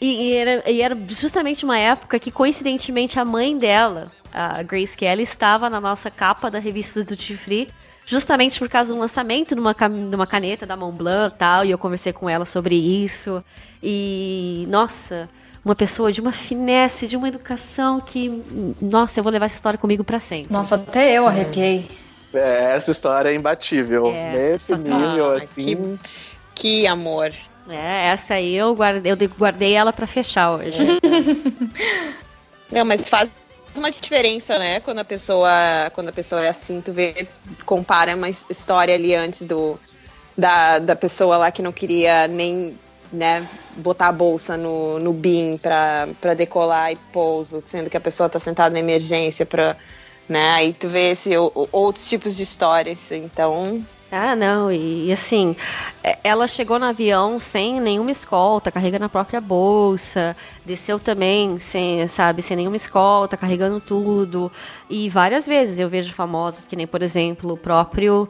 E, 0.00 0.06
e 0.06 0.32
era, 0.32 0.70
e 0.70 0.80
era 0.80 0.98
justamente 1.08 1.64
uma 1.64 1.78
época 1.78 2.18
que, 2.18 2.30
coincidentemente, 2.30 3.18
a 3.18 3.24
mãe 3.24 3.56
dela, 3.56 4.10
a 4.32 4.62
Grace 4.62 4.96
Kelly, 4.96 5.22
estava 5.22 5.68
na 5.68 5.80
nossa 5.80 6.10
capa 6.10 6.50
da 6.50 6.58
revista 6.58 7.00
do 7.00 7.10
Duty 7.10 7.36
Free, 7.36 7.68
justamente 8.06 8.58
por 8.58 8.68
causa 8.68 8.94
do 8.94 8.98
lançamento 8.98 9.54
de 9.54 9.60
uma, 9.60 9.74
de 9.74 10.14
uma 10.16 10.26
caneta 10.26 10.64
da 10.64 10.76
Montblanc 10.76 11.34
e 11.34 11.38
tal, 11.38 11.64
e 11.64 11.70
eu 11.70 11.78
conversei 11.78 12.12
com 12.12 12.30
ela 12.30 12.46
sobre 12.46 12.74
isso. 12.76 13.44
E, 13.82 14.66
nossa, 14.70 15.28
uma 15.62 15.74
pessoa 15.74 16.10
de 16.10 16.20
uma 16.20 16.32
finesse, 16.32 17.06
de 17.06 17.16
uma 17.16 17.28
educação 17.28 18.00
que, 18.00 18.42
nossa, 18.80 19.20
eu 19.20 19.24
vou 19.24 19.30
levar 19.30 19.46
essa 19.46 19.56
história 19.56 19.78
comigo 19.78 20.02
pra 20.02 20.18
sempre. 20.18 20.52
Nossa, 20.52 20.76
até 20.76 21.12
eu 21.12 21.26
arrepiei. 21.26 21.86
É, 22.32 22.76
essa 22.76 22.90
história 22.90 23.28
é 23.28 23.34
imbatível. 23.34 24.06
É, 24.14 24.32
Nesse 24.32 24.74
nível, 24.76 25.36
assim. 25.36 25.98
Que 26.54 26.86
amor. 26.86 27.32
É, 27.68 28.06
essa 28.08 28.34
aí 28.34 28.54
eu 28.56 28.74
guardei, 28.74 29.12
eu 29.12 29.16
de- 29.16 29.26
guardei 29.28 29.74
ela 29.74 29.92
pra 29.92 30.06
fechar 30.06 30.52
hoje. 30.52 30.78
Não, 32.70 32.84
mas 32.84 33.08
faz 33.08 33.30
uma 33.76 33.90
diferença, 33.90 34.58
né? 34.58 34.80
Quando 34.80 34.98
a 35.00 35.04
pessoa, 35.04 35.48
quando 35.92 36.08
a 36.08 36.12
pessoa 36.12 36.44
é 36.44 36.48
assim, 36.48 36.80
tu 36.80 36.92
vê, 36.92 37.28
compara 37.64 38.14
uma 38.16 38.28
his- 38.28 38.46
história 38.50 38.94
ali 38.94 39.14
antes 39.14 39.42
do 39.46 39.78
da, 40.36 40.78
da 40.78 40.96
pessoa 40.96 41.36
lá 41.36 41.50
que 41.50 41.60
não 41.62 41.72
queria 41.72 42.26
nem, 42.26 42.78
né, 43.12 43.46
botar 43.76 44.08
a 44.08 44.12
bolsa 44.12 44.56
no, 44.56 44.98
no 44.98 45.12
BIM 45.12 45.58
pra, 45.58 46.08
pra 46.20 46.32
decolar 46.34 46.92
e 46.92 46.96
pouso, 47.12 47.60
sendo 47.64 47.90
que 47.90 47.96
a 47.96 48.00
pessoa 48.00 48.28
tá 48.28 48.38
sentada 48.38 48.72
na 48.72 48.78
emergência 48.78 49.44
pra, 49.44 49.76
né? 50.28 50.50
Aí 50.52 50.72
tu 50.72 50.88
vê 50.88 51.10
esse, 51.10 51.30
outros 51.72 52.06
tipos 52.06 52.36
de 52.36 52.42
histórias. 52.44 53.12
Então, 53.12 53.84
Ah, 54.12 54.34
não, 54.34 54.72
e, 54.72 55.06
e 55.06 55.12
assim, 55.12 55.54
é- 56.02 56.18
ela 56.24 56.46
chegou 56.48 56.78
no 56.80 56.86
avião 56.86 57.38
sem 57.38 57.80
nenhuma 57.80 58.10
escolta, 58.10 58.70
carregando 58.72 59.04
a 59.04 59.08
própria 59.08 59.40
bolsa, 59.40 60.36
desceu 60.66 60.98
também 60.98 61.58
sem, 61.58 62.04
sabe, 62.08 62.42
sem 62.42 62.56
nenhuma 62.56 62.76
escolta, 62.76 63.36
carregando 63.36 63.78
tudo. 63.80 64.50
E 64.88 65.08
várias 65.08 65.46
vezes 65.46 65.78
eu 65.78 65.88
vejo 65.88 66.12
famosos 66.12 66.64
que 66.64 66.74
nem, 66.74 66.86
por 66.88 67.02
exemplo, 67.02 67.52
o 67.52 67.56
próprio 67.56 68.28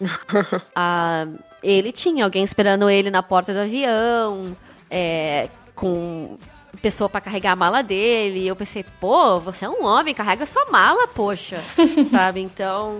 Ah, 0.76 1.26
ele 1.62 1.92
tinha 1.92 2.24
alguém 2.24 2.44
esperando 2.44 2.88
ele 2.88 3.10
na 3.10 3.22
porta 3.22 3.52
do 3.52 3.60
avião, 3.60 4.56
é, 4.90 5.48
com 5.74 6.36
pessoa 6.80 7.08
pra 7.08 7.20
carregar 7.20 7.52
a 7.52 7.56
mala 7.56 7.82
dele. 7.82 8.40
E 8.40 8.48
eu 8.48 8.56
pensei, 8.56 8.84
pô, 9.00 9.38
você 9.40 9.64
é 9.64 9.68
um 9.68 9.84
homem, 9.84 10.14
carrega 10.14 10.46
sua 10.46 10.66
mala, 10.70 11.06
poxa, 11.08 11.56
sabe? 12.10 12.40
Então, 12.40 12.96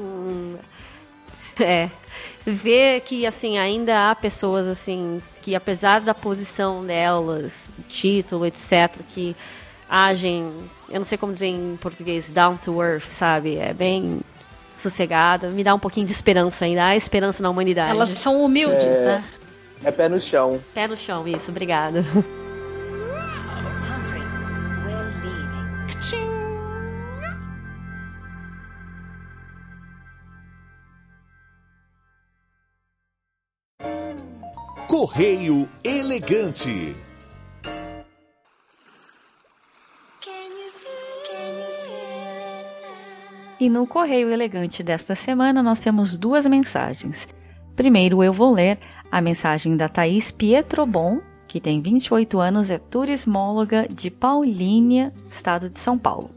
é. 1.61 1.91
Ver 2.45 3.01
que, 3.03 3.25
assim, 3.27 3.57
ainda 3.59 4.11
há 4.11 4.15
pessoas, 4.15 4.67
assim, 4.67 5.23
que 5.43 5.55
apesar 5.55 6.01
da 6.01 6.13
posição 6.15 6.85
delas, 6.85 7.73
título, 7.89 8.45
etc., 8.47 9.01
que 9.15 9.37
agem, 9.89 10.51
eu 10.89 10.97
não 10.99 11.05
sei 11.05 11.17
como 11.17 11.33
dizer 11.33 11.47
em 11.49 11.79
português, 11.81 12.31
down 12.31 12.57
to 12.57 12.83
earth, 12.83 13.11
sabe? 13.11 13.57
É 13.59 13.73
bem 13.73 14.21
sossegada, 14.75 15.51
me 15.51 15.63
dá 15.63 15.75
um 15.75 15.79
pouquinho 15.79 16.07
de 16.07 16.13
esperança 16.13 16.65
ainda, 16.65 16.87
há 16.87 16.97
esperança 16.97 17.43
na 17.43 17.51
humanidade. 17.51 17.91
Elas 17.93 18.09
são 18.11 18.43
humildes, 18.43 18.85
É. 18.85 19.05
né? 19.05 19.25
É 19.85 19.91
pé 19.91 20.09
no 20.09 20.21
chão. 20.21 20.61
Pé 20.75 20.87
no 20.89 20.97
chão, 20.97 21.27
isso, 21.29 21.51
obrigada. 21.51 22.05
Correio 35.03 35.69
Elegante. 35.83 36.95
E 43.59 43.69
no 43.69 43.85
Correio 43.85 44.31
Elegante 44.31 44.85
desta 44.85 45.17
semana 45.17 45.61
nós 45.61 45.81
temos 45.81 46.17
duas 46.17 46.47
mensagens. 46.47 47.27
Primeiro 47.75 48.23
eu 48.23 48.33
vou 48.33 48.53
ler 48.53 48.79
a 49.11 49.21
mensagem 49.21 49.77
da 49.77 49.89
Thaís 49.89 50.31
Pietrobon, 50.31 51.21
que 51.49 51.61
tem 51.61 51.81
28 51.81 52.39
anos, 52.39 52.71
é 52.71 52.79
turismóloga 52.79 53.85
de 53.91 54.09
Paulínia, 54.09 55.13
estado 55.29 55.69
de 55.69 55.81
São 55.81 55.99
Paulo. 55.99 56.31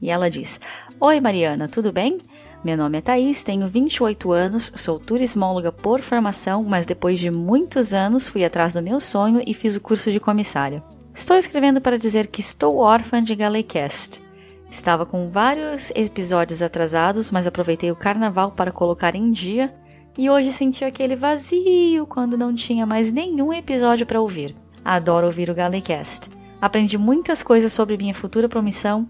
E 0.00 0.08
ela 0.08 0.30
diz: 0.30 0.58
Oi 0.98 1.20
Mariana, 1.20 1.68
tudo 1.68 1.92
bem? 1.92 2.16
Meu 2.64 2.76
nome 2.76 2.98
é 2.98 3.00
Thaís, 3.00 3.42
tenho 3.42 3.66
28 3.66 4.30
anos, 4.30 4.70
sou 4.76 4.96
turismóloga 4.96 5.72
por 5.72 6.00
formação, 6.00 6.62
mas 6.62 6.86
depois 6.86 7.18
de 7.18 7.28
muitos 7.28 7.92
anos 7.92 8.28
fui 8.28 8.44
atrás 8.44 8.74
do 8.74 8.82
meu 8.82 9.00
sonho 9.00 9.42
e 9.44 9.52
fiz 9.52 9.74
o 9.74 9.80
curso 9.80 10.12
de 10.12 10.20
comissária. 10.20 10.80
Estou 11.12 11.36
escrevendo 11.36 11.80
para 11.80 11.98
dizer 11.98 12.28
que 12.28 12.40
estou 12.40 12.76
órfã 12.76 13.20
de 13.20 13.34
Galecast. 13.34 14.22
Estava 14.70 15.04
com 15.04 15.28
vários 15.28 15.90
episódios 15.90 16.62
atrasados, 16.62 17.32
mas 17.32 17.48
aproveitei 17.48 17.90
o 17.90 17.96
carnaval 17.96 18.52
para 18.52 18.70
colocar 18.70 19.16
em 19.16 19.32
dia 19.32 19.74
e 20.16 20.30
hoje 20.30 20.52
senti 20.52 20.84
aquele 20.84 21.16
vazio 21.16 22.06
quando 22.06 22.38
não 22.38 22.54
tinha 22.54 22.86
mais 22.86 23.10
nenhum 23.10 23.52
episódio 23.52 24.06
para 24.06 24.20
ouvir. 24.20 24.54
Adoro 24.84 25.26
ouvir 25.26 25.50
o 25.50 25.54
Galecast. 25.54 26.30
Aprendi 26.60 26.96
muitas 26.96 27.42
coisas 27.42 27.72
sobre 27.72 27.96
minha 27.96 28.14
futura 28.14 28.48
promissão 28.48 29.08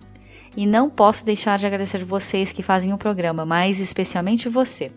e 0.56 0.66
não 0.66 0.90
posso 0.90 1.24
deixar 1.24 1.58
de 1.58 1.66
agradecer 1.66 2.04
vocês 2.04 2.52
que 2.52 2.62
fazem 2.62 2.92
o 2.92 2.98
programa, 2.98 3.44
mas 3.44 3.80
especialmente 3.80 4.48
você. 4.48 4.92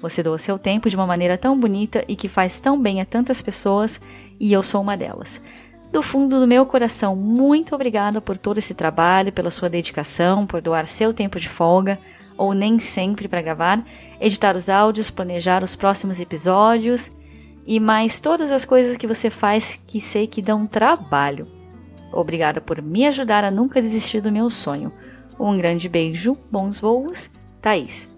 Você 0.00 0.22
doa 0.22 0.38
seu 0.38 0.58
tempo 0.58 0.90
de 0.90 0.96
uma 0.96 1.06
maneira 1.06 1.38
tão 1.38 1.58
bonita 1.58 2.04
e 2.08 2.16
que 2.16 2.28
faz 2.28 2.58
tão 2.58 2.80
bem 2.80 3.00
a 3.00 3.04
tantas 3.04 3.40
pessoas, 3.40 4.00
e 4.40 4.52
eu 4.52 4.62
sou 4.62 4.82
uma 4.82 4.96
delas. 4.96 5.40
Do 5.92 6.02
fundo 6.02 6.40
do 6.40 6.46
meu 6.48 6.66
coração, 6.66 7.14
muito 7.14 7.74
obrigada 7.74 8.20
por 8.20 8.36
todo 8.36 8.58
esse 8.58 8.74
trabalho, 8.74 9.32
pela 9.32 9.50
sua 9.50 9.68
dedicação, 9.68 10.46
por 10.46 10.60
doar 10.60 10.88
seu 10.88 11.12
tempo 11.12 11.38
de 11.38 11.48
folga, 11.48 11.98
ou 12.36 12.54
nem 12.54 12.78
sempre 12.78 13.28
para 13.28 13.42
gravar, 13.42 13.84
editar 14.20 14.56
os 14.56 14.68
áudios, 14.68 15.10
planejar 15.10 15.62
os 15.62 15.76
próximos 15.76 16.20
episódios 16.20 17.12
e 17.66 17.78
mais 17.78 18.20
todas 18.20 18.50
as 18.50 18.64
coisas 18.64 18.96
que 18.96 19.06
você 19.06 19.30
faz 19.30 19.80
que 19.86 20.00
sei 20.00 20.26
que 20.26 20.42
dão 20.42 20.66
trabalho. 20.66 21.61
Obrigada 22.12 22.60
por 22.60 22.82
me 22.82 23.06
ajudar 23.06 23.44
a 23.44 23.50
nunca 23.50 23.80
desistir 23.80 24.20
do 24.20 24.30
meu 24.30 24.50
sonho. 24.50 24.92
Um 25.38 25.56
grande 25.56 25.88
beijo, 25.88 26.36
bons 26.50 26.78
voos, 26.78 27.30
Thaís. 27.60 28.08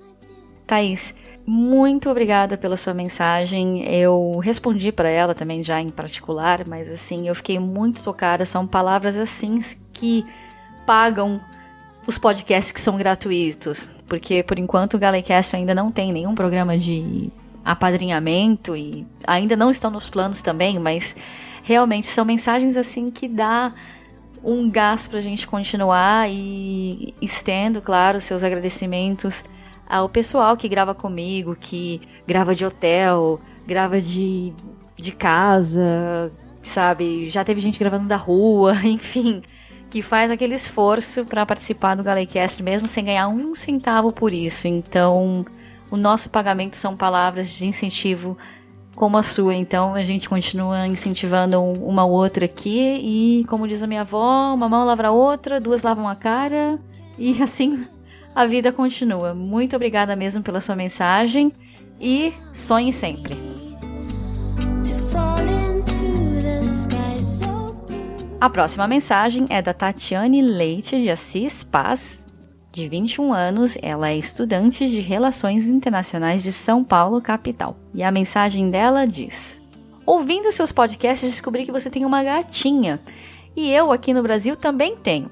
Thaís, 0.67 1.15
muito 1.47 2.11
obrigada 2.11 2.57
pela 2.57 2.77
sua 2.77 2.95
mensagem. 2.95 3.87
Eu 3.87 4.39
respondi 4.43 4.91
para 4.91 5.09
ela 5.09 5.35
também 5.35 5.63
já 5.63 5.81
em 5.81 5.91
particular, 5.91 6.67
mas 6.67 6.91
assim, 6.91 7.29
eu 7.29 7.35
fiquei 7.35 7.59
muito 7.59 8.03
tocada. 8.03 8.45
São 8.45 8.67
palavras 8.67 9.17
assim 9.17 9.59
que 9.93 10.25
pagam 10.87 11.41
os 12.07 12.19
podcasts 12.19 12.73
que 12.73 12.81
são 12.81 12.97
gratuitos, 12.97 13.91
porque 14.07 14.43
por 14.43 14.59
enquanto 14.59 14.95
o 14.95 14.99
Galecast 14.99 15.57
ainda 15.57 15.75
não 15.75 15.91
tem 15.91 16.13
nenhum 16.13 16.35
programa 16.35 16.77
de 16.77 17.31
apadrinhamento 17.65 18.77
e 18.77 19.07
ainda 19.27 19.57
não 19.57 19.71
estão 19.71 19.91
nos 19.91 20.11
planos 20.11 20.43
também, 20.43 20.79
mas 20.79 21.17
realmente 21.63 22.07
são 22.07 22.25
mensagens 22.25 22.77
assim 22.77 23.11
que 23.11 23.27
dá 23.27 23.73
um 24.43 24.71
gás 24.71 25.09
pra 25.09 25.21
gente 25.21 25.47
continuar 25.47 26.31
e 26.31 27.15
estendo, 27.21 27.81
claro, 27.81 28.21
seus 28.21 28.45
agradecimentos 28.45 29.43
ao 29.89 30.09
pessoal 30.09 30.57
que 30.57 30.69
grava 30.69 30.95
comigo, 30.95 31.57
que 31.59 32.01
grava 32.27 32.55
de 32.55 32.65
hotel, 32.65 33.41
grava 33.67 33.99
de, 34.01 34.53
de 34.99 35.13
casa, 35.13 36.31
sabe? 36.63 37.27
Já 37.27 37.43
teve 37.43 37.61
gente 37.61 37.79
gravando 37.79 38.07
da 38.07 38.17
rua, 38.17 38.75
enfim, 38.85 39.43
que 39.91 40.03
faz 40.03 40.31
aquele 40.31 40.55
esforço 40.55 41.25
para 41.25 41.47
participar 41.47 41.95
do 41.95 42.03
Galecast 42.03 42.63
mesmo 42.63 42.87
sem 42.87 43.05
ganhar 43.05 43.29
um 43.29 43.55
centavo 43.55 44.13
por 44.13 44.33
isso. 44.33 44.69
Então, 44.69 45.47
o 45.91 45.97
nosso 45.97 46.31
pagamento 46.31 46.77
são 46.77 46.97
palavras 46.97 47.53
de 47.53 47.67
incentivo 47.67 48.37
como 48.95 49.17
a 49.17 49.23
sua. 49.23 49.55
Então, 49.55 49.95
a 49.95 50.03
gente 50.03 50.29
continua 50.29 50.87
incentivando 50.87 51.61
uma 51.61 52.05
outra 52.05 52.45
aqui 52.45 53.01
e, 53.03 53.45
como 53.45 53.67
diz 53.67 53.83
a 53.83 53.87
minha 53.87 54.03
avó, 54.03 54.55
uma 54.55 54.69
mão 54.69 54.85
lava 54.85 55.07
a 55.07 55.11
outra, 55.11 55.61
duas 55.61 55.83
lavam 55.83 56.09
a 56.09 56.15
cara 56.15 56.79
e 57.19 57.41
assim 57.43 57.87
a 58.35 58.47
vida 58.47 58.73
continua. 58.73 59.35
Muito 59.35 59.77
obrigada 59.77 60.17
mesmo 60.17 60.43
pela 60.43 60.61
sua 60.61 60.75
mensagem 60.75 61.53
e 62.01 62.33
sonhe 62.53 62.93
sempre. 62.93 63.39
A 68.41 68.51
próxima 68.51 68.87
mensagem 68.87 69.47
é 69.49 69.63
da 69.63 69.73
Tatiane 69.73 70.43
Leite 70.43 71.01
de 71.01 71.09
Assis 71.09 71.65
Paz, 71.65 72.24
de 72.75 72.89
21 72.89 73.33
anos. 73.33 73.79
Ela 73.81 74.11
é 74.11 74.17
estudante 74.17 74.89
de 74.89 75.01
Relações 75.01 75.69
Internacionais 75.69 76.43
de 76.43 76.53
São 76.53 76.83
Paulo, 76.83 77.23
capital. 77.23 77.77
E 77.95 78.03
a 78.03 78.11
mensagem 78.11 78.69
dela 78.69 79.07
diz: 79.07 79.61
Ouvindo 80.05 80.51
seus 80.53 80.73
podcasts, 80.73 81.31
descobri 81.31 81.65
que 81.65 81.73
você 81.73 81.89
tem 81.89 82.05
uma 82.05 82.23
gatinha. 82.23 83.01
E 83.57 83.71
eu 83.71 83.93
aqui 83.93 84.13
no 84.13 84.23
Brasil 84.23 84.57
também 84.57 84.97
tenho. 84.97 85.31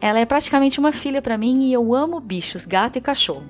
Ela 0.00 0.20
é 0.20 0.24
praticamente 0.24 0.80
uma 0.80 0.92
filha 0.92 1.20
para 1.20 1.36
mim 1.36 1.64
e 1.64 1.72
eu 1.72 1.94
amo 1.94 2.20
bichos, 2.20 2.64
gato 2.64 2.96
e 2.96 3.00
cachorro. 3.00 3.44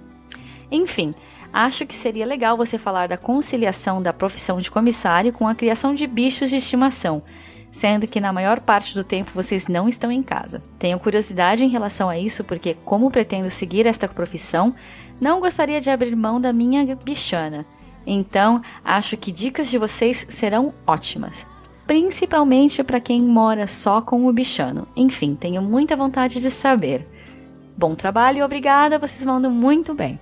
Enfim, 0.70 1.14
acho 1.52 1.86
que 1.86 1.94
seria 1.94 2.26
legal 2.26 2.56
você 2.56 2.76
falar 2.76 3.06
da 3.06 3.16
conciliação 3.16 4.02
da 4.02 4.12
profissão 4.12 4.58
de 4.58 4.70
comissário 4.70 5.32
com 5.32 5.46
a 5.46 5.54
criação 5.54 5.94
de 5.94 6.06
bichos 6.06 6.50
de 6.50 6.56
estimação, 6.56 7.22
sendo 7.70 8.06
que 8.06 8.20
na 8.20 8.32
maior 8.32 8.60
parte 8.60 8.94
do 8.94 9.04
tempo 9.04 9.30
vocês 9.34 9.66
não 9.66 9.88
estão 9.88 10.10
em 10.10 10.22
casa. 10.22 10.62
Tenho 10.78 10.98
curiosidade 10.98 11.64
em 11.64 11.68
relação 11.68 12.08
a 12.08 12.18
isso 12.18 12.44
porque, 12.44 12.76
como 12.84 13.10
pretendo 13.10 13.50
seguir 13.50 13.86
esta 13.86 14.08
profissão, 14.08 14.74
não 15.20 15.40
gostaria 15.40 15.80
de 15.80 15.90
abrir 15.90 16.14
mão 16.16 16.40
da 16.40 16.52
minha 16.52 16.96
bichana. 16.96 17.66
Então, 18.06 18.62
acho 18.84 19.16
que 19.16 19.30
dicas 19.30 19.68
de 19.68 19.78
vocês 19.78 20.26
serão 20.30 20.72
ótimas. 20.86 21.46
Principalmente 21.86 22.82
para 22.82 23.00
quem 23.00 23.22
mora 23.22 23.66
só 23.66 24.00
com 24.00 24.26
o 24.26 24.32
bichano. 24.32 24.86
Enfim, 24.96 25.34
tenho 25.34 25.62
muita 25.62 25.96
vontade 25.96 26.40
de 26.40 26.50
saber. 26.50 27.06
Bom 27.76 27.94
trabalho 27.94 28.44
obrigada, 28.44 28.98
vocês 28.98 29.24
mandam 29.24 29.50
muito 29.50 29.94
bem. 29.94 30.18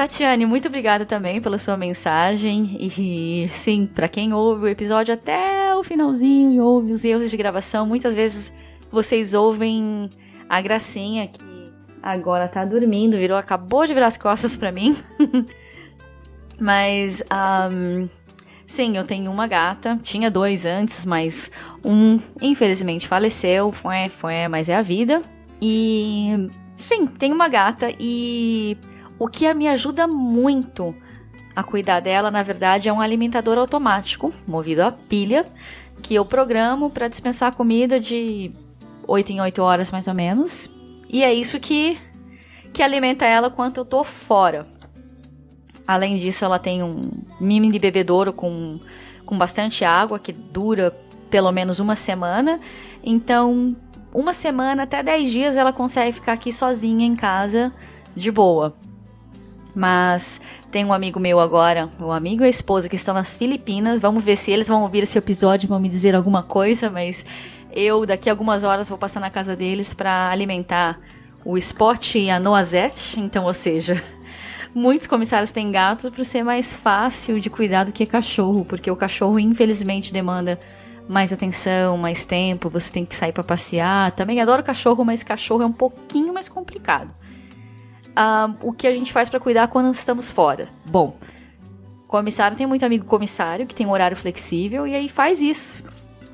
Tatiane, 0.00 0.46
muito 0.46 0.66
obrigada 0.66 1.04
também 1.04 1.42
pela 1.42 1.58
sua 1.58 1.76
mensagem. 1.76 2.74
E 2.80 3.46
sim, 3.48 3.84
para 3.84 4.08
quem 4.08 4.32
ouve 4.32 4.64
o 4.64 4.68
episódio 4.68 5.12
até 5.12 5.74
o 5.74 5.84
finalzinho 5.84 6.52
e 6.52 6.58
ouve 6.58 6.90
os 6.90 7.04
erros 7.04 7.30
de 7.30 7.36
gravação, 7.36 7.84
muitas 7.84 8.14
vezes 8.14 8.50
vocês 8.90 9.34
ouvem 9.34 10.08
a 10.48 10.58
gracinha 10.62 11.26
que 11.26 11.44
agora 12.02 12.48
tá 12.48 12.64
dormindo, 12.64 13.18
virou, 13.18 13.36
acabou 13.36 13.84
de 13.84 13.92
virar 13.92 14.06
as 14.06 14.16
costas 14.16 14.56
para 14.56 14.72
mim. 14.72 14.96
mas, 16.58 17.22
um, 17.70 18.08
sim, 18.66 18.96
eu 18.96 19.04
tenho 19.04 19.30
uma 19.30 19.46
gata. 19.46 20.00
Tinha 20.02 20.30
dois 20.30 20.64
antes, 20.64 21.04
mas 21.04 21.50
um 21.84 22.18
infelizmente 22.40 23.06
faleceu. 23.06 23.70
Foi, 23.70 24.08
foi, 24.08 24.48
mas 24.48 24.70
é 24.70 24.76
a 24.76 24.82
vida. 24.82 25.20
E, 25.60 26.48
enfim, 26.78 27.06
tenho 27.06 27.34
uma 27.34 27.48
gata 27.48 27.92
e 28.00 28.78
o 29.20 29.28
que 29.28 29.52
me 29.52 29.68
ajuda 29.68 30.06
muito 30.06 30.94
a 31.54 31.62
cuidar 31.62 32.00
dela, 32.00 32.30
na 32.30 32.42
verdade, 32.42 32.88
é 32.88 32.92
um 32.92 33.02
alimentador 33.02 33.58
automático, 33.58 34.32
movido 34.48 34.82
a 34.82 34.90
pilha, 34.90 35.44
que 36.02 36.14
eu 36.14 36.24
programo 36.24 36.88
para 36.88 37.06
dispensar 37.06 37.54
comida 37.54 38.00
de 38.00 38.50
8 39.06 39.32
em 39.32 39.40
8 39.42 39.62
horas 39.62 39.90
mais 39.90 40.08
ou 40.08 40.14
menos. 40.14 40.70
E 41.06 41.22
é 41.22 41.34
isso 41.34 41.60
que, 41.60 41.98
que 42.72 42.82
alimenta 42.82 43.26
ela 43.26 43.50
quando 43.50 43.76
eu 43.76 43.84
tô 43.84 44.02
fora. 44.02 44.66
Além 45.86 46.16
disso, 46.16 46.46
ela 46.46 46.58
tem 46.58 46.82
um 46.82 47.02
mini 47.38 47.78
bebedouro 47.78 48.32
com, 48.32 48.80
com 49.26 49.36
bastante 49.36 49.84
água 49.84 50.18
que 50.18 50.32
dura 50.32 50.96
pelo 51.28 51.52
menos 51.52 51.78
uma 51.78 51.94
semana. 51.94 52.58
Então, 53.04 53.76
uma 54.14 54.32
semana 54.32 54.84
até 54.84 55.02
10 55.02 55.30
dias 55.30 55.56
ela 55.58 55.74
consegue 55.74 56.12
ficar 56.12 56.32
aqui 56.32 56.50
sozinha 56.50 57.04
em 57.04 57.14
casa 57.14 57.70
de 58.16 58.32
boa. 58.32 58.74
Mas 59.74 60.40
tem 60.70 60.84
um 60.84 60.92
amigo 60.92 61.20
meu 61.20 61.40
agora, 61.40 61.88
um 62.00 62.10
amigo 62.10 62.42
e 62.42 62.46
a 62.46 62.48
esposa 62.48 62.88
que 62.88 62.96
estão 62.96 63.14
nas 63.14 63.36
Filipinas. 63.36 64.00
Vamos 64.00 64.22
ver 64.22 64.36
se 64.36 64.50
eles 64.50 64.68
vão 64.68 64.82
ouvir 64.82 65.02
esse 65.02 65.18
episódio 65.18 65.68
vão 65.68 65.80
me 65.80 65.88
dizer 65.88 66.14
alguma 66.14 66.42
coisa, 66.42 66.90
mas 66.90 67.24
eu 67.72 68.04
daqui 68.04 68.28
a 68.28 68.32
algumas 68.32 68.64
horas 68.64 68.88
vou 68.88 68.98
passar 68.98 69.20
na 69.20 69.30
casa 69.30 69.54
deles 69.54 69.94
para 69.94 70.30
alimentar 70.30 70.98
o 71.44 71.56
Spot 71.56 72.14
e 72.16 72.30
a 72.30 72.38
Noazette, 72.38 73.18
então, 73.18 73.44
ou 73.44 73.52
seja, 73.52 74.02
muitos 74.74 75.06
comissários 75.06 75.50
têm 75.50 75.70
gatos 75.70 76.12
para 76.12 76.24
ser 76.24 76.42
mais 76.42 76.74
fácil 76.74 77.40
de 77.40 77.48
cuidar 77.48 77.84
do 77.84 77.92
que 77.92 78.04
cachorro, 78.04 78.64
porque 78.64 78.90
o 78.90 78.96
cachorro 78.96 79.38
infelizmente 79.38 80.12
demanda 80.12 80.58
mais 81.08 81.32
atenção, 81.32 81.96
mais 81.96 82.24
tempo, 82.24 82.68
você 82.68 82.92
tem 82.92 83.04
que 83.04 83.14
sair 83.14 83.32
para 83.32 83.42
passear. 83.42 84.12
Também 84.12 84.40
adoro 84.40 84.62
cachorro, 84.62 85.04
mas 85.04 85.24
cachorro 85.24 85.62
é 85.62 85.66
um 85.66 85.72
pouquinho 85.72 86.32
mais 86.32 86.48
complicado 86.48 87.10
uh, 88.10 88.56
o 88.62 88.72
que 88.72 88.86
a 88.86 88.92
gente 88.92 89.12
faz 89.12 89.28
para 89.28 89.40
cuidar 89.40 89.68
quando 89.68 89.90
estamos 89.92 90.30
fora. 90.30 90.64
Bom, 90.86 91.16
comissário 92.08 92.56
tem 92.56 92.66
muito 92.66 92.84
amigo 92.84 93.04
comissário 93.04 93.66
que 93.66 93.74
tem 93.74 93.86
um 93.86 93.92
horário 93.92 94.16
flexível 94.16 94.86
e 94.86 94.94
aí 94.94 95.08
faz 95.08 95.40
isso. 95.40 95.84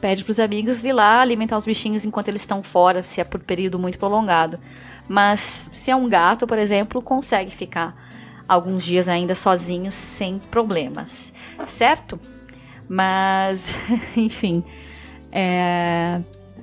Pede 0.01 0.25
para 0.25 0.31
os 0.31 0.41
amigos 0.41 0.85
ir 0.85 0.93
lá 0.93 1.21
alimentar 1.21 1.57
os 1.57 1.67
bichinhos 1.67 2.05
enquanto 2.05 2.29
eles 2.29 2.43
estão 2.43 2.63
fora, 2.63 3.03
se 3.03 3.21
é 3.21 3.25
por 3.25 3.41
período 3.41 3.79
muito 3.79 3.99
prolongado. 3.99 4.59
Mas 5.09 5.69
se 5.73 5.91
é 5.91 5.97
um 5.97 6.09
gato, 6.09 6.47
por 6.47 6.59
exemplo, 6.59 7.01
consegue 7.03 7.51
ficar 7.51 7.95
alguns 8.49 8.85
dias 8.85 9.09
ainda 9.09 9.35
sozinho 9.35 9.91
sem 9.91 10.39
problemas, 10.39 11.33
certo? 11.67 12.19
Mas, 12.89 13.77
enfim, 14.17 14.65
é, 15.33 16.21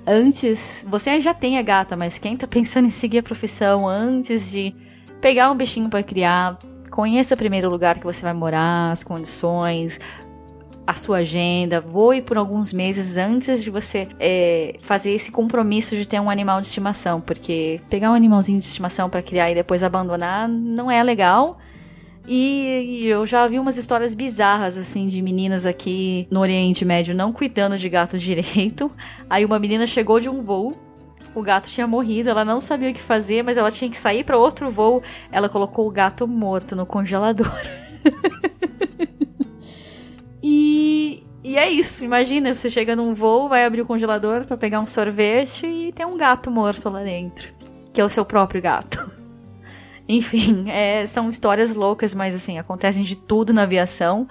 antes, 0.08 0.86
você 0.90 1.20
já 1.20 1.34
tem 1.34 1.58
a 1.58 1.62
gata, 1.62 1.96
mas 1.96 2.18
quem 2.18 2.36
está 2.36 2.48
pensando 2.48 2.86
em 2.86 2.92
seguir 2.92 3.20
a 3.20 3.24
profissão 3.24 3.88
antes 3.88 4.52
de 4.52 4.74
pegar 5.24 5.50
um 5.50 5.56
bichinho 5.56 5.88
para 5.88 6.04
criar, 6.04 6.60
conheça 6.92 7.38
primeiro 7.38 7.70
o 7.70 7.72
lugar 7.72 7.98
que 7.98 8.04
você 8.04 8.22
vai 8.22 8.34
morar, 8.34 8.92
as 8.92 9.06
condições, 9.06 9.98
a 10.86 10.94
sua 10.96 11.20
agenda, 11.20 11.80
voe 11.80 12.22
por 12.22 12.38
alguns 12.38 12.74
meses 12.74 13.16
antes 13.16 13.64
de 13.64 13.70
você 13.70 14.10
é, 14.20 14.76
fazer 14.82 15.12
esse 15.12 15.32
compromisso 15.32 15.96
de 15.96 16.06
ter 16.06 16.20
um 16.20 16.30
animal 16.30 16.60
de 16.60 16.66
estimação, 16.66 17.22
porque 17.22 17.80
pegar 17.90 18.12
um 18.12 18.14
animalzinho 18.14 18.60
de 18.60 18.66
estimação 18.66 19.10
para 19.10 19.22
criar 19.22 19.50
e 19.50 19.56
depois 19.56 19.82
abandonar 19.82 20.50
não 20.50 20.92
é 20.92 21.02
legal. 21.02 21.58
E 22.28 23.06
eu 23.06 23.26
já 23.26 23.48
vi 23.48 23.60
umas 23.60 23.78
histórias 23.78 24.14
bizarras, 24.14 24.78
assim, 24.78 25.08
de 25.08 25.22
meninas 25.22 25.66
aqui 25.66 26.28
no 26.30 26.42
Oriente 26.42 26.84
Médio 26.84 27.16
não 27.16 27.32
cuidando 27.32 27.78
de 27.78 27.88
gato 27.88 28.18
direito. 28.20 28.92
Aí 29.30 29.46
uma 29.46 29.58
menina 29.58 29.88
chegou 29.88 30.20
de 30.20 30.28
um 30.28 30.42
voo 30.42 30.74
o 31.36 31.42
gato 31.42 31.68
tinha 31.68 31.88
morrido, 31.88 32.30
ela 32.30 32.46
não 32.46 32.62
sabia 32.62 32.90
o 32.90 32.94
que 32.94 33.02
fazer, 33.02 33.44
mas 33.44 33.58
ela 33.58 33.72
tinha 33.72 33.90
que 33.90 33.98
sair 33.98 34.24
para 34.24 34.38
outro 34.38 34.70
voo. 34.70 35.02
Ela 35.32 35.50
colocou 35.50 35.88
o 35.88 35.92
gato 35.92 36.28
morto 36.28 36.76
no 36.76 36.86
congelador. 36.86 37.52
e, 40.42 41.24
e 41.44 41.58
é 41.58 41.70
isso. 41.70 42.06
Imagina, 42.06 42.54
você 42.54 42.70
chega 42.70 42.96
num 42.96 43.14
voo, 43.14 43.50
vai 43.50 43.66
abrir 43.66 43.82
o 43.82 43.86
congelador 43.86 44.46
para 44.46 44.58
pegar 44.58 44.80
um 44.80 44.86
sorvete 44.86 45.66
e 45.66 45.92
tem 45.92 46.06
um 46.06 46.18
gato 46.18 46.52
morto 46.52 46.90
lá 46.90 47.04
dentro, 47.04 47.54
que 47.94 48.00
é 48.00 48.06
o 48.06 48.10
seu 48.10 48.26
próprio 48.26 48.62
gato. 48.62 49.12
Enfim, 50.08 50.70
é, 50.70 51.06
são 51.06 51.30
histórias 51.30 51.76
loucas, 51.76 52.14
mas 52.14 52.36
assim, 52.36 52.60
acontecem 52.60 53.04
de 53.04 53.18
tudo 53.18 53.54
na 53.54 53.64
aviação. 53.64 54.28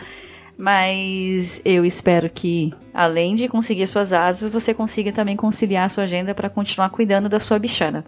Mas 0.56 1.60
eu 1.64 1.84
espero 1.84 2.30
que, 2.30 2.72
além 3.02 3.34
de 3.34 3.48
conseguir 3.48 3.86
suas 3.86 4.12
asas, 4.12 4.50
você 4.50 4.72
consiga 4.72 5.12
também 5.12 5.36
conciliar 5.36 5.84
a 5.84 5.88
sua 5.88 6.04
agenda 6.04 6.34
para 6.34 6.48
continuar 6.48 6.90
cuidando 6.90 7.28
da 7.28 7.38
sua 7.38 7.58
bichana. 7.58 8.04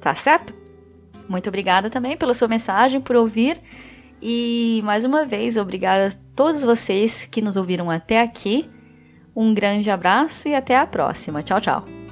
Tá 0.00 0.14
certo? 0.14 0.54
Muito 1.28 1.48
obrigada 1.48 1.88
também 1.88 2.16
pela 2.16 2.34
sua 2.34 2.48
mensagem, 2.48 3.00
por 3.00 3.16
ouvir. 3.16 3.58
E 4.20 4.80
mais 4.84 5.04
uma 5.04 5.26
vez, 5.26 5.56
obrigada 5.56 6.08
a 6.08 6.10
todos 6.34 6.62
vocês 6.62 7.26
que 7.26 7.42
nos 7.42 7.56
ouviram 7.56 7.90
até 7.90 8.20
aqui. 8.20 8.68
Um 9.34 9.52
grande 9.52 9.90
abraço 9.90 10.48
e 10.48 10.54
até 10.54 10.76
a 10.76 10.86
próxima. 10.86 11.42
Tchau, 11.42 11.60
tchau. 11.60 12.03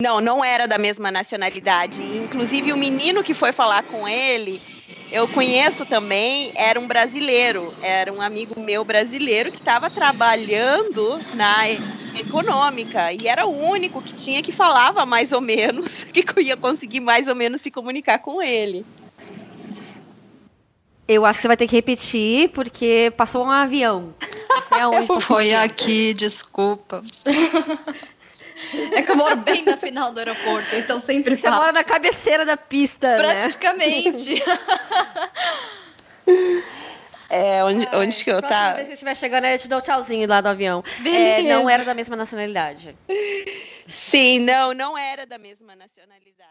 Não, 0.00 0.20
não 0.20 0.44
era 0.44 0.68
da 0.68 0.78
mesma 0.78 1.10
nacionalidade. 1.10 2.00
Inclusive, 2.04 2.72
o 2.72 2.76
menino 2.76 3.20
que 3.20 3.34
foi 3.34 3.50
falar 3.50 3.82
com 3.82 4.08
ele, 4.08 4.62
eu 5.10 5.26
conheço 5.26 5.84
também, 5.84 6.52
era 6.54 6.78
um 6.78 6.86
brasileiro. 6.86 7.74
Era 7.82 8.12
um 8.12 8.22
amigo 8.22 8.60
meu 8.60 8.84
brasileiro 8.84 9.50
que 9.50 9.58
estava 9.58 9.90
trabalhando 9.90 11.18
na 11.34 11.68
econômica 12.16 13.12
e 13.12 13.26
era 13.26 13.44
o 13.44 13.50
único 13.50 14.00
que 14.00 14.14
tinha 14.14 14.40
que 14.40 14.52
falava 14.52 15.04
mais 15.04 15.32
ou 15.32 15.40
menos, 15.40 16.04
que 16.14 16.24
ia 16.42 16.56
conseguir 16.56 17.00
mais 17.00 17.26
ou 17.26 17.34
menos 17.34 17.60
se 17.60 17.68
comunicar 17.68 18.20
com 18.20 18.40
ele. 18.40 18.86
Eu 21.08 21.26
acho 21.26 21.38
que 21.38 21.42
você 21.42 21.48
vai 21.48 21.56
ter 21.56 21.66
que 21.66 21.74
repetir, 21.74 22.50
porque 22.50 23.12
passou 23.16 23.44
um 23.44 23.50
avião. 23.50 24.14
Não 24.48 24.62
sei 24.62 24.78
aonde. 24.78 25.20
Foi 25.20 25.52
aqui, 25.56 26.14
desculpa. 26.14 27.02
É 28.92 29.02
que 29.02 29.10
eu 29.10 29.16
moro 29.16 29.36
bem 29.36 29.62
na 29.64 29.76
final 29.76 30.12
do 30.12 30.18
aeroporto, 30.18 30.74
então 30.74 31.00
sempre 31.00 31.36
Você 31.36 31.48
mora 31.48 31.72
na 31.72 31.84
cabeceira 31.84 32.44
da 32.44 32.56
pista, 32.56 33.16
né? 33.16 33.16
Praticamente. 33.16 34.42
É, 37.30 37.62
onde, 37.62 37.86
onde 37.94 38.24
que 38.24 38.30
eu 38.30 38.38
Próxima 38.38 38.60
tava? 38.60 38.74
vez 38.76 38.86
que 38.86 38.92
eu 38.92 38.94
estiver 38.94 39.14
chegando, 39.14 39.44
eu 39.44 39.58
te 39.58 39.68
dou 39.68 39.82
tchauzinho 39.82 40.26
lá 40.26 40.40
do 40.40 40.48
avião. 40.48 40.82
É, 41.04 41.42
não 41.42 41.68
era 41.68 41.84
da 41.84 41.92
mesma 41.92 42.16
nacionalidade. 42.16 42.96
Sim, 43.86 44.40
não, 44.40 44.72
não 44.72 44.96
era 44.96 45.26
da 45.26 45.36
mesma 45.36 45.76
nacionalidade. 45.76 46.48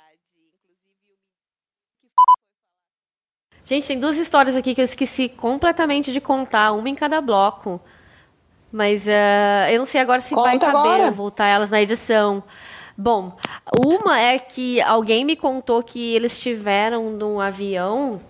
Gente, 3.66 3.88
tem 3.88 3.99
duas 3.99 4.18
histórias 4.18 4.55
aqui 4.55 4.74
que 4.74 4.80
eu 4.80 4.86
esqueci 4.86 5.28
completamente 5.28 6.14
de 6.14 6.22
contar, 6.22 6.72
uma 6.72 6.88
em 6.88 6.95
cada 6.95 7.20
bloco. 7.20 7.82
Mas 8.72 9.07
eh, 9.07 9.70
eu 9.72 9.80
não 9.80 9.86
sei 9.86 10.01
agora 10.01 10.20
se 10.20 10.36
vai 10.36 10.53
Conta 10.53 10.72
caber 10.72 10.80
agora. 10.95 11.11
voltar 11.11 11.47
elas 11.47 11.70
na 11.70 11.82
edição. 11.82 12.43
Bom, 12.97 13.32
uma 13.86 14.20
é 14.20 14.38
que 14.39 14.82
alguém 14.82 15.24
me 15.24 15.36
contou 15.36 15.82
que 15.84 16.13
eles 16.15 16.39
tiveram 16.39 17.11
num 17.11 17.39
avião, 17.39 18.22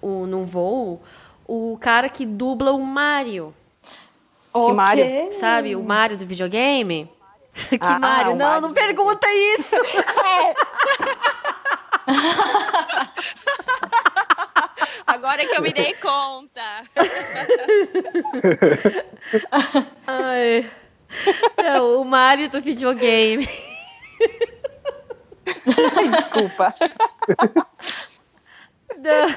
o, 0.00 0.26
num 0.26 0.42
voo, 0.42 1.00
o 1.46 1.76
cara 1.80 2.08
que 2.08 2.24
dubla 2.26 2.72
o 2.72 2.82
Mario. 2.84 3.52
Ok. 4.52 4.74
Mário? 4.74 5.32
Sabe? 5.32 5.74
O 5.76 5.82
Mario 5.82 6.16
do 6.18 6.26
videogame. 6.26 7.10
que 7.70 7.78
Ah, 7.80 7.98
Mario? 7.98 8.32
o 8.32 8.36
não, 8.36 8.46
Mario 8.46 8.60
não 8.62 8.72
pergunta 8.72 9.26
isso! 9.58 9.76
Agora 15.30 15.46
que 15.46 15.56
eu 15.56 15.62
me 15.62 15.72
dei 15.72 15.94
conta. 15.94 16.60
Ai. 20.04 20.68
Não, 21.56 22.00
o 22.00 22.04
Mario 22.04 22.50
do 22.50 22.60
videogame. 22.60 23.48
Desculpa. 25.64 26.74
Não. 28.98 29.28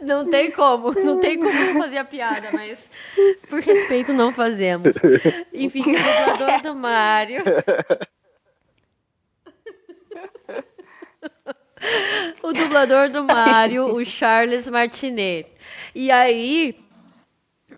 Não 0.00 0.28
tem 0.28 0.50
como, 0.50 0.92
não 0.94 1.20
tem 1.20 1.38
como 1.38 1.80
fazer 1.80 1.98
a 1.98 2.04
piada, 2.04 2.48
mas 2.52 2.90
por 3.48 3.60
respeito 3.60 4.12
não 4.12 4.32
fazemos. 4.32 4.96
Enfim, 5.54 5.80
o 5.80 5.84
dublador 5.84 6.60
do 6.60 6.74
Mario. 6.74 7.44
O 12.42 12.52
dublador 12.52 13.08
do 13.10 13.24
Mario, 13.24 13.86
o 13.94 14.04
Charles 14.04 14.68
Martinet. 14.68 15.46
E 15.94 16.10
aí, 16.10 16.76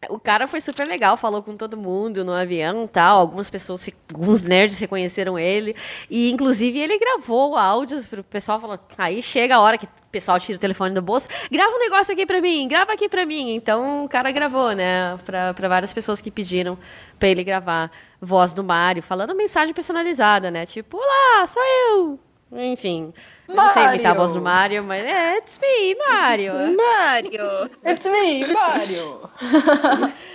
o 0.08 0.18
cara 0.18 0.46
foi 0.46 0.60
super 0.60 0.86
legal, 0.86 1.16
falou 1.16 1.42
com 1.42 1.56
todo 1.56 1.76
mundo 1.76 2.24
no 2.24 2.32
avião 2.32 2.86
tal. 2.86 3.18
Algumas 3.20 3.48
pessoas, 3.48 3.80
se- 3.80 3.94
alguns 4.12 4.42
nerds 4.42 4.78
reconheceram 4.78 5.38
ele. 5.38 5.74
E, 6.10 6.30
inclusive, 6.30 6.78
ele 6.78 6.98
gravou 6.98 7.56
áudios 7.56 8.06
pro 8.06 8.22
pessoal 8.22 8.60
falando. 8.60 8.80
Aí 8.98 9.22
chega 9.22 9.56
a 9.56 9.60
hora 9.60 9.78
que 9.78 9.86
o 9.86 9.88
pessoal 10.12 10.38
tira 10.40 10.56
o 10.58 10.60
telefone 10.60 10.94
do 10.94 11.00
bolso. 11.02 11.28
Grava 11.50 11.74
um 11.74 11.78
negócio 11.78 12.12
aqui 12.12 12.26
pra 12.26 12.40
mim, 12.40 12.68
grava 12.68 12.92
aqui 12.92 13.08
pra 13.08 13.24
mim. 13.24 13.54
Então, 13.54 14.04
o 14.04 14.08
cara 14.08 14.30
gravou, 14.30 14.72
né? 14.72 15.16
Pra, 15.24 15.54
pra 15.54 15.68
várias 15.68 15.92
pessoas 15.92 16.20
que 16.20 16.30
pediram 16.30 16.76
pra 17.18 17.28
ele 17.28 17.42
gravar 17.44 17.90
voz 18.20 18.52
do 18.52 18.62
Mario, 18.64 19.02
falando 19.02 19.34
mensagem 19.34 19.72
personalizada, 19.74 20.50
né? 20.50 20.66
Tipo, 20.66 20.96
olá, 20.98 21.46
sou 21.46 21.62
eu. 21.62 22.20
Enfim, 22.52 23.12
eu 23.48 23.54
não 23.54 23.68
sei 23.68 23.82
imitar 23.84 24.12
a 24.12 24.14
voz 24.14 24.32
do 24.32 24.40
Mario, 24.40 24.84
mas 24.84 25.04
é, 25.04 25.38
it's 25.38 25.58
me, 25.58 25.94
Mario. 25.96 26.52
Mário! 26.76 27.70
It's 27.84 28.04
me, 28.06 28.46
Mario. 28.46 29.30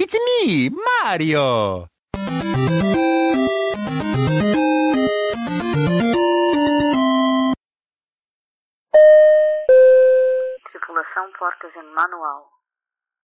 It's 0.00 0.14
me, 0.14 0.70
Mario! 0.70 1.88
Tripulação 10.70 11.32
portas 11.36 11.74
em 11.74 11.82
manual. 11.94 12.57